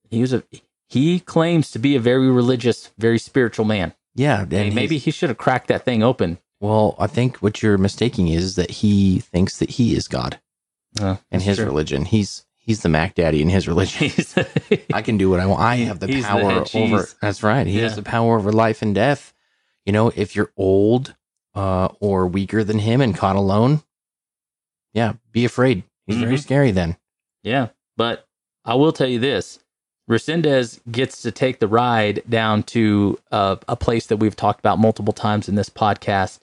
[0.09, 0.43] he was a
[0.89, 3.93] he claims to be a very religious, very spiritual man.
[4.15, 6.39] Yeah, and maybe he should have cracked that thing open.
[6.59, 10.39] Well, I think what you're mistaking is that he thinks that he is God
[10.99, 11.65] Uh, in his true.
[11.65, 12.03] religion.
[12.05, 14.11] He's he's the Mac Daddy in his religion.
[14.93, 15.61] I can do what I want.
[15.61, 16.91] I have the He's power cheese.
[16.93, 17.07] over.
[17.21, 17.65] That's right.
[17.65, 19.33] He has the power over life and death.
[19.85, 21.15] You know, if you're old
[21.55, 23.81] uh, or weaker than him and caught alone,
[24.93, 25.83] yeah, be afraid.
[26.07, 26.41] He's very Mhm.
[26.41, 26.71] scary.
[26.71, 26.97] Then
[27.43, 28.27] Yeah, but
[28.65, 29.59] I will tell you this:
[30.09, 34.79] Resendiz gets to take the ride down to uh, a place that we've talked about
[34.79, 36.39] multiple times in this podcast,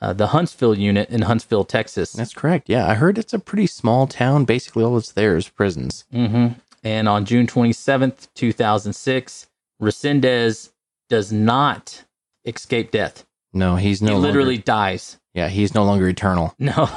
[0.00, 2.12] uh, the Huntsville unit in Huntsville, Texas.
[2.12, 2.68] that's correct.
[2.68, 4.44] Yeah, I heard it's a pretty small town.
[4.44, 6.04] Basically, all that's there is prisons.
[6.10, 6.48] hmm
[6.82, 9.46] And on June 27th, 2006,
[9.80, 10.70] Resendiz
[11.08, 12.04] does not
[12.44, 13.24] escape death.
[13.52, 15.18] No, he's no he longer- literally dies.
[15.34, 16.54] yeah, he's no longer eternal.
[16.58, 16.88] No,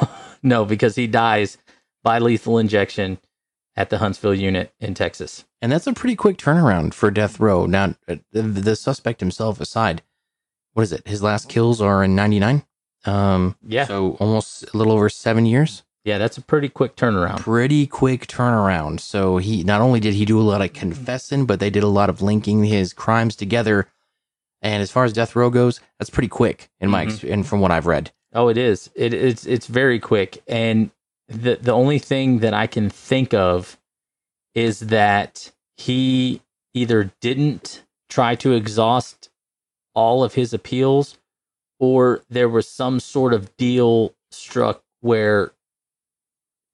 [0.41, 1.57] no, because he dies
[2.03, 3.17] by lethal injection
[3.75, 5.45] at the Huntsville unit in Texas.
[5.61, 7.65] And that's a pretty quick turnaround for death row.
[7.65, 10.01] Now, uh, the, the suspect himself aside,
[10.73, 11.07] what is it?
[11.07, 12.63] His last kills are in '99.
[13.05, 13.85] Um, Yeah.
[13.85, 15.83] so almost a little over seven years.
[16.03, 17.39] Yeah, that's a pretty quick turnaround.
[17.39, 18.99] Pretty quick turnaround.
[18.99, 21.87] So he not only did he do a lot of confessing, but they did a
[21.87, 23.87] lot of linking his crimes together.
[24.61, 27.09] And as far as death row goes, that's pretty quick in my Mhm.
[27.11, 28.11] ex- and from what I've read.
[28.33, 28.89] Oh, it is.
[28.95, 30.91] It, it's it's very quick, and
[31.27, 33.77] the the only thing that I can think of
[34.53, 36.41] is that he
[36.73, 39.29] either didn't try to exhaust
[39.93, 41.17] all of his appeals,
[41.79, 45.51] or there was some sort of deal struck where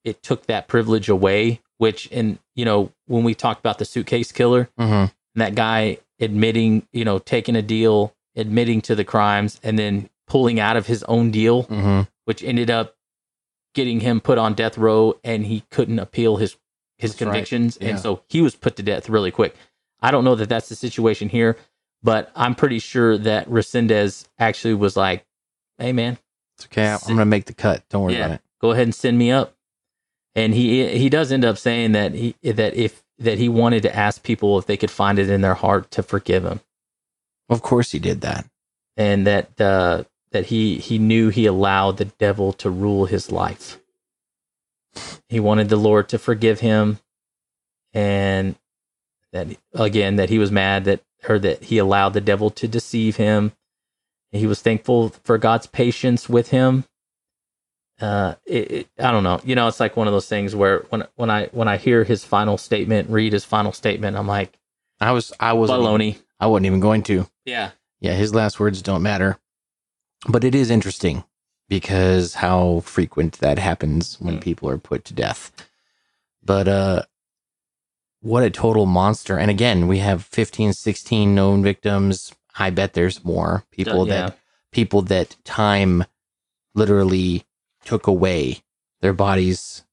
[0.03, 1.61] it took that privilege away.
[1.77, 5.11] Which, in you know, when we talked about the suitcase killer, Mm-hmm.
[5.39, 10.59] that guy admitting, you know, taking a deal, admitting to the crimes, and then pulling
[10.59, 12.01] out of his own deal, Mm-hmm.
[12.25, 12.95] which ended up
[13.73, 16.57] getting him put on death row, and he couldn't appeal his
[16.97, 17.27] his That's right.
[17.27, 17.89] convictions, Yeah.
[17.89, 19.55] and so he was put to death really quick.
[20.01, 21.57] I don't know that that's the situation here,
[22.03, 25.25] but I'm pretty sure that Resendiz actually was like,
[25.77, 26.17] "Hey, man,
[26.57, 26.87] It's okay.
[26.91, 27.83] I'm going to make the cut.
[27.89, 28.25] Don't worry Yeah.
[28.25, 28.41] about it.
[28.59, 29.55] go ahead and send me up."
[30.35, 33.95] And he he does end up saying that he that if that he wanted to
[33.95, 36.61] ask people if they could find it in their heart to forgive him.
[37.49, 38.45] Of course, he did that.
[38.97, 43.79] and that uh, that he he knew he allowed the devil to rule his life.
[45.29, 46.99] He wanted the Lord to forgive him,
[47.93, 48.55] and
[49.31, 53.17] that again that he was mad that or that he allowed the devil to deceive
[53.17, 53.51] him.
[54.31, 56.85] He was thankful for God's patience with him.
[57.99, 59.39] Uh, it, it, I don't know.
[59.43, 62.03] You know, it's like one of those things where when when I when I hear
[62.03, 64.57] his final statement, read his final statement, I'm like,
[64.99, 66.17] I was, I was, baloney.
[66.39, 67.27] I wasn't even going to.
[67.45, 67.71] Yeah.
[67.99, 69.37] Yeah, his last words don't matter.
[70.27, 71.23] But it is interesting
[71.69, 74.41] because how frequent that happens when Mm.
[74.41, 75.51] people are put to death.
[76.43, 77.03] But uh
[78.21, 79.37] what a total monster.
[79.39, 82.33] And again, we have 15, 16 known victims.
[82.55, 84.13] I bet there's more people Yeah.
[84.27, 84.37] that
[84.71, 86.05] people that time
[86.75, 87.45] literally
[87.83, 88.61] took away
[89.01, 89.83] their bodies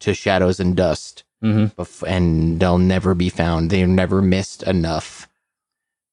[0.00, 3.70] to shadows and dust hmm bef- and they'll never be found.
[3.70, 5.26] They've never missed enough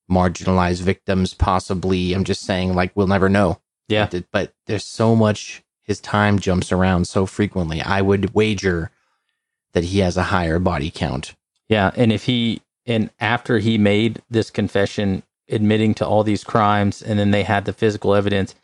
[0.10, 2.14] marginalized victims, possibly.
[2.14, 3.60] I'm just saying, like, we'll never know.
[3.88, 4.08] Yeah.
[4.12, 7.82] But, but there's so much, his time jumps around so frequently.
[7.82, 8.92] I would wager
[9.74, 11.36] that he has a higher body count.
[11.70, 17.02] Yeah, and if he and after he made this confession admitting to all these crimes
[17.02, 18.56] and then they had the physical evidence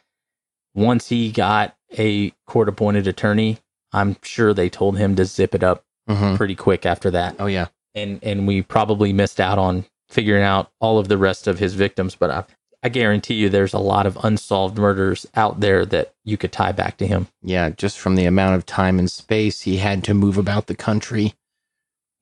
[0.73, 3.59] once he got a court appointed attorney,
[3.91, 6.35] I'm sure they told him to zip it up Mm-hmm.
[6.35, 7.37] pretty quick after that.
[7.39, 7.67] Oh, yeah.
[7.95, 11.73] And and we probably missed out on figuring out all of the rest of his
[11.73, 12.43] victims, but I
[12.85, 16.73] I guarantee you there's a lot of unsolved murders out there that you could tie
[16.73, 17.27] back to him.
[17.41, 17.69] Yeah.
[17.69, 21.33] Just from the amount of time and space he had to move about the country.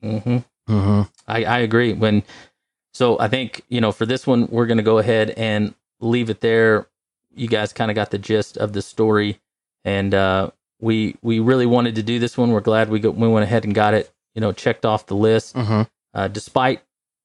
[0.03, 0.37] Mm-hmm.
[0.71, 1.01] Mm-hmm.
[1.27, 1.93] I, I agree.
[1.93, 2.23] When
[2.93, 6.29] so I think you know for this one we're going to go ahead and leave
[6.29, 6.87] it there.
[7.33, 9.39] You guys kind of got the gist of the story,
[9.85, 12.51] and uh, we we really wanted to do this one.
[12.51, 14.11] We're glad we go, we went ahead and got it.
[14.35, 15.81] You know, checked off the list, Mm-hmm.
[16.13, 16.81] uh, despite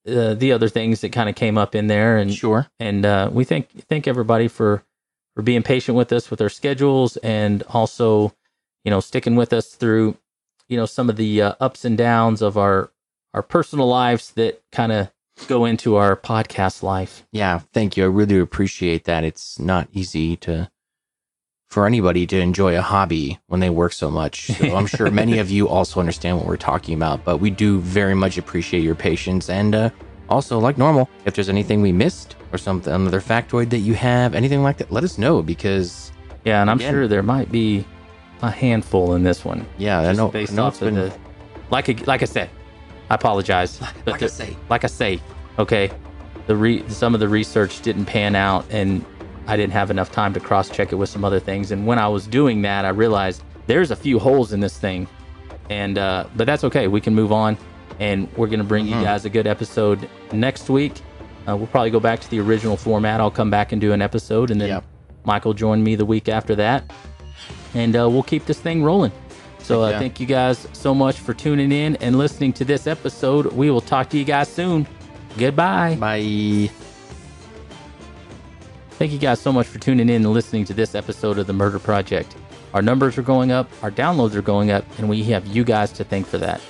[0.06, 2.66] uh, the other things that kind of came up in there, and Sure.
[2.80, 4.82] and uh, we thank thank everybody for
[5.34, 8.32] for being patient with us with our schedules and also
[8.84, 10.16] you know sticking with us through
[10.68, 12.90] you know some of the uh, ups and downs of our
[13.34, 15.10] our personal lives that kind of
[15.48, 18.04] go into our podcast life Yeah, thank you.
[18.04, 19.24] I really appreciate that.
[19.24, 20.70] It's not easy to
[21.76, 24.46] for anybody to enjoy a hobby when they work so much.
[24.46, 27.80] So I'm sure many of you also understand what we're talking about, but we do
[27.80, 29.90] very much appreciate your patience and uh
[30.30, 34.34] also like normal, if there's anything we missed or something another factoid that you have,
[34.34, 36.12] anything like that, let us know because
[36.46, 36.92] yeah and i'm Again.
[36.94, 37.84] sure there might be
[38.40, 40.94] a handful in this one yeah, I know, based I know off it's of been
[40.94, 41.12] the
[41.70, 42.48] like I- like i said
[43.10, 44.56] i apologize but like I say.
[44.70, 45.20] like I say,
[45.58, 45.90] okay,
[46.46, 49.04] the re- some of the research didn't pan out, and
[49.46, 51.70] I didn't have enough time to cross check it with some other things.
[51.70, 55.06] And when I was doing that, I realized there's a few holes in this thing,
[55.70, 56.88] and uh, but that's okay.
[56.88, 57.56] We can move on,
[58.00, 59.04] and we're gonna bring you Mhm.
[59.04, 60.94] guys a good episode next week.
[61.48, 63.20] Uh, we'll probably go back to the original format.
[63.20, 64.84] I'll come back and do an episode, and then Yep.
[65.24, 66.90] Michael join me the week after that,
[67.74, 69.12] and uh, we'll keep this thing rolling.
[69.62, 69.98] So uh, yeah.
[69.98, 73.46] thank you guys so much for tuning in and listening to this episode.
[73.52, 74.86] We will talk to you guys soon.
[75.36, 75.96] Goodbye.
[75.98, 76.85] Bye.
[78.98, 81.52] Thank you guys so much for tuning in and listening to this episode of the
[81.52, 82.34] Murder Project.
[82.72, 85.92] Our numbers are going up, our downloads are going up, and we have you guys
[85.92, 86.62] to thank for that.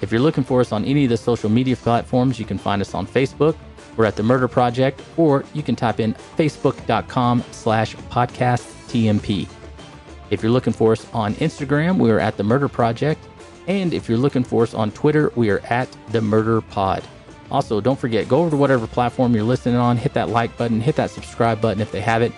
[0.00, 2.80] If you're looking for us on any of the social media platforms, you can find
[2.80, 3.54] us on Facebook.
[3.96, 9.46] We're at the Murder Project, or you can type in facebook.com slash podcast TMP.
[10.30, 13.22] If you're looking for us on Instagram, we are at the Murder Project.
[13.66, 17.04] And if you're looking for us on Twitter, we are at the Murder Pod.
[17.54, 20.80] Also, don't forget, go over to whatever platform you're listening on, hit that like button,
[20.80, 22.32] hit that subscribe button if they have it.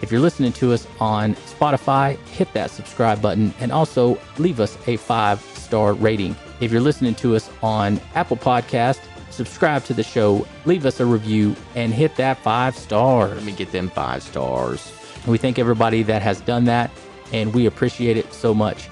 [0.00, 4.78] If you're listening to us on Spotify, hit that subscribe button and also leave us
[4.88, 6.34] a five star rating.
[6.62, 11.04] If you're listening to us on Apple Podcast, subscribe to the show, leave us a
[11.04, 13.36] review, and hit that five stars.
[13.36, 14.90] Let me get them five stars.
[15.26, 16.90] We thank everybody that has done that,
[17.30, 18.88] and we appreciate it so much.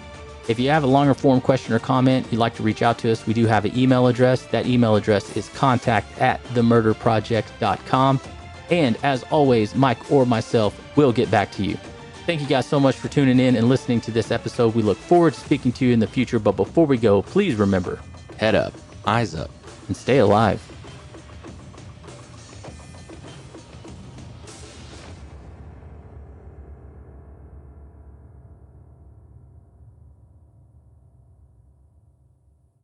[0.51, 3.13] If you have a longer form question or comment, you'd like to reach out to
[3.13, 4.43] us, we do have an email address.
[4.47, 8.21] That email address is contact at themurderproject.com.
[8.69, 11.77] And as always, Mike or myself will get back to you.
[12.27, 14.75] Thank you guys so much for tuning in and listening to this episode.
[14.75, 16.41] We look forward to speaking to you in the future.
[16.41, 18.01] But before we go, please remember
[18.39, 18.73] Head up,
[19.07, 19.51] eyes up.
[19.87, 20.61] and stay alive.